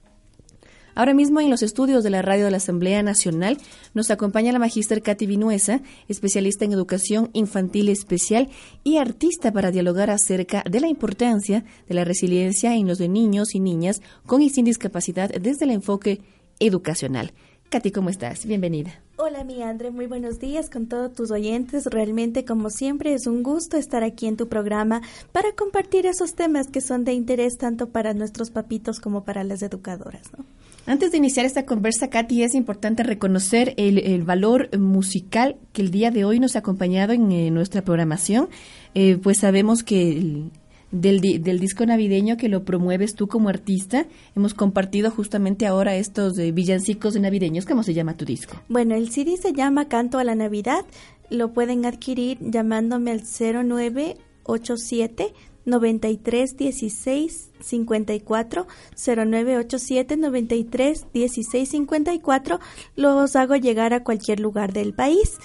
Ahora 0.95 1.15
mismo 1.15 1.39
en 1.39 1.49
los 1.49 1.63
estudios 1.63 2.03
de 2.03 2.11
la 2.11 2.21
radio 2.21 2.45
de 2.45 2.51
la 2.51 2.57
Asamblea 2.57 3.01
Nacional 3.01 3.57
nos 3.95 4.11
acompaña 4.11 4.51
la 4.51 4.59
magíster 4.59 5.01
Katy 5.01 5.25
Vinuesa, 5.25 5.81
especialista 6.07 6.65
en 6.65 6.73
educación 6.73 7.31
infantil 7.33 7.89
especial 7.89 8.49
y 8.83 8.97
artista 8.97 9.51
para 9.51 9.71
dialogar 9.71 10.11
acerca 10.11 10.63
de 10.69 10.79
la 10.79 10.87
importancia 10.87 11.65
de 11.87 11.95
la 11.95 12.03
resiliencia 12.03 12.75
en 12.75 12.87
los 12.87 12.99
de 12.99 13.09
niños 13.09 13.55
y 13.55 13.59
niñas 13.59 14.01
con 14.27 14.43
y 14.43 14.51
sin 14.51 14.65
discapacidad 14.65 15.31
desde 15.31 15.65
el 15.65 15.71
enfoque 15.71 16.21
educacional. 16.59 17.33
Katy, 17.69 17.89
¿cómo 17.89 18.11
estás? 18.11 18.45
Bienvenida. 18.45 19.01
Hola, 19.15 19.43
mi 19.43 19.63
André, 19.63 19.89
muy 19.89 20.05
buenos 20.05 20.37
días 20.37 20.69
con 20.69 20.85
todos 20.85 21.11
tus 21.13 21.31
oyentes. 21.31 21.87
Realmente, 21.87 22.45
como 22.45 22.69
siempre, 22.69 23.15
es 23.15 23.25
un 23.25 23.41
gusto 23.41 23.77
estar 23.77 24.03
aquí 24.03 24.27
en 24.27 24.37
tu 24.37 24.47
programa 24.47 25.01
para 25.31 25.53
compartir 25.53 26.05
esos 26.05 26.35
temas 26.35 26.67
que 26.67 26.81
son 26.81 27.03
de 27.03 27.13
interés 27.13 27.57
tanto 27.57 27.89
para 27.89 28.13
nuestros 28.13 28.51
papitos 28.51 28.99
como 28.99 29.23
para 29.23 29.43
las 29.43 29.63
educadoras. 29.63 30.31
¿no? 30.37 30.45
Antes 30.85 31.11
de 31.11 31.17
iniciar 31.17 31.45
esta 31.45 31.65
conversa, 31.65 32.09
Katy, 32.09 32.43
es 32.43 32.55
importante 32.55 33.03
reconocer 33.03 33.73
el, 33.77 34.23
valor 34.23 34.69
musical 34.77 35.55
que 35.71 35.81
el 35.81 35.91
día 35.91 36.11
de 36.11 36.25
hoy 36.25 36.39
nos 36.39 36.57
ha 36.57 36.59
acompañado 36.59 37.13
en 37.13 37.31
eh, 37.31 37.49
nuestra 37.51 37.83
programación. 37.83 38.49
Eh, 38.93 39.17
pues 39.17 39.37
sabemos 39.39 39.81
que 39.83 40.49
del, 40.91 41.21
del, 41.21 41.59
disco 41.59 41.85
navideño 41.85 42.35
que 42.35 42.49
lo 42.49 42.65
promueves 42.65 43.15
tú 43.15 43.29
como 43.29 43.47
artista, 43.47 44.07
hemos 44.35 44.53
compartido 44.53 45.09
justamente 45.09 45.65
ahora 45.65 45.95
estos 45.95 46.37
eh, 46.37 46.51
villancicos 46.51 47.17
navideños. 47.17 47.65
¿Cómo 47.65 47.83
se 47.83 47.93
llama 47.93 48.17
tu 48.17 48.25
disco? 48.25 48.61
Bueno, 48.67 48.95
el 48.95 49.09
CD 49.09 49.37
se 49.37 49.53
llama 49.53 49.87
Canto 49.87 50.19
a 50.19 50.25
la 50.25 50.35
Navidad. 50.35 50.83
Lo 51.29 51.53
pueden 51.53 51.85
adquirir 51.85 52.39
llamándome 52.41 53.11
al 53.11 53.21
0987 53.21 55.33
93 55.65 56.57
16 56.57 57.51
54 57.59 58.67
0987 58.95 60.17
93 60.17 61.05
16 61.13 61.69
54 61.69 62.59
los 62.95 63.35
hago 63.35 63.55
llegar 63.55 63.93
a 63.93 64.03
cualquier 64.03 64.39
lugar 64.39 64.73
del 64.73 64.93
país 64.93 65.39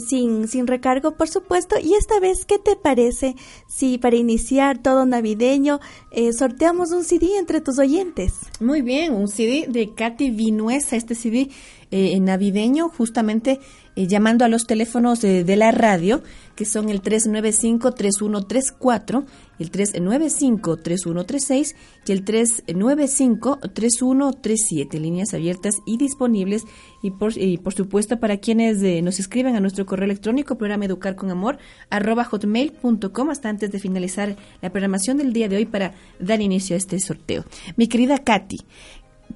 sin, 0.00 0.48
sin 0.48 0.66
recargo, 0.66 1.16
por 1.16 1.28
supuesto. 1.28 1.76
Y 1.82 1.94
esta 1.94 2.20
vez, 2.20 2.44
¿qué 2.44 2.58
te 2.58 2.76
parece 2.76 3.34
si 3.68 3.98
para 3.98 4.16
iniciar 4.16 4.82
todo 4.82 5.06
navideño 5.06 5.80
eh, 6.10 6.32
sorteamos 6.32 6.90
un 6.92 7.04
CD 7.04 7.36
entre 7.38 7.60
tus 7.60 7.78
oyentes? 7.78 8.32
Muy 8.60 8.82
bien, 8.82 9.12
un 9.12 9.28
CD 9.28 9.66
de 9.68 9.94
Katy 9.94 10.30
Vinuesa, 10.30 10.96
este 10.96 11.14
CD 11.14 11.50
eh, 11.90 12.18
navideño, 12.20 12.88
justamente 12.88 13.60
eh, 13.96 14.06
llamando 14.06 14.44
a 14.44 14.48
los 14.48 14.66
teléfonos 14.66 15.20
de 15.20 15.56
la 15.56 15.70
radio, 15.70 16.22
que 16.54 16.64
son 16.64 16.88
el 16.88 17.02
395-3134, 17.02 19.26
el 19.58 19.70
395-3136 19.70 21.74
y 22.06 22.12
el 22.12 22.24
395-3137, 22.24 25.00
líneas 25.00 25.34
abiertas 25.34 25.74
y 25.86 25.96
disponibles. 25.96 26.62
Y 27.02 27.10
por, 27.10 27.36
y 27.36 27.58
por 27.58 27.74
supuesto, 27.74 28.20
para 28.20 28.36
quienes 28.38 28.80
eh, 28.82 29.02
nos 29.02 29.18
escriben 29.20 29.54
a 29.56 29.60
nuestro 29.60 29.86
correo 29.86 30.06
electrónico, 30.06 30.56
programa 30.56 30.86
educar 30.86 31.14
con 31.16 31.30
amor, 31.30 31.58
arroba 31.90 32.24
hotmail.com, 32.24 33.30
hasta 33.30 33.48
antes 33.48 33.70
de 33.70 33.78
finalizar 33.78 34.34
la 34.62 34.70
programación 34.70 35.18
del 35.18 35.32
día 35.32 35.48
de 35.48 35.56
hoy 35.56 35.66
para 35.66 35.92
dar 36.18 36.40
inicio 36.40 36.74
a 36.74 36.78
este 36.78 36.98
sorteo. 37.00 37.44
Mi 37.76 37.86
querida 37.88 38.18
Katy, 38.18 38.58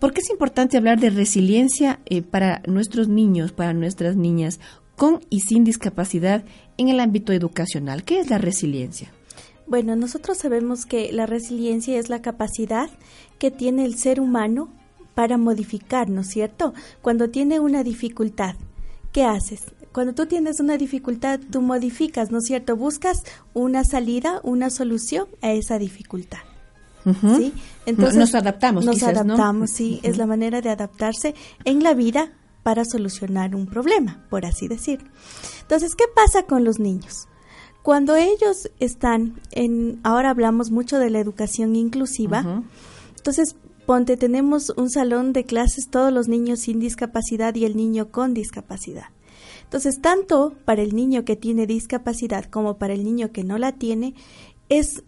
¿Por 0.01 0.12
qué 0.12 0.20
es 0.20 0.30
importante 0.30 0.76
hablar 0.76 1.01
de 1.01 1.11
resiliencia 1.11 1.99
eh, 2.07 2.22
para 2.22 2.62
nuestros 2.66 3.09
niños, 3.09 3.51
para 3.51 3.72
nuestras 3.72 4.16
niñas, 4.16 4.61
con 4.96 5.20
y 5.28 5.40
sin 5.40 5.64
discapacidad 5.64 6.44
en 6.76 6.88
el 6.88 7.01
ámbito 7.01 7.32
educacional? 7.32 8.05
¿Qué 8.05 8.20
es 8.20 8.30
la 8.30 8.38
resiliencia? 8.38 9.12
Bueno, 9.66 9.96
nosotros 9.96 10.38
sabemos 10.38 10.86
que 10.86 11.12
la 11.12 11.26
resiliencia 11.26 11.99
es 11.99 12.09
la 12.09 12.22
capacidad 12.22 12.88
que 13.38 13.51
tiene 13.51 13.84
el 13.84 13.96
ser 13.96 14.20
humano 14.20 14.68
para 15.14 15.36
modificar, 15.36 16.09
¿no 16.09 16.20
es 16.20 16.28
cierto? 16.28 16.74
Cuando 17.03 17.28
tiene 17.28 17.59
una 17.59 17.82
dificultad, 17.82 18.55
¿qué 19.12 19.24
haces? 19.24 19.62
Cuando 19.92 20.14
tú 20.14 20.26
tienes 20.26 20.61
una 20.61 20.76
dificultad, 20.76 21.40
tú 21.51 21.61
modificas, 21.61 22.30
¿no 22.30 22.38
es 22.38 22.44
cierto? 22.44 22.76
Buscas 22.76 23.24
una 23.53 23.82
salida, 23.82 24.40
una 24.44 24.70
solución 24.70 25.26
a 25.42 25.53
esa 25.53 25.78
dificultad. 25.78 26.47
¿Sí? 27.36 27.52
Entonces, 27.86 28.16
nos 28.16 28.34
adaptamos. 28.34 28.84
Nos 28.84 29.02
adaptamos, 29.02 29.70
sí. 29.70 30.00
Es 30.02 30.18
la 30.18 30.26
manera 30.26 30.61
de 30.61 30.70
adaptarse 30.70 31.34
en 31.64 31.82
la 31.82 31.94
vida 31.94 32.32
para 32.62 32.84
solucionar 32.84 33.54
un 33.54 33.66
problema, 33.66 34.26
por 34.28 34.44
así 34.44 34.68
decir. 34.68 35.00
Entonces, 35.62 35.94
¿qué 35.94 36.04
pasa 36.14 36.44
con 36.44 36.64
los 36.64 36.78
niños? 36.78 37.28
Cuando 37.82 38.16
ellos 38.16 38.70
están 38.80 39.40
en, 39.52 40.00
ahora 40.02 40.30
hablamos 40.30 40.70
mucho 40.70 40.98
de 40.98 41.11
la 41.11 41.20
educación 41.20 41.76
inclusiva, 41.76 42.62
entonces 43.16 43.56
ponte, 43.86 44.18
tenemos 44.18 44.68
un 44.76 44.90
salón 44.90 45.32
de 45.32 45.44
clases, 45.44 45.88
todos 45.88 46.12
los 46.12 46.28
niños 46.28 46.61
sin 46.61 46.78
discapacidad 46.78 47.54
y 47.54 47.64
el 47.64 47.74
niño 47.74 48.11
con 48.11 48.34
discapacidad. 48.34 49.06
Entonces, 49.62 50.02
tanto 50.02 50.54
para 50.66 50.82
el 50.82 50.94
niño 50.94 51.24
que 51.24 51.36
tiene 51.36 51.66
discapacidad 51.66 52.44
como 52.44 52.76
para 52.76 52.92
el 52.92 53.02
niño 53.02 53.32
que 53.32 53.44
no 53.44 53.56
la 53.56 53.72
tiene, 53.72 54.14
es 54.68 55.02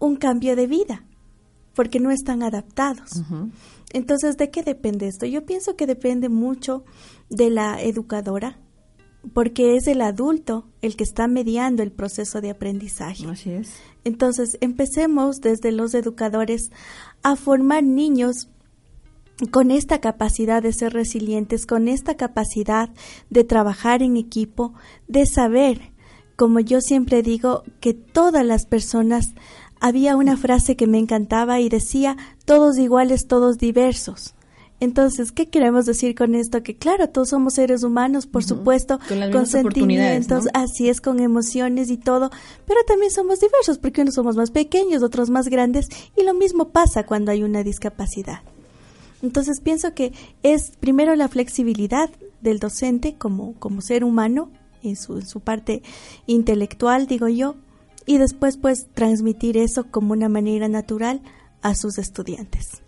un 0.00 0.16
cambio 0.16 0.56
de 0.56 0.66
vida, 0.66 1.04
porque 1.74 2.00
no 2.00 2.10
están 2.10 2.42
adaptados. 2.42 3.22
Entonces, 3.92 4.36
¿de 4.36 4.50
qué 4.50 4.62
depende 4.62 5.06
esto? 5.06 5.26
Yo 5.26 5.44
pienso 5.44 5.76
que 5.76 5.86
depende 5.86 6.28
mucho 6.28 6.84
de 7.30 7.50
la 7.50 7.80
educadora, 7.82 8.58
porque 9.32 9.76
es 9.76 9.86
el 9.86 10.00
adulto 10.00 10.66
el 10.82 10.96
que 10.96 11.04
está 11.04 11.28
mediando 11.28 11.82
el 11.82 11.92
proceso 11.92 12.40
de 12.40 12.50
aprendizaje. 12.50 13.26
Así 13.26 13.50
es. 13.50 13.70
Entonces, 14.04 14.58
empecemos 14.60 15.40
desde 15.40 15.72
los 15.72 15.94
educadores 15.94 16.70
a 17.22 17.36
formar 17.36 17.84
niños 17.84 18.48
con 19.50 19.70
esta 19.70 20.00
capacidad 20.00 20.62
de 20.62 20.72
ser 20.72 20.92
resilientes, 20.92 21.66
con 21.66 21.88
esta 21.88 22.16
capacidad 22.16 22.90
de 23.30 23.44
trabajar 23.44 24.02
en 24.02 24.16
equipo, 24.16 24.74
de 25.08 25.26
saber, 25.26 25.92
como 26.36 26.60
yo 26.60 26.80
siempre 26.80 27.22
digo, 27.22 27.64
que 27.80 27.94
todas 27.94 28.44
las 28.44 28.66
personas, 28.66 29.34
había 29.84 30.16
una 30.16 30.38
frase 30.38 30.76
que 30.76 30.86
me 30.86 30.96
encantaba 30.96 31.60
y 31.60 31.68
decía, 31.68 32.16
todos 32.46 32.78
iguales, 32.78 33.26
todos 33.26 33.58
diversos. 33.58 34.34
Entonces, 34.80 35.30
¿qué 35.30 35.50
queremos 35.50 35.84
decir 35.84 36.14
con 36.14 36.34
esto? 36.34 36.62
Que 36.62 36.74
claro, 36.74 37.10
todos 37.10 37.28
somos 37.28 37.52
seres 37.52 37.82
humanos, 37.82 38.26
por 38.26 38.44
supuesto, 38.44 38.98
con, 39.30 39.46
sentimientos, 39.46 40.46
así 40.54 40.88
es, 40.88 41.02
con 41.02 41.20
emociones 41.20 41.90
y 41.90 41.98
todo, 41.98 42.30
pero 42.66 42.80
también 42.86 43.10
somos 43.10 43.40
diversos, 43.40 43.76
porque 43.76 44.00
unos 44.00 44.14
somos 44.14 44.36
más 44.36 44.50
pequeños, 44.50 45.02
otros 45.02 45.28
más 45.28 45.48
grandes, 45.48 45.88
y 46.16 46.22
lo 46.22 46.32
mismo 46.32 46.70
pasa 46.70 47.04
cuando 47.04 47.30
hay 47.30 47.42
una 47.42 47.62
discapacidad. 47.62 48.40
Entonces, 49.22 49.60
pienso 49.60 49.92
que 49.92 50.14
es 50.42 50.72
primero 50.80 51.14
la 51.14 51.28
flexibilidad 51.28 52.08
del 52.40 52.58
docente 52.58 53.16
como, 53.18 53.52
como 53.58 53.82
ser 53.82 54.02
humano, 54.02 54.48
en 54.82 54.96
su, 54.96 55.18
en 55.18 55.26
su 55.26 55.40
parte 55.40 55.82
intelectual, 56.26 57.06
digo 57.06 57.28
yo, 57.28 57.56
y 58.06 58.18
después, 58.18 58.56
pues, 58.56 58.86
transmitir 58.94 59.56
eso 59.56 59.84
como 59.90 60.12
una 60.12 60.28
manera 60.28 60.68
natural 60.68 61.22
a 61.62 61.74
sus 61.74 61.98
estudiantes. 61.98 62.82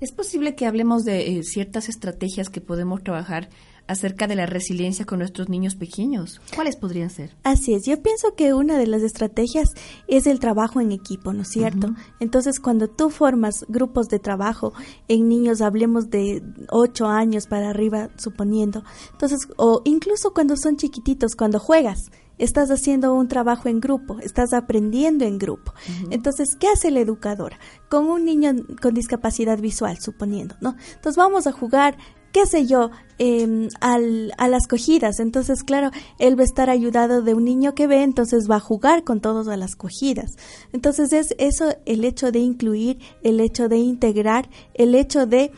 ¿Es 0.00 0.10
posible 0.10 0.56
que 0.56 0.66
hablemos 0.66 1.04
de 1.04 1.38
eh, 1.38 1.42
ciertas 1.44 1.88
estrategias 1.88 2.48
que 2.48 2.60
podemos 2.60 3.04
trabajar 3.04 3.48
acerca 3.86 4.26
de 4.26 4.34
la 4.34 4.46
resiliencia 4.46 5.04
con 5.04 5.20
nuestros 5.20 5.48
niños 5.48 5.76
pequeños? 5.76 6.40
¿Cuáles 6.54 6.76
podrían 6.76 7.10
ser? 7.10 7.36
Así 7.44 7.74
es, 7.74 7.84
yo 7.86 8.02
pienso 8.02 8.34
que 8.34 8.54
una 8.54 8.78
de 8.78 8.86
las 8.86 9.02
estrategias 9.02 9.68
es 10.08 10.26
el 10.26 10.40
trabajo 10.40 10.80
en 10.80 10.90
equipo, 10.90 11.32
¿no 11.32 11.42
es 11.42 11.48
cierto? 11.50 11.94
Entonces, 12.18 12.58
cuando 12.58 12.88
tú 12.88 13.10
formas 13.10 13.64
grupos 13.68 14.08
de 14.08 14.18
trabajo 14.18 14.72
en 15.08 15.28
niños, 15.28 15.60
hablemos 15.60 16.10
de 16.10 16.42
ocho 16.70 17.06
años 17.06 17.46
para 17.46 17.70
arriba, 17.70 18.10
suponiendo, 18.16 18.82
entonces, 19.12 19.46
o 19.56 19.82
incluso 19.84 20.32
cuando 20.32 20.56
son 20.56 20.76
chiquititos, 20.76 21.36
cuando 21.36 21.60
juegas, 21.60 22.10
estás 22.38 22.70
haciendo 22.70 23.14
un 23.14 23.28
trabajo 23.28 23.68
en 23.68 23.80
grupo, 23.80 24.18
estás 24.20 24.52
aprendiendo 24.52 25.24
en 25.24 25.38
grupo. 25.38 25.72
Entonces, 26.10 26.56
¿qué 26.56 26.68
hace 26.68 26.90
la 26.90 27.00
educadora? 27.00 27.58
Con 27.88 28.06
un 28.06 28.24
niño 28.24 28.52
con 28.80 28.94
discapacidad 28.94 29.58
visual, 29.58 29.98
suponiendo, 30.00 30.56
¿no? 30.60 30.76
Entonces 30.94 31.16
vamos 31.16 31.46
a 31.46 31.52
jugar 31.52 31.96
qué 32.32 32.46
sé 32.46 32.66
yo, 32.66 32.90
em, 33.18 33.68
al, 33.80 34.32
a 34.38 34.48
las 34.48 34.66
cogidas. 34.66 35.20
Entonces, 35.20 35.62
claro, 35.62 35.90
él 36.18 36.36
va 36.38 36.42
a 36.42 36.46
estar 36.46 36.70
ayudado 36.70 37.22
de 37.22 37.34
un 37.34 37.44
niño 37.44 37.74
que 37.74 37.86
ve, 37.86 38.02
entonces 38.02 38.50
va 38.50 38.56
a 38.56 38.60
jugar 38.60 39.04
con 39.04 39.20
todos 39.20 39.48
a 39.48 39.56
las 39.56 39.76
cogidas. 39.76 40.32
Entonces, 40.72 41.12
es 41.12 41.34
eso 41.38 41.76
el 41.84 42.04
hecho 42.04 42.32
de 42.32 42.40
incluir, 42.40 42.98
el 43.22 43.38
hecho 43.40 43.68
de 43.68 43.76
integrar, 43.76 44.48
el 44.74 44.94
hecho 44.94 45.26
de 45.26 45.52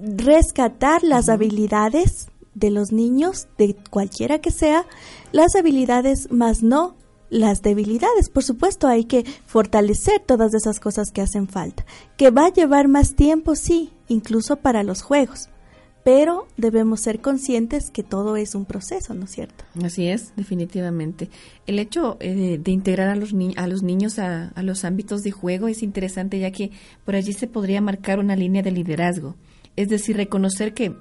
rescatar 0.00 1.02
las 1.02 1.28
habilidades 1.28 2.28
de 2.58 2.70
los 2.70 2.92
niños, 2.92 3.48
de 3.56 3.76
cualquiera 3.90 4.40
que 4.40 4.50
sea, 4.50 4.86
las 5.32 5.54
habilidades 5.54 6.30
más 6.30 6.62
no 6.62 6.96
las 7.30 7.62
debilidades. 7.62 8.30
Por 8.30 8.44
supuesto, 8.44 8.88
hay 8.88 9.04
que 9.04 9.24
fortalecer 9.46 10.20
todas 10.24 10.54
esas 10.54 10.80
cosas 10.80 11.10
que 11.10 11.20
hacen 11.20 11.48
falta. 11.48 11.84
Que 12.16 12.30
va 12.30 12.46
a 12.46 12.52
llevar 12.52 12.88
más 12.88 13.14
tiempo, 13.14 13.54
sí, 13.54 13.90
incluso 14.08 14.56
para 14.56 14.82
los 14.82 15.02
juegos. 15.02 15.48
Pero 16.04 16.46
debemos 16.56 17.00
ser 17.00 17.20
conscientes 17.20 17.90
que 17.90 18.02
todo 18.02 18.36
es 18.36 18.54
un 18.54 18.64
proceso, 18.64 19.12
¿no 19.12 19.24
es 19.24 19.32
cierto? 19.32 19.64
Así 19.82 20.08
es, 20.08 20.32
definitivamente. 20.36 21.28
El 21.66 21.78
hecho 21.78 22.16
eh, 22.20 22.58
de 22.58 22.70
integrar 22.70 23.08
a 23.08 23.16
los, 23.16 23.34
a 23.56 23.66
los 23.66 23.82
niños 23.82 24.18
a 24.18 24.52
los 24.62 24.84
ámbitos 24.84 25.22
de 25.22 25.32
juego 25.32 25.68
es 25.68 25.82
interesante, 25.82 26.38
ya 26.38 26.50
que 26.50 26.70
por 27.04 27.14
allí 27.14 27.34
se 27.34 27.46
podría 27.46 27.82
marcar 27.82 28.20
una 28.20 28.36
línea 28.36 28.62
de 28.62 28.70
liderazgo. 28.70 29.36
Es 29.76 29.88
decir, 29.88 30.16
reconocer 30.16 30.72
que 30.72 30.96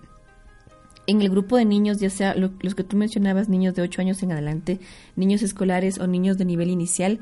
en 1.08 1.22
el 1.22 1.30
grupo 1.30 1.58
de 1.58 1.66
niños, 1.66 2.00
ya 2.00 2.10
sea 2.10 2.36
los 2.36 2.76
que 2.76 2.84
tú 2.84 2.98
mencionabas, 2.98 3.50
niños 3.50 3.74
de 3.74 3.82
8 3.82 4.02
años 4.02 4.22
en 4.22 4.34
adelante, 4.34 4.80
niños 5.16 5.42
escolares 5.42 6.00
o 6.00 6.06
niños 6.06 6.38
de 6.38 6.46
nivel 6.46 6.70
inicial, 6.70 7.20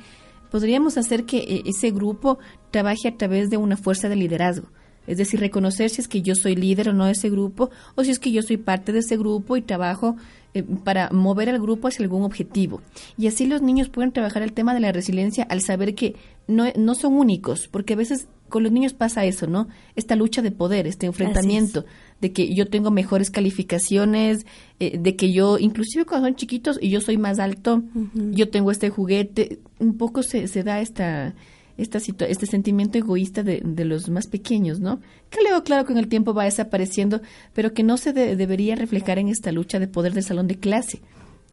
podríamos 0.51 0.97
hacer 0.97 1.25
que 1.25 1.37
eh, 1.37 1.63
ese 1.65 1.91
grupo 1.91 2.39
trabaje 2.71 3.07
a 3.07 3.15
través 3.15 3.49
de 3.49 3.57
una 3.57 3.77
fuerza 3.77 4.09
de 4.09 4.15
liderazgo. 4.15 4.67
Es 5.07 5.17
decir, 5.17 5.39
reconocer 5.39 5.91
si 5.91 6.01
es 6.01 6.07
que 6.07 6.23
yo 6.23 6.33
soy 6.33 6.55
líder 6.55 6.89
o 6.89 6.93
no 6.93 7.05
de 7.05 7.11
ese 7.11 7.29
grupo, 7.29 7.69
o 7.93 8.03
si 8.03 8.09
es 8.09 8.17
que 8.17 8.31
yo 8.31 8.41
soy 8.41 8.57
parte 8.57 8.91
de 8.91 8.99
ese 8.99 9.17
grupo 9.17 9.55
y 9.55 9.61
trabajo 9.61 10.15
eh, 10.55 10.63
para 10.63 11.11
mover 11.11 11.49
al 11.49 11.61
grupo 11.61 11.87
hacia 11.87 12.03
algún 12.03 12.23
objetivo. 12.23 12.81
Y 13.17 13.27
así 13.27 13.45
los 13.45 13.61
niños 13.61 13.89
pueden 13.89 14.11
trabajar 14.11 14.41
el 14.41 14.53
tema 14.53 14.73
de 14.73 14.79
la 14.79 14.91
resiliencia 14.91 15.43
al 15.43 15.61
saber 15.61 15.93
que 15.93 16.15
no, 16.47 16.65
no 16.75 16.95
son 16.95 17.13
únicos, 17.13 17.67
porque 17.67 17.93
a 17.93 17.97
veces 17.97 18.27
con 18.49 18.63
los 18.63 18.71
niños 18.71 18.93
pasa 18.93 19.25
eso, 19.25 19.47
¿no? 19.47 19.67
Esta 19.95 20.15
lucha 20.15 20.41
de 20.41 20.51
poder, 20.51 20.87
este 20.87 21.07
enfrentamiento, 21.07 21.85
de 22.21 22.31
que 22.31 22.53
yo 22.53 22.67
tengo 22.67 22.91
mejores 22.91 23.29
calificaciones, 23.29 24.45
eh, 24.79 24.97
de 24.97 25.15
que 25.15 25.31
yo, 25.31 25.57
inclusive 25.59 26.05
cuando 26.05 26.27
son 26.27 26.35
chiquitos 26.35 26.79
y 26.81 26.89
yo 26.89 27.01
soy 27.01 27.17
más 27.17 27.39
alto, 27.39 27.83
yo 28.13 28.49
tengo 28.49 28.71
este 28.71 28.89
juguete, 28.89 29.59
un 29.79 29.97
poco 29.97 30.23
se, 30.23 30.47
se 30.47 30.63
da 30.63 30.81
esta, 30.81 31.35
esta 31.77 31.97
este 31.97 32.45
sentimiento 32.45 32.97
egoísta 32.97 33.43
de, 33.43 33.61
de, 33.63 33.85
los 33.85 34.09
más 34.09 34.27
pequeños, 34.27 34.79
¿no? 34.79 34.99
Que 35.29 35.41
luego, 35.41 35.63
claro, 35.63 35.85
con 35.85 35.97
el 35.97 36.07
tiempo 36.07 36.33
va 36.33 36.45
desapareciendo, 36.45 37.21
pero 37.53 37.73
que 37.73 37.83
no 37.83 37.97
se 37.97 38.13
debería 38.13 38.75
reflejar 38.75 39.19
en 39.19 39.27
esta 39.27 39.51
lucha 39.51 39.79
de 39.79 39.87
poder 39.87 40.13
del 40.13 40.23
salón 40.23 40.47
de 40.47 40.55
clase. 40.55 41.01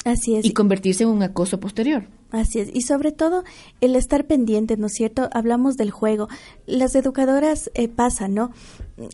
Así 0.04 0.36
es. 0.36 0.44
Y 0.44 0.52
convertirse 0.52 1.04
en 1.04 1.10
un 1.10 1.22
acoso 1.22 1.60
posterior. 1.60 2.06
Así 2.32 2.60
es. 2.60 2.70
Y 2.72 2.80
sobre 2.80 3.12
todo 3.12 3.44
el 3.82 3.94
estar 3.94 4.26
pendiente, 4.26 4.78
¿no 4.78 4.86
es 4.86 4.94
cierto? 4.94 5.28
Hablamos 5.32 5.76
del 5.76 5.90
juego. 5.90 6.28
Las 6.66 6.94
educadoras 6.94 7.70
eh, 7.74 7.88
pasan, 7.88 8.34
¿no? 8.34 8.50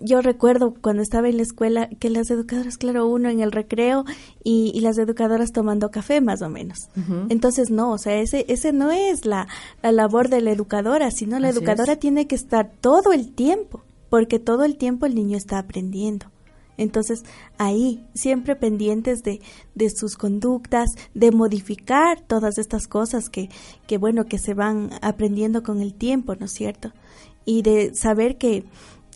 Yo 0.01 0.23
recuerdo 0.23 0.75
cuando 0.81 1.03
estaba 1.03 1.29
en 1.29 1.37
la 1.37 1.43
escuela 1.43 1.89
que 1.99 2.11
las 2.11 2.31
educadoras, 2.31 2.79
claro, 2.79 3.09
uno 3.09 3.29
en 3.29 3.41
el 3.41 3.51
recreo 3.51 4.05
y, 4.45 4.79
las 4.81 4.99
educadoras 4.99 5.51
tomando 5.53 5.91
café 5.91 6.21
más 6.21 6.41
o 6.43 6.49
menos. 6.49 6.89
Entonces, 7.29 7.71
no, 7.71 7.91
o 7.91 7.99
sea, 7.99 8.21
ese, 8.21 8.45
ese 8.49 8.73
no 8.73 8.93
es 8.93 9.27
la, 9.27 9.49
la 9.83 9.91
labor 9.91 10.29
de 10.29 10.41
la 10.41 10.53
educadora, 10.53 11.11
sino 11.11 11.41
la 11.41 11.49
educadora 11.49 11.97
tiene 11.97 12.29
que 12.29 12.37
estar 12.37 12.71
todo 12.81 13.13
el 13.13 13.33
tiempo, 13.33 13.83
porque 14.09 14.39
todo 14.39 14.65
el 14.65 14.77
tiempo 14.77 15.07
el 15.07 15.17
niño 15.17 15.37
está 15.37 15.59
aprendiendo. 15.59 16.27
Entonces, 16.79 17.25
ahí, 17.59 18.03
siempre 18.15 18.57
pendientes 18.57 19.23
de, 19.23 19.41
de 19.75 19.91
sus 19.91 20.17
conductas, 20.17 20.89
de 21.13 21.31
modificar 21.31 22.23
todas 22.27 22.57
estas 22.57 22.87
cosas 22.87 23.29
que, 23.29 23.51
que, 23.87 23.99
bueno, 23.99 24.25
que 24.25 24.39
se 24.39 24.55
van 24.55 24.91
aprendiendo 25.03 25.63
con 25.63 25.81
el 25.81 25.93
tiempo, 25.93 26.35
¿no 26.37 26.47
es 26.47 26.53
cierto? 26.53 26.93
Y 27.45 27.61
de 27.61 27.95
saber 27.95 28.39
que 28.39 28.65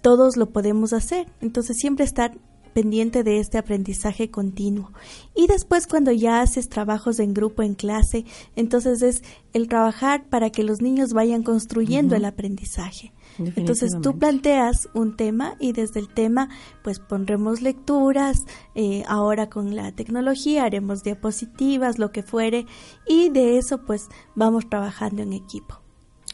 todos 0.02 0.36
lo 0.36 0.50
podemos 0.50 0.92
hacer. 0.92 1.26
Entonces, 1.40 1.78
siempre 1.78 2.04
estar 2.04 2.36
pendiente 2.72 3.22
de 3.22 3.38
este 3.38 3.58
aprendizaje 3.58 4.30
continuo. 4.30 4.90
Y 5.34 5.46
después 5.46 5.86
cuando 5.86 6.10
ya 6.10 6.40
haces 6.40 6.68
trabajos 6.68 7.20
en 7.20 7.34
grupo, 7.34 7.62
en 7.62 7.74
clase, 7.74 8.24
entonces 8.56 9.02
es 9.02 9.22
el 9.52 9.68
trabajar 9.68 10.28
para 10.28 10.50
que 10.50 10.64
los 10.64 10.80
niños 10.80 11.12
vayan 11.12 11.42
construyendo 11.42 12.16
el 12.16 12.24
aprendizaje. 12.24 13.12
Entonces 13.38 13.92
tú 14.02 14.18
planteas 14.18 14.88
un 14.94 15.16
tema 15.16 15.56
y 15.58 15.72
desde 15.72 16.00
el 16.00 16.08
tema 16.08 16.48
pues 16.82 16.98
pondremos 16.98 17.62
lecturas, 17.62 18.36
eh, 18.74 19.04
ahora 19.08 19.48
con 19.48 19.74
la 19.74 19.92
tecnología 19.92 20.64
haremos 20.64 21.02
diapositivas, 21.02 21.98
lo 21.98 22.12
que 22.12 22.22
fuere, 22.22 22.66
y 23.06 23.30
de 23.30 23.58
eso 23.58 23.82
pues 23.84 24.08
vamos 24.34 24.68
trabajando 24.68 25.22
en 25.22 25.32
equipo. 25.32 25.80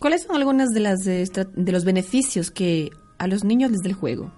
¿Cuáles 0.00 0.22
son 0.22 0.36
algunas 0.36 0.70
de 0.70 0.80
las 0.80 1.00
de, 1.00 1.28
de 1.54 1.72
los 1.72 1.84
beneficios 1.84 2.50
que 2.50 2.90
a 3.18 3.26
los 3.26 3.44
niños 3.44 3.70
les 3.70 3.80
da 3.82 3.88
el 3.88 3.94
juego? 3.94 4.32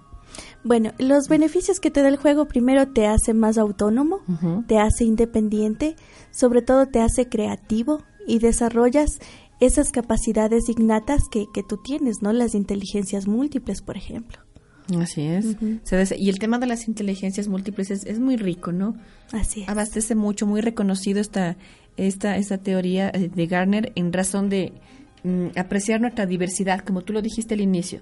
Bueno, 0.63 0.91
los 0.99 1.27
beneficios 1.27 1.79
que 1.79 1.91
te 1.91 2.01
da 2.01 2.07
el 2.07 2.17
juego 2.17 2.47
primero 2.47 2.87
te 2.87 3.07
hace 3.07 3.33
más 3.33 3.57
autónomo, 3.57 4.21
te 4.67 4.77
hace 4.77 5.03
independiente, 5.03 5.95
sobre 6.31 6.61
todo 6.61 6.87
te 6.87 7.01
hace 7.01 7.27
creativo 7.27 8.03
y 8.27 8.39
desarrollas 8.39 9.19
esas 9.61 9.91
capacidades 9.91 10.67
innatas 10.67 11.29
que, 11.29 11.45
que 11.53 11.63
tú 11.63 11.77
tienes, 11.77 12.21
¿no? 12.21 12.33
Las 12.33 12.55
inteligencias 12.55 13.27
múltiples, 13.27 13.81
por 13.81 13.95
ejemplo. 13.95 14.39
Así 14.99 15.21
es. 15.21 15.55
Y 16.17 16.29
el 16.29 16.39
tema 16.39 16.59
de 16.59 16.67
las 16.67 16.87
inteligencias 16.87 17.47
múltiples 17.47 17.91
es, 17.91 18.05
es, 18.05 18.19
muy 18.19 18.35
rico, 18.35 18.71
¿no? 18.71 18.95
Así 19.31 19.61
es. 19.61 19.69
Abastece 19.69 20.15
mucho, 20.15 20.45
muy 20.45 20.59
reconocido 20.59 21.21
esta, 21.21 21.55
esta, 21.95 22.35
esta 22.35 22.57
teoría 22.57 23.09
eh, 23.13 23.29
de 23.33 23.47
Garner 23.47 23.93
en 23.95 24.11
razón 24.11 24.49
de 24.49 24.73
mm, 25.23 25.57
apreciar 25.57 26.01
nuestra 26.01 26.25
diversidad, 26.25 26.79
como 26.81 27.03
tú 27.03 27.13
lo 27.13 27.21
dijiste 27.21 27.53
al 27.53 27.61
inicio. 27.61 28.01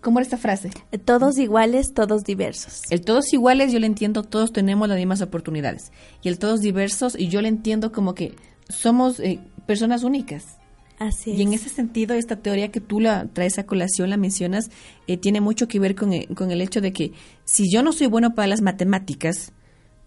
¿Cómo 0.00 0.20
era 0.20 0.24
esta 0.24 0.36
frase? 0.36 0.70
Todos 1.04 1.38
iguales, 1.38 1.92
todos 1.92 2.22
diversos. 2.22 2.82
El 2.90 3.00
todos 3.00 3.32
iguales, 3.32 3.72
yo 3.72 3.80
le 3.80 3.86
entiendo, 3.86 4.22
todos 4.22 4.52
tenemos 4.52 4.88
las 4.88 4.96
mismas 4.96 5.22
oportunidades. 5.22 5.90
Y 6.22 6.28
el 6.28 6.38
todos 6.38 6.60
diversos, 6.60 7.18
y 7.18 7.28
yo 7.28 7.42
le 7.42 7.48
entiendo 7.48 7.90
como 7.90 8.14
que 8.14 8.36
somos 8.68 9.18
eh, 9.18 9.40
personas 9.66 10.04
únicas. 10.04 10.57
Así 10.98 11.32
y 11.32 11.42
en 11.42 11.52
ese 11.52 11.68
sentido, 11.68 12.14
esta 12.14 12.36
teoría 12.36 12.72
que 12.72 12.80
tú 12.80 13.00
la 13.00 13.26
traes 13.26 13.58
a 13.58 13.66
colación, 13.66 14.10
la 14.10 14.16
mencionas, 14.16 14.70
eh, 15.06 15.16
tiene 15.16 15.40
mucho 15.40 15.68
que 15.68 15.78
ver 15.78 15.94
con, 15.94 16.12
eh, 16.12 16.28
con 16.34 16.50
el 16.50 16.60
hecho 16.60 16.80
de 16.80 16.92
que 16.92 17.12
si 17.44 17.70
yo 17.70 17.82
no 17.82 17.92
soy 17.92 18.08
bueno 18.08 18.34
para 18.34 18.48
las 18.48 18.62
matemáticas, 18.62 19.52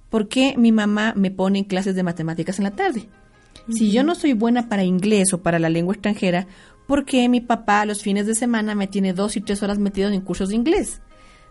¿por 0.10 0.28
qué 0.28 0.56
mi 0.58 0.72
mamá 0.72 1.14
me 1.16 1.32
pone 1.32 1.60
en 1.60 1.66
clases 1.66 1.96
de 1.96 2.04
matemáticas 2.04 2.60
en 2.60 2.66
la 2.66 2.72
tarde? 2.72 3.08
Si 3.70 3.92
yo 3.92 4.04
no 4.04 4.16
soy 4.16 4.34
buena 4.34 4.68
para 4.70 4.84
inglés 4.84 5.34
o 5.34 5.42
para 5.42 5.60
la 5.60 5.70
lengua 5.70 5.94
extranjera, 5.94 6.48
¿por 6.88 7.06
qué 7.06 7.30
mi 7.30 7.42
papá 7.42 7.82
a 7.82 7.86
los 7.86 8.02
fines 8.02 8.26
de 8.26 8.36
semana 8.36 8.76
me 8.76 8.88
tiene 8.88 9.14
dos 9.14 9.38
y 9.38 9.42
tres 9.42 9.64
horas 9.64 9.80
metido 9.80 10.10
en 10.10 10.22
cursos 10.22 10.50
de 10.50 10.56
inglés? 10.56 11.02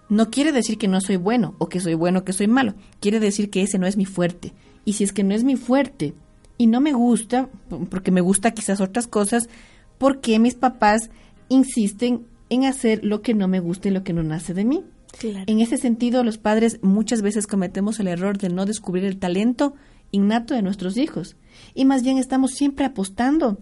No 0.09 0.29
quiere 0.31 0.53
decir 0.53 0.77
que 0.77 0.89
no 0.89 1.01
soy 1.01 1.17
bueno 1.17 1.55
o 1.59 1.69
que 1.69 1.81
soy 1.81 1.95
bueno 1.95 2.19
o 2.19 2.25
que 2.25 2.33
soy 2.33 2.49
malo. 2.49 2.75
Quiere 2.99 3.21
decir 3.21 3.49
que 3.49 3.63
ese 3.63 3.79
no 3.79 3.87
es 3.87 3.97
mi 3.97 4.07
fuerte. 4.07 4.53
Y 4.85 4.95
si 4.95 5.05
es 5.05 5.13
que 5.13 5.23
no 5.23 5.35
es 5.35 5.45
mi 5.45 5.57
fuerte, 5.57 6.15
y 6.61 6.67
no 6.67 6.83
me 6.83 6.93
gusta, 6.93 7.49
porque 7.89 8.11
me 8.11 8.21
gusta 8.21 8.51
quizás 8.51 8.83
otras 8.83 9.07
cosas, 9.07 9.49
porque 9.97 10.39
mis 10.39 10.55
papás 10.55 11.09
insisten 11.49 12.27
en 12.51 12.67
hacer 12.67 13.03
lo 13.03 13.23
que 13.23 13.33
no 13.33 13.49
me 13.49 13.61
gusta 13.61 13.89
y 13.89 13.93
lo 13.93 14.05
que 14.05 14.13
no 14.13 14.23
nace 14.23 14.53
de 14.53 14.67
mí. 14.67 14.85
En 15.23 15.61
ese 15.61 15.79
sentido, 15.79 16.23
los 16.23 16.37
padres 16.37 16.79
muchas 16.83 17.23
veces 17.23 17.47
cometemos 17.47 17.99
el 17.99 18.09
error 18.09 18.37
de 18.37 18.51
no 18.51 18.67
descubrir 18.67 19.07
el 19.07 19.19
talento 19.19 19.73
innato 20.11 20.53
de 20.53 20.61
nuestros 20.61 20.99
hijos 20.99 21.35
y 21.75 21.87
más 21.87 22.03
bien 22.03 22.19
estamos 22.19 22.51
siempre 22.51 22.85
apostando 22.85 23.57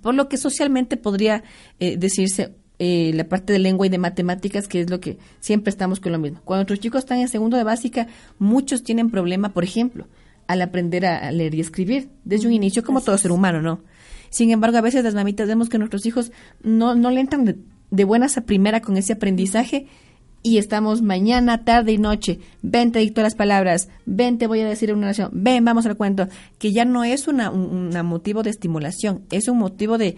por 0.00 0.16
lo 0.16 0.28
que 0.28 0.36
socialmente 0.36 0.96
podría 0.96 1.44
eh, 1.78 1.96
decirse 1.96 2.56
eh, 2.80 3.12
la 3.14 3.28
parte 3.28 3.52
de 3.52 3.60
lengua 3.60 3.86
y 3.86 3.90
de 3.90 3.98
matemáticas, 3.98 4.66
que 4.66 4.80
es 4.80 4.90
lo 4.90 4.98
que 4.98 5.18
siempre 5.38 5.70
estamos 5.70 6.00
con 6.00 6.10
lo 6.10 6.18
mismo. 6.18 6.40
Cuando 6.44 6.62
nuestros 6.62 6.80
chicos 6.80 7.04
están 7.04 7.20
en 7.20 7.28
segundo 7.28 7.56
de 7.56 7.62
básica, 7.62 8.08
muchos 8.40 8.82
tienen 8.82 9.10
problema, 9.10 9.50
por 9.50 9.62
ejemplo, 9.62 10.08
al 10.50 10.62
aprender 10.62 11.06
a 11.06 11.30
leer 11.30 11.54
y 11.54 11.60
escribir 11.60 12.10
desde 12.24 12.48
un 12.48 12.52
inicio 12.52 12.82
como 12.82 13.00
todo 13.00 13.16
ser 13.18 13.30
humano, 13.30 13.62
¿no? 13.62 13.82
Sin 14.30 14.50
embargo, 14.50 14.78
a 14.78 14.80
veces 14.80 15.04
las 15.04 15.14
mamitas 15.14 15.46
vemos 15.46 15.68
que 15.68 15.78
nuestros 15.78 16.06
hijos 16.06 16.32
no, 16.62 16.96
no 16.96 17.10
le 17.10 17.20
entran 17.20 17.44
de, 17.90 18.04
buenas 18.04 18.36
a 18.36 18.40
primera 18.40 18.80
con 18.80 18.96
ese 18.96 19.12
aprendizaje 19.12 19.86
y 20.42 20.58
estamos 20.58 21.02
mañana, 21.02 21.64
tarde 21.64 21.92
y 21.92 21.98
noche. 21.98 22.40
Ven, 22.62 22.90
te 22.90 22.98
dicto 22.98 23.22
las 23.22 23.36
palabras. 23.36 23.88
Ven, 24.06 24.38
te 24.38 24.48
voy 24.48 24.60
a 24.60 24.68
decir 24.68 24.92
una 24.92 25.06
oración. 25.06 25.30
Ven, 25.32 25.64
vamos 25.64 25.86
al 25.86 25.96
cuento. 25.96 26.26
Que 26.58 26.72
ya 26.72 26.84
no 26.84 27.04
es 27.04 27.28
una, 27.28 27.50
un 27.50 27.90
motivo 28.06 28.42
de 28.42 28.50
estimulación, 28.50 29.22
es 29.30 29.46
un 29.46 29.58
motivo 29.58 29.98
de, 29.98 30.16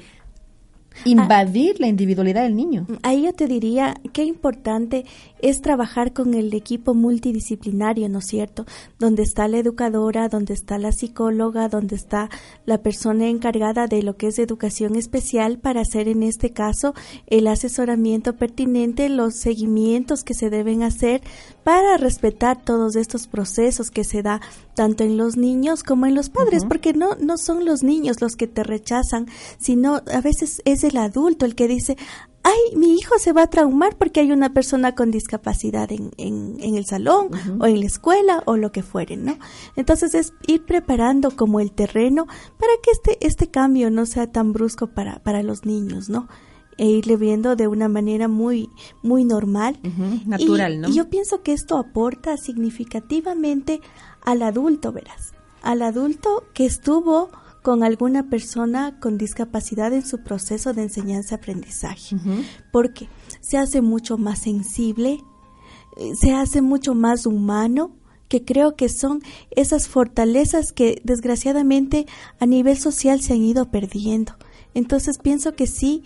invadir 1.05 1.81
la 1.81 1.89
individualidad 1.89 2.43
del 2.43 2.57
niño. 2.57 2.87
Ahí 3.03 3.23
yo 3.23 3.33
te 3.33 3.47
diría 3.47 3.95
qué 4.13 4.25
importante 4.25 5.05
es 5.41 5.61
trabajar 5.61 6.13
con 6.13 6.35
el 6.35 6.55
equipo 6.55 6.95
multidisciplinario, 6.95 8.09
¿no 8.09 8.21
es 8.21 8.27
cierto? 8.27 8.65
Donde 8.99 9.23
está 9.23 9.49
la 9.49 9.59
educadora, 9.59 10.29
donde 10.29 10.55
está 10.55 10.79
la 10.79 10.93
psicóloga, 10.93 11.69
donde 11.69 11.97
está 11.97 12.31
la 12.65 12.79
persona 12.79 13.29
encargada 13.29 13.87
de 13.87 14.03
lo 14.03 14.17
que 14.17 14.29
es 14.29 14.39
educación 14.39 14.97
especial 14.97 15.59
para 15.59 15.81
hacer 15.81 16.09
en 16.09 16.23
este 16.23 16.51
caso 16.51 16.95
el 17.27 17.49
asesoramiento 17.49 18.37
pertinente, 18.37 19.09
los 19.09 19.35
seguimientos 19.35 20.23
que 20.23 20.35
se 20.35 20.51
deben 20.51 20.83
hacer 20.83 21.23
para 21.65 21.97
respetar 21.97 22.63
todos 22.63 22.97
estos 22.97 23.27
procesos 23.27 23.91
que 23.91 24.05
se 24.05 24.23
da 24.23 24.41
tanto 24.75 25.05
en 25.05 25.17
los 25.17 25.37
niños 25.37 25.83
como 25.83 26.07
en 26.07 26.15
los 26.15 26.29
padres, 26.29 26.65
porque 26.65 26.93
no, 26.93 27.15
no 27.17 27.37
son 27.37 27.65
los 27.65 27.83
niños 27.83 28.21
los 28.21 28.37
que 28.37 28.47
te 28.47 28.65
rechazan, 28.65 29.27
sino 29.59 30.03
a 30.13 30.21
veces 30.21 30.63
es 30.65 30.85
el 30.85 30.97
adulto 30.97 31.45
el 31.45 31.55
que 31.55 31.69
dice, 31.69 31.97
ay, 32.43 32.77
mi 32.77 32.95
hijo 32.95 33.19
se 33.19 33.33
va 33.33 33.43
a 33.43 33.51
traumar 33.51 33.97
porque 33.97 34.21
hay 34.21 34.33
una 34.33 34.53
persona 34.53 34.95
con 34.95 35.11
discapacidad 35.11 35.91
en, 35.93 36.11
en, 36.17 36.75
el 36.75 36.87
salón 36.87 37.31
o 37.61 37.67
en 37.67 37.81
la 37.81 37.87
escuela 37.87 38.43
o 38.47 38.57
lo 38.57 38.73
que 38.73 38.83
fuere, 38.83 39.17
¿no? 39.17 39.39
Entonces 39.77 40.15
es 40.15 40.33
ir 40.47 40.65
preparando 40.65 41.37
como 41.37 41.61
el 41.61 41.73
terreno 41.73 42.27
para 42.59 42.73
que 42.83 42.91
este, 42.91 43.27
este 43.27 43.49
cambio 43.49 43.91
no 43.91 44.07
sea 44.07 44.27
tan 44.31 44.53
brusco 44.53 44.89
para, 44.89 45.23
para 45.23 45.43
los 45.43 45.65
niños, 45.65 46.09
¿no? 46.09 46.29
E 46.79 46.87
irle 46.87 47.17
viendo 47.17 47.57
de 47.57 47.69
una 47.69 47.89
manera 47.89 48.29
muy 48.29 48.71
muy 49.03 49.25
normal 49.25 49.79
natural 50.27 50.81
¿no? 50.81 50.89
y 50.89 50.95
yo 50.95 51.09
pienso 51.11 51.43
que 51.43 51.53
esto 51.53 51.77
aporta 51.77 52.37
significativamente 52.37 53.81
al 54.25 54.43
adulto 54.43 54.93
verás 54.93 55.33
al 55.63 55.83
adulto 55.83 56.45
que 56.55 56.67
estuvo 56.67 57.31
con 57.63 57.85
alguna 57.85 58.29
persona 58.29 58.99
con 58.99 59.17
discapacidad 59.17 59.93
en 59.93 60.05
su 60.05 60.19
proceso 60.23 60.75
de 60.75 60.83
enseñanza-aprendizaje, 60.83 62.17
porque 62.73 63.09
se 63.41 63.57
hace 63.57 63.81
mucho 63.81 64.19
más 64.19 64.41
sensible, 64.41 65.21
eh, 65.97 66.13
se 66.17 66.33
hace 66.33 66.61
mucho 66.61 66.95
más 66.95 67.25
humano, 67.25 67.93
que 68.29 68.45
creo 68.45 68.75
que 68.77 68.89
son 68.89 69.23
esas 69.51 69.89
fortalezas 69.89 70.73
que 70.73 71.01
desgraciadamente 71.05 72.07
a 72.41 72.47
nivel 72.47 72.79
social 72.79 73.21
se 73.21 73.35
han 73.35 73.43
ido 73.43 73.71
perdiendo. 73.71 74.35
Entonces 74.75 75.19
pienso 75.19 75.55
que 75.55 75.67
sí, 75.67 76.03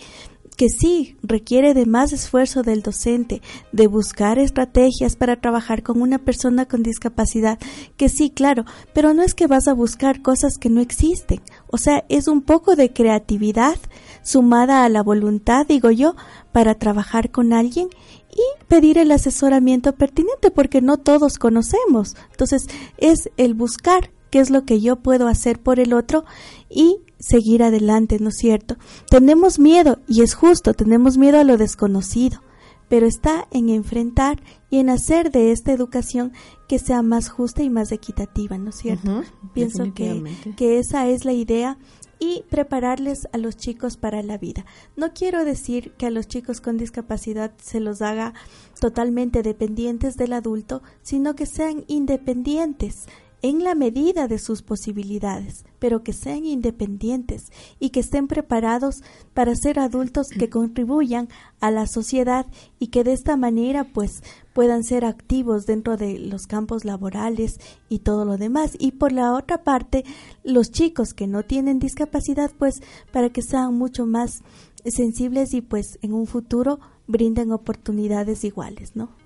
que 0.57 0.69
sí 0.69 1.17
requiere 1.23 1.75
de 1.75 1.87
más 1.87 2.13
esfuerzo 2.13 2.63
del 2.63 2.83
docente, 2.83 3.43
de 3.73 3.87
buscar 3.87 4.39
estrategias 4.39 5.15
para 5.15 5.41
trabajar 5.41 5.83
con 5.83 6.01
una 6.01 6.19
persona 6.19 6.67
con 6.67 6.83
discapacidad, 6.83 7.59
que 7.97 8.09
sí, 8.09 8.31
claro, 8.31 8.65
pero 8.95 9.15
no 9.15 9.23
es 9.23 9.35
que 9.35 9.47
vas 9.47 9.69
a 9.69 9.75
buscar 9.75 10.23
cosas 10.23 10.59
que 10.59 10.71
no 10.71 10.81
existen, 10.81 11.41
o 11.69 11.79
sea, 11.79 12.05
es 12.09 12.27
un 12.27 12.43
poco 12.43 12.75
de 12.75 12.93
creatividad 12.93 13.77
sumada 14.23 14.85
a 14.85 14.89
la 14.89 15.03
voluntad, 15.03 15.67
digo 15.67 15.91
yo, 15.91 16.17
para 16.53 16.75
trabajar 16.75 17.31
con 17.31 17.53
alguien 17.53 17.89
y 18.33 18.65
pedir 18.67 18.99
el 18.99 19.13
asesoramiento 19.13 19.93
pertinente, 19.95 20.51
porque 20.51 20.81
no 20.83 20.99
todos 20.99 21.39
conocemos. 21.39 22.17
Entonces, 22.33 22.67
es 22.99 23.31
el 23.37 23.55
buscar 23.55 24.11
qué 24.31 24.41
es 24.41 24.51
lo 24.51 24.65
que 24.65 24.81
yo 24.81 24.97
puedo 24.97 25.29
hacer 25.29 25.59
por 25.59 25.81
el 25.81 25.95
otro 25.95 26.25
y 26.69 26.99
seguir 27.19 27.63
adelante, 27.63 28.19
¿no 28.21 28.29
es 28.29 28.37
cierto? 28.37 28.77
Tenemos 29.11 29.59
miedo, 29.59 29.99
y 30.09 30.23
es 30.23 30.35
justo, 30.35 30.75
tenemos 30.75 31.19
miedo 31.19 31.39
a 31.39 31.45
lo 31.45 31.57
desconocido, 31.57 32.41
pero 32.89 33.07
está 33.07 33.49
en 33.51 33.69
enfrentar 33.69 34.43
y 34.71 34.79
en 34.79 34.91
hacer 34.91 35.31
de 35.31 35.53
esta 35.53 35.73
educación 35.73 36.33
que 36.69 36.79
sea 36.79 37.03
más 37.03 37.29
justa 37.29 37.63
y 37.63 37.71
más 37.71 37.93
equitativa, 37.93 38.59
¿no 38.59 38.71
es 38.71 38.77
cierto? 38.77 39.23
Pienso 39.55 39.93
que, 39.95 40.23
que 40.57 40.79
esa 40.79 41.09
es 41.09 41.25
la 41.25 41.33
idea 41.33 41.79
y 42.19 42.45
prepararles 42.49 43.29
a 43.33 43.39
los 43.39 43.57
chicos 43.57 43.97
para 43.97 44.23
la 44.23 44.39
vida. 44.39 44.65
No 44.97 45.13
quiero 45.13 45.45
decir 45.45 45.93
que 45.93 46.07
a 46.07 46.11
los 46.11 46.29
chicos 46.29 46.61
con 46.61 46.79
discapacidad 46.79 47.53
se 47.63 47.81
los 47.81 48.01
haga 48.01 48.35
totalmente 48.81 49.43
dependientes 49.43 50.17
del 50.17 50.33
adulto, 50.33 50.83
sino 51.03 51.35
que 51.35 51.47
sean 51.47 51.85
independientes 51.89 53.07
en 53.49 53.63
la 53.63 53.77
medida 53.77 54.27
de 54.27 54.41
sus 54.41 54.63
posibilidades, 54.63 55.65
pero 55.79 56.03
que 56.03 56.13
sean 56.13 56.45
independientes 56.45 57.53
y 57.79 57.91
que 57.91 58.01
estén 58.01 58.27
preparados 58.27 59.05
para 59.35 59.55
ser 59.55 59.79
adultos 59.79 60.31
que 60.31 60.51
contribuyan 60.51 61.29
a 61.61 61.71
la 61.71 61.87
sociedad 61.87 62.47
y 62.81 62.89
que 62.89 63.05
de 63.05 63.13
esta 63.13 63.37
manera 63.37 63.85
pues 63.85 64.25
puedan 64.53 64.83
ser 64.83 65.05
activos 65.05 65.65
dentro 65.65 65.97
de 65.97 66.19
los 66.19 66.49
campos 66.49 66.85
laborales 66.85 67.61
y 67.89 68.01
todo 68.01 68.25
lo 68.25 68.37
demás. 68.37 68.73
Y 68.81 68.91
por 68.93 69.13
la 69.13 69.33
otra 69.35 69.63
parte, 69.63 70.05
los 70.43 70.73
chicos 70.73 71.15
que 71.15 71.29
no 71.29 71.45
tienen 71.45 71.79
discapacidad 71.79 72.51
pues 72.59 72.83
para 73.13 73.31
que 73.31 73.43
sean 73.43 73.79
mucho 73.79 74.07
más 74.07 74.43
sensibles 74.85 75.55
y 75.55 75.61
pues 75.61 76.01
en 76.03 76.15
un 76.15 76.27
futuro 76.27 76.81
brinden 77.07 77.53
oportunidades 77.53 78.43
iguales, 78.43 78.97
¿no? 78.97 79.26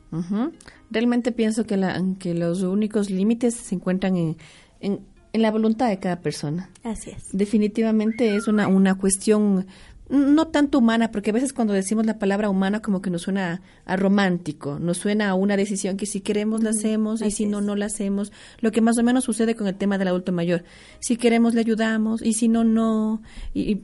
Realmente 0.90 1.32
pienso 1.32 1.64
que, 1.64 1.76
la, 1.76 2.02
que 2.18 2.34
los 2.34 2.62
únicos 2.62 3.10
límites 3.10 3.54
se 3.54 3.74
encuentran 3.74 4.16
en, 4.16 4.36
en, 4.80 5.00
la 5.32 5.50
voluntad 5.52 5.88
de 5.88 5.98
cada 5.98 6.20
persona. 6.20 6.70
Así 6.82 7.10
es. 7.10 7.28
Definitivamente 7.32 8.34
es 8.34 8.48
una, 8.48 8.66
una 8.66 8.96
cuestión 8.96 9.66
no 10.10 10.48
tanto 10.48 10.78
humana, 10.78 11.12
porque 11.12 11.30
a 11.30 11.32
veces 11.32 11.52
cuando 11.52 11.72
decimos 11.72 12.04
la 12.04 12.18
palabra 12.18 12.50
humana 12.50 12.82
como 12.82 13.00
que 13.00 13.10
nos 13.10 13.22
suena 13.22 13.62
a 13.84 13.96
romántico, 13.96 14.78
nos 14.80 14.98
suena 14.98 15.30
a 15.30 15.34
una 15.34 15.56
decisión 15.56 15.96
que 15.96 16.06
si 16.06 16.20
queremos 16.20 16.62
la 16.62 16.70
hacemos 16.70 17.22
y 17.22 17.30
si 17.30 17.46
no, 17.46 17.60
no 17.60 17.76
la 17.76 17.86
hacemos. 17.86 18.32
Lo 18.60 18.72
que 18.72 18.80
más 18.80 18.98
o 18.98 19.02
menos 19.04 19.24
sucede 19.24 19.54
con 19.54 19.68
el 19.68 19.76
tema 19.76 19.98
del 19.98 20.08
adulto 20.08 20.32
mayor. 20.32 20.64
Si 20.98 21.16
queremos 21.16 21.54
le 21.54 21.60
ayudamos 21.60 22.22
y 22.22 22.32
si 22.32 22.48
no, 22.48 22.64
no. 22.64 23.22
Y, 23.54 23.82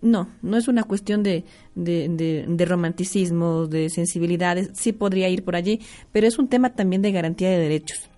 no, 0.00 0.28
no 0.40 0.56
es 0.56 0.68
una 0.68 0.84
cuestión 0.84 1.22
de, 1.22 1.44
de, 1.74 2.46
de, 2.48 2.64
romanticismo, 2.64 3.66
de 3.66 3.90
sensibilidades, 3.90 4.70
sí 4.74 4.92
podría 4.92 5.28
ir 5.28 5.44
por 5.44 5.56
allí, 5.56 5.80
pero 6.12 6.28
es 6.28 6.38
un 6.38 6.48
tema 6.48 6.74
también 6.74 7.02
de 7.02 7.10
garantía 7.10 7.50
de 7.50 7.58
derechos. 7.58 8.08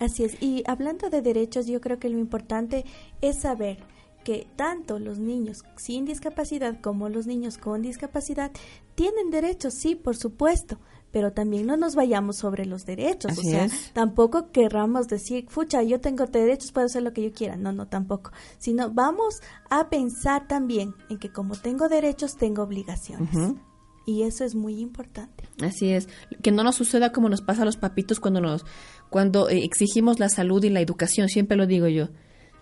Así 0.00 0.24
es, 0.24 0.42
y 0.42 0.64
hablando 0.66 1.08
de 1.08 1.22
derechos, 1.22 1.66
yo 1.66 1.80
creo 1.80 1.98
que 1.98 2.08
lo 2.08 2.18
importante 2.18 2.84
es 3.20 3.42
saber 3.42 3.78
que 4.24 4.46
tanto 4.56 4.98
los 4.98 5.18
niños 5.18 5.64
sin 5.76 6.04
discapacidad 6.04 6.80
como 6.80 7.08
los 7.08 7.26
niños 7.26 7.58
con 7.58 7.82
discapacidad 7.82 8.50
tienen 8.94 9.30
derechos, 9.30 9.74
sí, 9.74 9.94
por 9.94 10.16
supuesto, 10.16 10.78
pero 11.10 11.32
también 11.32 11.66
no 11.66 11.76
nos 11.76 11.94
vayamos 11.94 12.36
sobre 12.36 12.66
los 12.66 12.84
derechos, 12.84 13.38
o 13.38 13.42
sea, 13.42 13.68
tampoco 13.92 14.52
querramos 14.52 15.08
decir, 15.08 15.46
fucha, 15.48 15.82
yo 15.82 16.00
tengo 16.00 16.26
derechos, 16.26 16.72
puedo 16.72 16.86
hacer 16.86 17.02
lo 17.02 17.12
que 17.12 17.22
yo 17.22 17.32
quiera, 17.32 17.56
no, 17.56 17.72
no, 17.72 17.88
tampoco, 17.88 18.32
sino 18.58 18.90
vamos 18.90 19.40
a 19.70 19.88
pensar 19.88 20.46
también 20.46 20.94
en 21.08 21.18
que 21.18 21.32
como 21.32 21.56
tengo 21.56 21.88
derechos, 21.88 22.36
tengo 22.36 22.62
obligaciones. 22.62 23.30
Y 24.06 24.22
eso 24.22 24.44
es 24.44 24.54
muy 24.54 24.80
importante. 24.80 25.44
Así 25.62 25.92
es, 25.92 26.08
que 26.42 26.50
no 26.50 26.64
nos 26.64 26.76
suceda 26.76 27.12
como 27.12 27.28
nos 27.28 27.42
pasa 27.42 27.62
a 27.62 27.64
los 27.64 27.76
papitos 27.76 28.18
cuando 28.18 28.40
nos 28.40 28.64
cuando 29.08 29.48
eh, 29.48 29.64
exigimos 29.64 30.18
la 30.18 30.28
salud 30.28 30.62
y 30.64 30.70
la 30.70 30.80
educación, 30.80 31.28
siempre 31.28 31.56
lo 31.56 31.66
digo 31.66 31.86
yo 31.88 32.08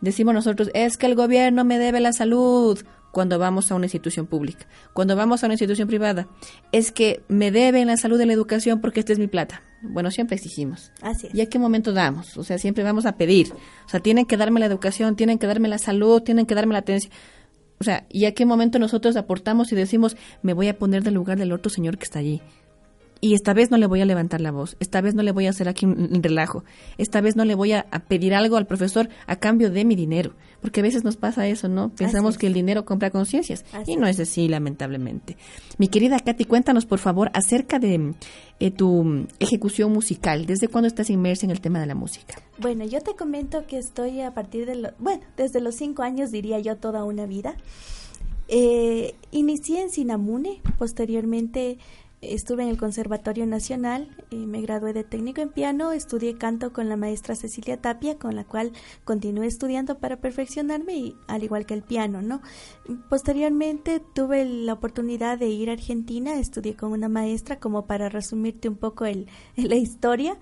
Decimos 0.00 0.34
nosotros, 0.34 0.70
es 0.74 0.96
que 0.96 1.06
el 1.06 1.14
gobierno 1.14 1.64
me 1.64 1.78
debe 1.78 2.00
la 2.00 2.12
salud 2.12 2.78
cuando 3.10 3.38
vamos 3.38 3.70
a 3.70 3.74
una 3.74 3.86
institución 3.86 4.26
pública. 4.26 4.66
Cuando 4.92 5.16
vamos 5.16 5.42
a 5.42 5.46
una 5.46 5.54
institución 5.54 5.88
privada, 5.88 6.28
es 6.72 6.92
que 6.92 7.22
me 7.28 7.50
deben 7.50 7.86
la 7.88 7.96
salud 7.96 8.20
y 8.20 8.26
la 8.26 8.32
educación 8.32 8.80
porque 8.80 9.00
esta 9.00 9.12
es 9.12 9.18
mi 9.18 9.26
plata. 9.26 9.62
Bueno, 9.82 10.10
siempre 10.10 10.36
exigimos. 10.36 10.92
Así 11.02 11.28
es. 11.28 11.34
¿Y 11.34 11.40
a 11.40 11.48
qué 11.48 11.58
momento 11.58 11.92
damos? 11.92 12.36
O 12.36 12.44
sea, 12.44 12.58
siempre 12.58 12.84
vamos 12.84 13.06
a 13.06 13.16
pedir. 13.16 13.52
O 13.86 13.88
sea, 13.88 14.00
tienen 14.00 14.26
que 14.26 14.36
darme 14.36 14.60
la 14.60 14.66
educación, 14.66 15.16
tienen 15.16 15.38
que 15.38 15.46
darme 15.46 15.68
la 15.68 15.78
salud, 15.78 16.22
tienen 16.22 16.46
que 16.46 16.54
darme 16.54 16.74
la 16.74 16.80
atención. 16.80 17.12
O 17.80 17.84
sea, 17.84 18.06
¿y 18.08 18.24
a 18.24 18.34
qué 18.34 18.44
momento 18.44 18.78
nosotros 18.78 19.16
aportamos 19.16 19.70
y 19.72 19.76
decimos, 19.76 20.16
me 20.42 20.52
voy 20.52 20.68
a 20.68 20.78
poner 20.78 21.04
del 21.04 21.14
lugar 21.14 21.38
del 21.38 21.52
otro 21.52 21.70
señor 21.70 21.96
que 21.96 22.04
está 22.04 22.18
allí? 22.18 22.42
Y 23.20 23.34
esta 23.34 23.52
vez 23.52 23.70
no 23.70 23.76
le 23.76 23.86
voy 23.86 24.00
a 24.00 24.04
levantar 24.04 24.40
la 24.40 24.50
voz, 24.50 24.76
esta 24.80 25.00
vez 25.00 25.14
no 25.14 25.22
le 25.22 25.32
voy 25.32 25.46
a 25.46 25.50
hacer 25.50 25.68
aquí 25.68 25.86
un, 25.86 26.22
relajo, 26.22 26.64
esta 26.98 27.20
vez 27.20 27.36
no 27.36 27.44
le 27.44 27.54
voy 27.54 27.72
a, 27.72 27.84
pedir 28.08 28.34
algo 28.34 28.56
al 28.56 28.66
profesor 28.66 29.08
a 29.26 29.36
cambio 29.36 29.70
de 29.70 29.84
mi 29.84 29.96
dinero, 29.96 30.34
porque 30.60 30.80
a 30.80 30.82
veces 30.82 31.04
nos 31.04 31.16
pasa 31.16 31.46
eso, 31.46 31.68
¿no? 31.68 31.90
Pensamos 31.90 32.38
que 32.38 32.46
el 32.46 32.52
dinero 32.52 32.84
compra 32.84 33.10
conciencias 33.10 33.64
y 33.86 33.96
no 33.96 34.06
es 34.06 34.20
así, 34.20 34.48
lamentablemente. 34.48 35.36
Mi 35.78 35.88
querida 35.88 36.18
Katy, 36.18 36.44
cuéntanos 36.44 36.86
por 36.86 36.98
favor 36.98 37.30
acerca 37.34 37.78
de 37.78 38.14
eh, 38.60 38.70
tu 38.70 39.26
ejecución 39.38 39.92
musical, 39.92 40.46
¿desde 40.46 40.68
cuándo 40.68 40.88
estás 40.88 41.10
inmersa 41.10 41.46
en 41.46 41.50
el 41.50 41.60
tema 41.60 41.80
de 41.80 41.86
la 41.86 41.94
música? 41.94 42.40
Bueno, 42.58 42.84
yo 42.84 43.00
te 43.00 43.14
comento 43.14 43.66
que 43.66 43.78
estoy 43.78 44.20
a 44.20 44.32
partir 44.32 44.66
de, 44.66 44.76
lo, 44.76 44.90
bueno, 44.98 45.22
desde 45.36 45.60
los 45.60 45.74
cinco 45.74 46.02
años 46.02 46.30
diría 46.30 46.58
yo 46.58 46.76
toda 46.76 47.04
una 47.04 47.26
vida. 47.26 47.56
Eh, 48.48 49.14
inicié 49.30 49.82
en 49.82 49.90
Sinamune, 49.90 50.62
posteriormente 50.78 51.78
Estuve 52.20 52.64
en 52.64 52.68
el 52.68 52.78
Conservatorio 52.78 53.46
Nacional, 53.46 54.08
y 54.30 54.46
me 54.46 54.60
gradué 54.60 54.92
de 54.92 55.04
técnico 55.04 55.40
en 55.40 55.50
piano, 55.50 55.92
estudié 55.92 56.36
canto 56.36 56.72
con 56.72 56.88
la 56.88 56.96
maestra 56.96 57.36
Cecilia 57.36 57.80
Tapia, 57.80 58.18
con 58.18 58.34
la 58.34 58.42
cual 58.42 58.72
continué 59.04 59.46
estudiando 59.46 59.98
para 59.98 60.16
perfeccionarme, 60.16 60.96
y, 60.96 61.16
al 61.28 61.44
igual 61.44 61.64
que 61.64 61.74
el 61.74 61.82
piano, 61.82 62.20
¿no? 62.20 62.42
Posteriormente 63.08 64.00
tuve 64.00 64.44
la 64.44 64.72
oportunidad 64.72 65.38
de 65.38 65.46
ir 65.46 65.70
a 65.70 65.74
Argentina, 65.74 66.40
estudié 66.40 66.74
con 66.74 66.90
una 66.90 67.08
maestra 67.08 67.60
como 67.60 67.86
para 67.86 68.08
resumirte 68.08 68.68
un 68.68 68.76
poco 68.76 69.04
el, 69.04 69.28
la 69.56 69.76
historia, 69.76 70.36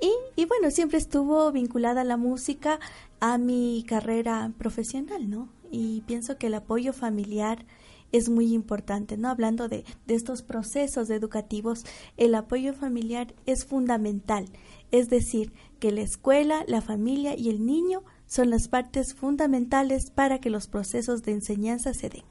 y, 0.00 0.12
y 0.34 0.44
bueno, 0.46 0.72
siempre 0.72 0.98
estuvo 0.98 1.52
vinculada 1.52 2.00
a 2.00 2.04
la 2.04 2.16
música 2.16 2.80
a 3.20 3.38
mi 3.38 3.84
carrera 3.86 4.50
profesional, 4.58 5.30
¿no? 5.30 5.48
Y 5.70 6.00
pienso 6.02 6.36
que 6.36 6.48
el 6.48 6.54
apoyo 6.54 6.92
familiar 6.92 7.64
es 8.12 8.28
muy 8.28 8.52
importante, 8.54 9.16
¿no? 9.16 9.28
Hablando 9.28 9.68
de, 9.68 9.84
de 10.06 10.14
estos 10.14 10.42
procesos 10.42 11.10
educativos, 11.10 11.84
el 12.16 12.34
apoyo 12.34 12.74
familiar 12.74 13.34
es 13.46 13.64
fundamental. 13.64 14.46
Es 14.90 15.08
decir, 15.08 15.52
que 15.80 15.90
la 15.90 16.02
escuela, 16.02 16.64
la 16.68 16.82
familia 16.82 17.36
y 17.36 17.48
el 17.50 17.66
niño 17.66 18.04
son 18.26 18.50
las 18.50 18.68
partes 18.68 19.14
fundamentales 19.14 20.10
para 20.10 20.38
que 20.38 20.50
los 20.50 20.68
procesos 20.68 21.22
de 21.22 21.32
enseñanza 21.32 21.92
se 21.94 22.08
den. 22.08 22.24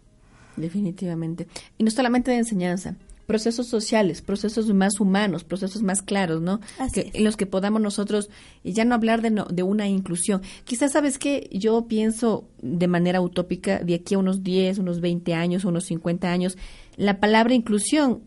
Definitivamente. 0.55 1.47
Y 1.77 1.83
no 1.83 1.91
solamente 1.91 2.31
de 2.31 2.37
enseñanza, 2.37 2.95
procesos 3.31 3.67
sociales, 3.67 4.21
procesos 4.21 4.73
más 4.73 4.99
humanos, 4.99 5.45
procesos 5.45 5.83
más 5.83 6.01
claros, 6.01 6.41
¿no? 6.41 6.59
Que, 6.93 7.11
en 7.13 7.23
los 7.23 7.37
que 7.37 7.45
podamos 7.45 7.81
nosotros 7.81 8.29
ya 8.65 8.83
no 8.83 8.93
hablar 8.93 9.21
de, 9.21 9.45
de 9.49 9.63
una 9.63 9.87
inclusión. 9.87 10.41
Quizás, 10.65 10.91
¿sabes 10.91 11.17
que 11.17 11.49
Yo 11.53 11.87
pienso 11.87 12.49
de 12.61 12.89
manera 12.89 13.21
utópica, 13.21 13.79
de 13.79 13.95
aquí 13.95 14.15
a 14.15 14.17
unos 14.17 14.43
10, 14.43 14.79
unos 14.79 14.99
20 14.99 15.33
años, 15.33 15.63
unos 15.63 15.85
50 15.85 16.29
años, 16.29 16.57
la 16.97 17.21
palabra 17.21 17.53
inclusión 17.53 18.23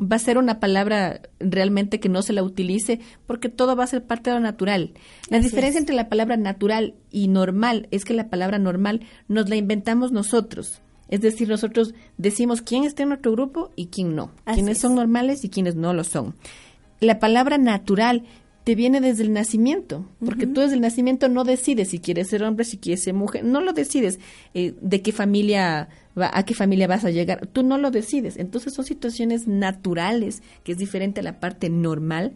va 0.00 0.16
a 0.16 0.18
ser 0.18 0.36
una 0.36 0.60
palabra 0.60 1.22
realmente 1.38 1.98
que 1.98 2.10
no 2.10 2.20
se 2.20 2.34
la 2.34 2.42
utilice 2.42 3.00
porque 3.26 3.48
todo 3.48 3.74
va 3.74 3.84
a 3.84 3.86
ser 3.86 4.04
parte 4.04 4.28
de 4.28 4.36
lo 4.36 4.40
natural. 4.40 4.92
La 5.30 5.40
diferencia 5.40 5.78
entre 5.78 5.96
la 5.96 6.10
palabra 6.10 6.36
natural 6.36 6.94
y 7.10 7.28
normal 7.28 7.88
es 7.90 8.04
que 8.04 8.12
la 8.12 8.28
palabra 8.28 8.58
normal 8.58 9.00
nos 9.28 9.48
la 9.48 9.56
inventamos 9.56 10.12
nosotros. 10.12 10.82
Es 11.10 11.20
decir, 11.20 11.48
nosotros 11.48 11.92
decimos 12.16 12.62
quién 12.62 12.84
está 12.84 13.02
en 13.02 13.10
nuestro 13.10 13.32
grupo 13.32 13.70
y 13.76 13.86
quién 13.86 14.14
no, 14.14 14.30
quiénes 14.54 14.78
son 14.78 14.94
normales 14.94 15.44
y 15.44 15.50
quiénes 15.50 15.74
no 15.74 15.92
lo 15.92 16.04
son. 16.04 16.36
La 17.00 17.18
palabra 17.18 17.58
natural 17.58 18.24
te 18.64 18.76
viene 18.76 19.00
desde 19.00 19.24
el 19.24 19.32
nacimiento, 19.32 20.06
porque 20.24 20.46
tú 20.46 20.60
desde 20.60 20.74
el 20.74 20.80
nacimiento 20.80 21.28
no 21.28 21.42
decides 21.42 21.88
si 21.88 21.98
quieres 21.98 22.28
ser 22.28 22.44
hombre, 22.44 22.64
si 22.64 22.76
quieres 22.76 23.02
ser 23.02 23.14
mujer, 23.14 23.44
no 23.44 23.60
lo 23.60 23.72
decides 23.72 24.20
eh, 24.54 24.74
de 24.80 25.02
qué 25.02 25.10
familia 25.10 25.88
va, 26.16 26.30
a 26.32 26.44
qué 26.44 26.54
familia 26.54 26.86
vas 26.86 27.04
a 27.04 27.10
llegar, 27.10 27.46
tú 27.48 27.64
no 27.64 27.76
lo 27.76 27.90
decides. 27.90 28.36
Entonces 28.36 28.74
son 28.74 28.84
situaciones 28.84 29.48
naturales, 29.48 30.42
que 30.62 30.72
es 30.72 30.78
diferente 30.78 31.20
a 31.20 31.24
la 31.24 31.40
parte 31.40 31.70
normal, 31.70 32.34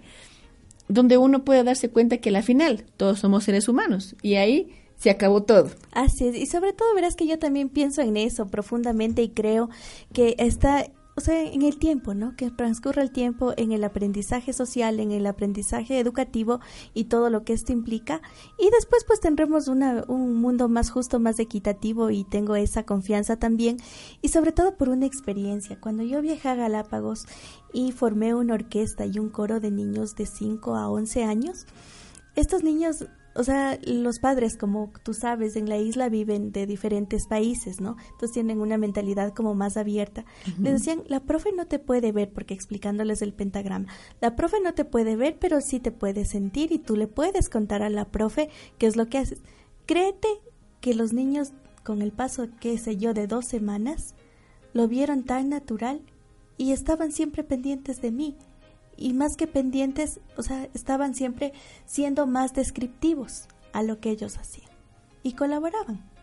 donde 0.89 1.17
uno 1.17 1.45
puede 1.45 1.63
darse 1.63 1.91
cuenta 1.91 2.17
que 2.17 2.35
al 2.35 2.43
final 2.43 2.85
todos 2.97 3.21
somos 3.21 3.45
seres 3.45 3.69
humanos 3.69 4.17
y 4.21 4.35
ahí 4.35 4.73
se 4.97 5.11
acabó 5.11 5.43
todo. 5.43 5.71
Así 5.93 6.29
es, 6.29 6.37
y 6.37 6.47
sobre 6.47 6.73
todo 6.73 6.95
verás 6.95 7.17
que 7.17 7.27
yo 7.27 7.39
también 7.39 7.69
pienso 7.69 8.03
en 8.03 8.17
eso 8.17 8.47
profundamente 8.47 9.23
y 9.23 9.31
creo 9.31 9.69
que 10.13 10.35
está 10.39 10.87
o 11.17 11.21
sea, 11.21 11.43
en 11.43 11.63
el 11.63 11.79
tiempo, 11.79 12.13
¿no? 12.13 12.35
Que 12.35 12.51
transcurra 12.51 13.03
el 13.03 13.13
tiempo 13.13 13.55
en 13.57 13.71
el 13.71 13.85
aprendizaje 13.85 14.53
social, 14.53 14.99
en 14.99 15.13
el 15.13 15.27
aprendizaje 15.27 16.01
educativo 16.01 16.61
y 16.93 17.05
todo 17.05 17.31
lo 17.31 17.45
que 17.45 17.53
esto 17.53 17.73
implica. 17.73 18.21
Y 18.59 18.69
después 18.71 19.05
pues 19.07 19.21
tendremos 19.21 19.69
una, 19.69 20.05
un 20.09 20.35
mundo 20.35 20.69
más 20.69 20.91
justo, 20.91 21.21
más 21.21 21.39
equitativo 21.39 22.11
y 22.11 22.25
tengo 22.25 22.57
esa 22.57 22.83
confianza 22.83 23.37
también. 23.37 23.77
Y 24.23 24.29
sobre 24.29 24.51
todo 24.51 24.77
por 24.77 24.89
una 24.89 25.07
experiencia. 25.07 25.81
Cuando 25.81 26.03
yo 26.03 26.21
viajé 26.21 26.49
a 26.49 26.57
Galápagos 26.57 27.27
y 27.73 27.93
formé 27.93 28.35
una 28.35 28.55
orquesta 28.55 29.07
y 29.07 29.21
un 29.21 29.29
coro 29.29 29.61
de 29.61 29.71
niños 29.71 30.17
de 30.17 30.27
5 30.27 30.75
a 30.75 30.91
11 30.91 31.23
años, 31.23 31.67
estos 32.35 32.65
niños 32.65 33.07
o 33.37 33.43
sea, 33.43 33.79
los 33.85 34.21
padres, 34.21 34.57
como 34.57 34.93
tú 35.03 35.13
sabes, 35.13 35.57
en 35.57 35.69
la 35.69 35.77
isla 35.79 36.09
viven 36.09 36.53
de 36.53 36.67
diferentes 36.67 37.27
países, 37.27 37.81
¿no? 37.81 37.97
Entonces 38.13 38.33
tienen 38.33 38.61
una 38.61 38.79
mentalidad 38.79 39.35
como 39.35 39.55
más 39.55 39.77
abierta. 39.77 40.25
Les 40.61 40.75
decían, 40.75 41.03
la 41.09 41.21
profe 41.21 41.51
no 41.53 41.67
te 41.67 41.79
puede 41.79 42.13
ver, 42.13 42.33
porque 42.33 42.55
explicándoles 42.55 43.23
el 43.23 43.33
pentagrama, 43.33 43.89
la 44.21 44.37
profe 44.37 44.61
no 44.61 44.75
te 44.75 44.85
puede 44.85 45.17
ver, 45.17 45.37
pero 45.41 45.61
sí 45.61 45.81
te 45.81 45.91
puede 45.91 46.25
sentir 46.25 46.71
y 46.71 46.79
tú 46.79 46.97
le 46.97 47.09
puedes 47.09 47.49
contar 47.49 47.83
a 47.83 47.91
la 47.91 48.05
profe 48.07 48.51
qué 48.79 48.87
es 48.87 48.97
lo 48.97 49.07
que 49.07 49.19
haces. 49.19 49.43
Créete 49.87 50.29
que 50.81 50.95
los 50.95 51.13
niños, 51.13 51.53
con 51.83 52.03
el 52.03 52.13
paso, 52.13 52.49
qué 52.61 52.79
sé 52.79 52.97
yo, 52.97 53.15
de 53.15 53.27
dos 53.27 53.47
semanas, 53.47 54.15
lo 54.73 54.87
vieron 54.87 55.25
tan 55.25 55.49
natural 55.49 56.03
y 56.57 56.73
estaban 56.73 57.11
siempre 57.11 57.43
pendientes 57.43 58.01
de 58.01 58.13
mí 58.13 58.37
y 58.97 59.13
más 59.13 59.37
que 59.37 59.47
pendientes, 59.47 60.21
o 60.37 60.43
sea, 60.43 60.69
estaban 60.75 61.15
siempre 61.15 61.53
siendo 61.87 62.27
más 62.27 62.55
descriptivos 62.55 63.49
a 63.73 63.83
lo 63.83 64.01
que 64.01 64.11
ellos 64.11 64.39
hacían 64.39 64.71
y 65.23 65.33
colaboraban. 65.33 66.14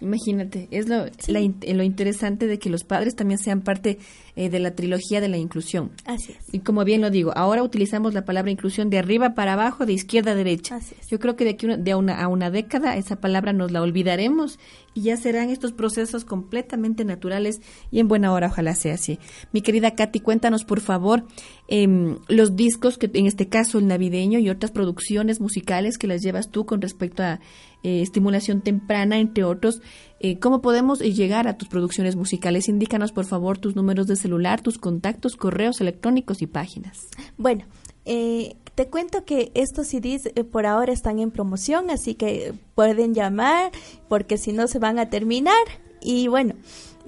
Imagínate, 0.00 0.68
es 0.70 0.88
lo, 0.88 1.06
lo 1.28 1.82
interesante 1.82 2.46
de 2.46 2.58
que 2.58 2.68
los 2.68 2.84
padres 2.84 3.16
también 3.16 3.38
sean 3.38 3.62
parte 3.62 3.98
eh, 4.34 4.50
de 4.50 4.58
la 4.58 4.74
trilogía 4.74 5.22
de 5.22 5.28
la 5.28 5.38
inclusión. 5.38 5.92
Así 6.04 6.32
es. 6.32 6.52
Y 6.52 6.58
como 6.58 6.84
bien 6.84 7.00
lo 7.00 7.08
digo, 7.08 7.32
ahora 7.34 7.62
utilizamos 7.62 8.12
la 8.12 8.26
palabra 8.26 8.50
inclusión 8.50 8.90
de 8.90 8.98
arriba 8.98 9.34
para 9.34 9.54
abajo, 9.54 9.86
de 9.86 9.94
izquierda 9.94 10.32
a 10.32 10.34
derecha. 10.34 10.76
Así 10.76 10.94
es. 11.00 11.08
Yo 11.08 11.18
creo 11.18 11.36
que 11.36 11.44
de 11.44 11.50
aquí 11.50 11.66
de 11.66 11.94
una, 11.94 12.20
a 12.20 12.28
una 12.28 12.50
década 12.50 12.96
esa 12.96 13.16
palabra 13.16 13.54
nos 13.54 13.72
la 13.72 13.80
olvidaremos 13.80 14.58
y 14.92 15.02
ya 15.02 15.16
serán 15.16 15.48
estos 15.48 15.72
procesos 15.72 16.26
completamente 16.26 17.04
naturales 17.06 17.62
y 17.90 18.00
en 18.00 18.08
buena 18.08 18.32
hora 18.32 18.48
ojalá 18.48 18.74
sea 18.74 18.94
así. 18.94 19.18
Mi 19.52 19.62
querida 19.62 19.94
Katy, 19.94 20.20
cuéntanos 20.20 20.64
por 20.64 20.80
favor 20.80 21.24
em, 21.68 22.18
los 22.28 22.56
discos, 22.56 22.98
que 22.98 23.10
en 23.14 23.26
este 23.26 23.48
caso 23.48 23.78
el 23.78 23.86
navideño 23.86 24.38
y 24.38 24.50
otras 24.50 24.70
producciones 24.70 25.40
musicales 25.40 25.96
que 25.96 26.06
las 26.06 26.20
llevas 26.20 26.50
tú 26.50 26.66
con 26.66 26.82
respecto 26.82 27.22
a 27.22 27.40
eh, 27.86 28.02
estimulación 28.02 28.62
temprana, 28.62 29.20
entre 29.20 29.44
otros, 29.44 29.80
eh, 30.18 30.40
¿cómo 30.40 30.60
podemos 30.60 30.98
llegar 30.98 31.46
a 31.46 31.56
tus 31.56 31.68
producciones 31.68 32.16
musicales? 32.16 32.68
Indícanos, 32.68 33.12
por 33.12 33.26
favor, 33.26 33.58
tus 33.58 33.76
números 33.76 34.08
de 34.08 34.16
celular, 34.16 34.60
tus 34.60 34.76
contactos, 34.76 35.36
correos 35.36 35.80
electrónicos 35.80 36.42
y 36.42 36.48
páginas. 36.48 37.06
Bueno, 37.36 37.64
eh, 38.04 38.56
te 38.74 38.88
cuento 38.88 39.24
que 39.24 39.52
estos 39.54 39.86
CDs 39.86 40.26
eh, 40.34 40.42
por 40.42 40.66
ahora 40.66 40.92
están 40.92 41.20
en 41.20 41.30
promoción, 41.30 41.90
así 41.90 42.16
que 42.16 42.54
pueden 42.74 43.14
llamar 43.14 43.70
porque 44.08 44.36
si 44.36 44.52
no 44.52 44.66
se 44.66 44.80
van 44.80 44.98
a 44.98 45.08
terminar. 45.08 45.54
Y 46.02 46.26
bueno, 46.26 46.54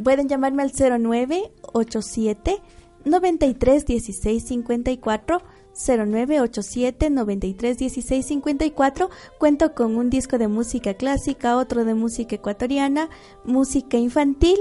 pueden 0.00 0.28
llamarme 0.28 0.62
al 0.62 0.70
0987 0.70 2.60
93 3.04 3.84
16 3.84 4.44
54 4.44 5.42
0987 5.78 7.10
93 7.10 7.78
16 7.78 8.26
54. 8.26 9.10
Cuento 9.38 9.74
con 9.74 9.96
un 9.96 10.10
disco 10.10 10.38
de 10.38 10.48
música 10.48 10.94
clásica, 10.94 11.56
otro 11.56 11.84
de 11.84 11.94
música 11.94 12.36
ecuatoriana, 12.36 13.08
música 13.44 13.96
infantil 13.96 14.58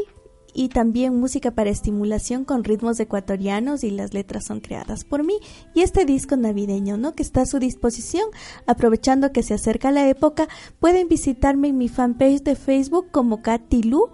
y 0.54 0.70
también 0.70 1.20
música 1.20 1.52
para 1.52 1.70
estimulación 1.70 2.44
con 2.44 2.64
ritmos 2.64 3.00
ecuatorianos 3.00 3.84
y 3.84 3.92
las 3.92 4.14
letras 4.14 4.46
son 4.46 4.60
creadas 4.60 5.06
por 5.06 5.24
mí. 5.24 5.38
Y 5.76 5.82
este 5.82 6.04
disco 6.04 6.36
navideño, 6.36 6.98
¿no? 6.98 7.14
Que 7.14 7.22
está 7.22 7.42
a 7.42 7.46
su 7.46 7.60
disposición, 7.60 8.26
aprovechando 8.66 9.32
que 9.32 9.44
se 9.44 9.54
acerca 9.54 9.92
la 9.92 10.10
época, 10.10 10.48
pueden 10.80 11.08
visitarme 11.10 11.68
en 11.68 11.78
mi 11.78 11.90
fanpage 11.90 12.42
de 12.42 12.56
Facebook 12.56 13.12
como 13.12 13.44
Katy 13.44 13.84
Lu 13.84 14.10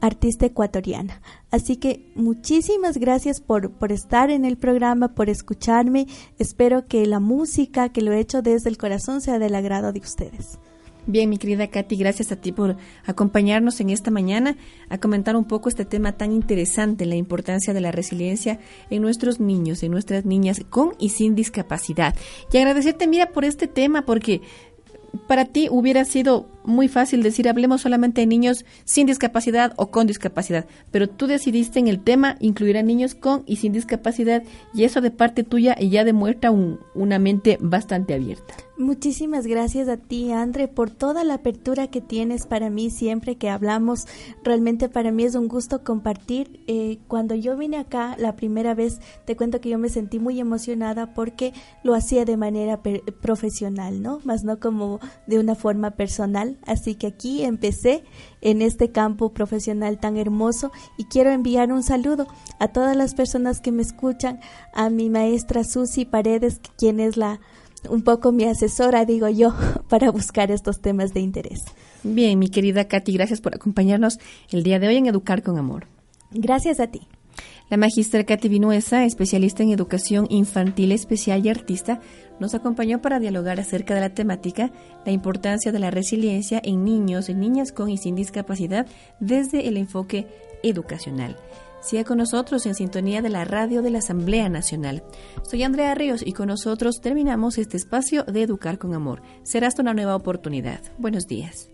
artista 0.00 0.46
ecuatoriana. 0.46 1.20
Así 1.50 1.76
que 1.76 2.10
muchísimas 2.14 2.98
gracias 2.98 3.40
por, 3.40 3.70
por 3.70 3.92
estar 3.92 4.30
en 4.30 4.44
el 4.44 4.56
programa, 4.56 5.14
por 5.14 5.30
escucharme. 5.30 6.06
Espero 6.38 6.86
que 6.86 7.06
la 7.06 7.20
música 7.20 7.88
que 7.90 8.02
lo 8.02 8.12
he 8.12 8.20
hecho 8.20 8.42
desde 8.42 8.70
el 8.70 8.78
corazón 8.78 9.20
sea 9.20 9.38
del 9.38 9.54
agrado 9.54 9.92
de 9.92 10.00
ustedes. 10.00 10.58
Bien, 11.06 11.28
mi 11.28 11.36
querida 11.36 11.68
Katy, 11.68 11.96
gracias 11.96 12.32
a 12.32 12.36
ti 12.36 12.50
por 12.50 12.76
acompañarnos 13.04 13.78
en 13.80 13.90
esta 13.90 14.10
mañana 14.10 14.56
a 14.88 14.96
comentar 14.96 15.36
un 15.36 15.44
poco 15.44 15.68
este 15.68 15.84
tema 15.84 16.12
tan 16.12 16.32
interesante, 16.32 17.04
la 17.04 17.14
importancia 17.14 17.74
de 17.74 17.82
la 17.82 17.92
resiliencia 17.92 18.58
en 18.88 19.02
nuestros 19.02 19.38
niños, 19.38 19.82
en 19.82 19.90
nuestras 19.90 20.24
niñas 20.24 20.62
con 20.70 20.94
y 20.98 21.10
sin 21.10 21.34
discapacidad. 21.34 22.14
Y 22.50 22.56
agradecerte, 22.56 23.06
mira, 23.06 23.32
por 23.32 23.44
este 23.44 23.68
tema, 23.68 24.06
porque 24.06 24.40
para 25.28 25.44
ti 25.44 25.68
hubiera 25.70 26.06
sido 26.06 26.48
muy 26.64 26.88
fácil 26.88 27.22
decir 27.22 27.48
hablemos 27.48 27.82
solamente 27.82 28.20
de 28.20 28.26
niños 28.26 28.64
sin 28.84 29.06
discapacidad 29.06 29.72
o 29.76 29.90
con 29.90 30.06
discapacidad, 30.06 30.66
pero 30.90 31.08
tú 31.08 31.26
decidiste 31.26 31.78
en 31.78 31.88
el 31.88 32.00
tema 32.00 32.36
incluir 32.40 32.76
a 32.76 32.82
niños 32.82 33.14
con 33.14 33.42
y 33.46 33.56
sin 33.56 33.72
discapacidad 33.72 34.42
y 34.72 34.84
eso 34.84 35.00
de 35.00 35.10
parte 35.10 35.44
tuya 35.44 35.76
ya 35.78 36.04
demuestra 36.04 36.50
una 36.50 37.18
mente 37.18 37.58
bastante 37.60 38.14
abierta. 38.14 38.54
Muchísimas 38.76 39.46
gracias 39.46 39.88
a 39.88 39.96
ti, 39.96 40.32
Andre, 40.32 40.66
por 40.66 40.90
toda 40.90 41.22
la 41.22 41.34
apertura 41.34 41.86
que 41.86 42.00
tienes 42.00 42.48
para 42.48 42.70
mí 42.70 42.90
siempre 42.90 43.36
que 43.36 43.48
hablamos. 43.48 44.08
Realmente 44.42 44.88
para 44.88 45.12
mí 45.12 45.22
es 45.22 45.36
un 45.36 45.46
gusto 45.46 45.84
compartir. 45.84 46.60
Eh, 46.66 46.98
cuando 47.06 47.36
yo 47.36 47.56
vine 47.56 47.76
acá 47.76 48.16
la 48.18 48.34
primera 48.34 48.74
vez, 48.74 48.98
te 49.26 49.36
cuento 49.36 49.60
que 49.60 49.68
yo 49.68 49.78
me 49.78 49.90
sentí 49.90 50.18
muy 50.18 50.40
emocionada 50.40 51.14
porque 51.14 51.52
lo 51.84 51.94
hacía 51.94 52.24
de 52.24 52.36
manera 52.36 52.82
profesional, 53.22 54.02
¿no? 54.02 54.18
Más 54.24 54.42
no 54.42 54.58
como 54.58 54.98
de 55.28 55.38
una 55.38 55.54
forma 55.54 55.92
personal. 55.92 56.53
Así 56.66 56.94
que 56.94 57.06
aquí 57.06 57.42
empecé 57.42 58.04
en 58.40 58.62
este 58.62 58.90
campo 58.90 59.32
profesional 59.32 59.98
tan 59.98 60.16
hermoso 60.16 60.72
y 60.96 61.04
quiero 61.04 61.30
enviar 61.30 61.72
un 61.72 61.82
saludo 61.82 62.26
a 62.58 62.68
todas 62.68 62.96
las 62.96 63.14
personas 63.14 63.60
que 63.60 63.72
me 63.72 63.82
escuchan, 63.82 64.40
a 64.72 64.90
mi 64.90 65.10
maestra 65.10 65.64
Susi 65.64 66.04
Paredes, 66.04 66.60
quien 66.76 67.00
es 67.00 67.16
la 67.16 67.40
un 67.88 68.02
poco 68.02 68.32
mi 68.32 68.44
asesora, 68.44 69.04
digo 69.04 69.28
yo, 69.28 69.54
para 69.88 70.10
buscar 70.10 70.50
estos 70.50 70.80
temas 70.80 71.12
de 71.12 71.20
interés. 71.20 71.64
Bien, 72.02 72.38
mi 72.38 72.48
querida 72.48 72.88
Katy, 72.88 73.12
gracias 73.12 73.40
por 73.40 73.54
acompañarnos 73.54 74.18
el 74.50 74.62
día 74.62 74.78
de 74.78 74.88
hoy 74.88 74.96
en 74.96 75.06
Educar 75.06 75.42
con 75.42 75.58
Amor. 75.58 75.86
Gracias 76.30 76.80
a 76.80 76.88
ti. 76.88 77.06
La 77.70 77.78
magistra 77.78 78.24
Katy 78.24 78.48
Vinuesa, 78.48 79.04
especialista 79.04 79.62
en 79.62 79.70
educación 79.70 80.26
infantil 80.28 80.92
especial 80.92 81.44
y 81.44 81.48
artista, 81.48 82.00
nos 82.38 82.54
acompañó 82.54 83.00
para 83.00 83.18
dialogar 83.18 83.58
acerca 83.58 83.94
de 83.94 84.02
la 84.02 84.10
temática, 84.10 84.70
la 85.06 85.12
importancia 85.12 85.72
de 85.72 85.78
la 85.78 85.90
resiliencia 85.90 86.60
en 86.62 86.84
niños 86.84 87.30
y 87.30 87.34
niñas 87.34 87.72
con 87.72 87.88
y 87.88 87.96
sin 87.96 88.16
discapacidad 88.16 88.86
desde 89.18 89.66
el 89.66 89.78
enfoque 89.78 90.26
educacional. 90.62 91.36
Siga 91.80 92.04
con 92.04 92.18
nosotros 92.18 92.66
en 92.66 92.74
sintonía 92.74 93.22
de 93.22 93.30
la 93.30 93.44
radio 93.44 93.82
de 93.82 93.90
la 93.90 93.98
Asamblea 93.98 94.48
Nacional. 94.48 95.02
Soy 95.42 95.62
Andrea 95.62 95.94
Ríos 95.94 96.22
y 96.24 96.32
con 96.32 96.48
nosotros 96.48 97.00
terminamos 97.00 97.56
este 97.56 97.76
espacio 97.78 98.24
de 98.24 98.42
Educar 98.42 98.78
con 98.78 98.94
Amor. 98.94 99.22
Será 99.42 99.68
hasta 99.68 99.82
una 99.82 99.94
nueva 99.94 100.16
oportunidad. 100.16 100.80
Buenos 100.98 101.26
días. 101.26 101.70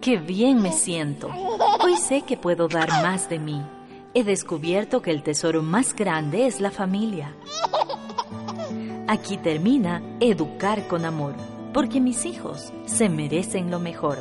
Qué 0.00 0.16
bien 0.16 0.62
me 0.62 0.72
siento. 0.72 1.30
Hoy 1.82 1.96
sé 1.96 2.22
que 2.22 2.36
puedo 2.36 2.68
dar 2.68 2.88
más 2.88 3.28
de 3.28 3.38
mí. 3.38 3.62
He 4.18 4.24
descubierto 4.24 5.00
que 5.00 5.12
el 5.12 5.22
tesoro 5.22 5.62
más 5.62 5.94
grande 5.94 6.48
es 6.48 6.60
la 6.60 6.72
familia. 6.72 7.36
Aquí 9.06 9.36
termina 9.36 10.02
Educar 10.18 10.88
con 10.88 11.04
Amor, 11.04 11.34
porque 11.72 12.00
mis 12.00 12.26
hijos 12.26 12.72
se 12.84 13.08
merecen 13.08 13.70
lo 13.70 13.78
mejor. 13.78 14.18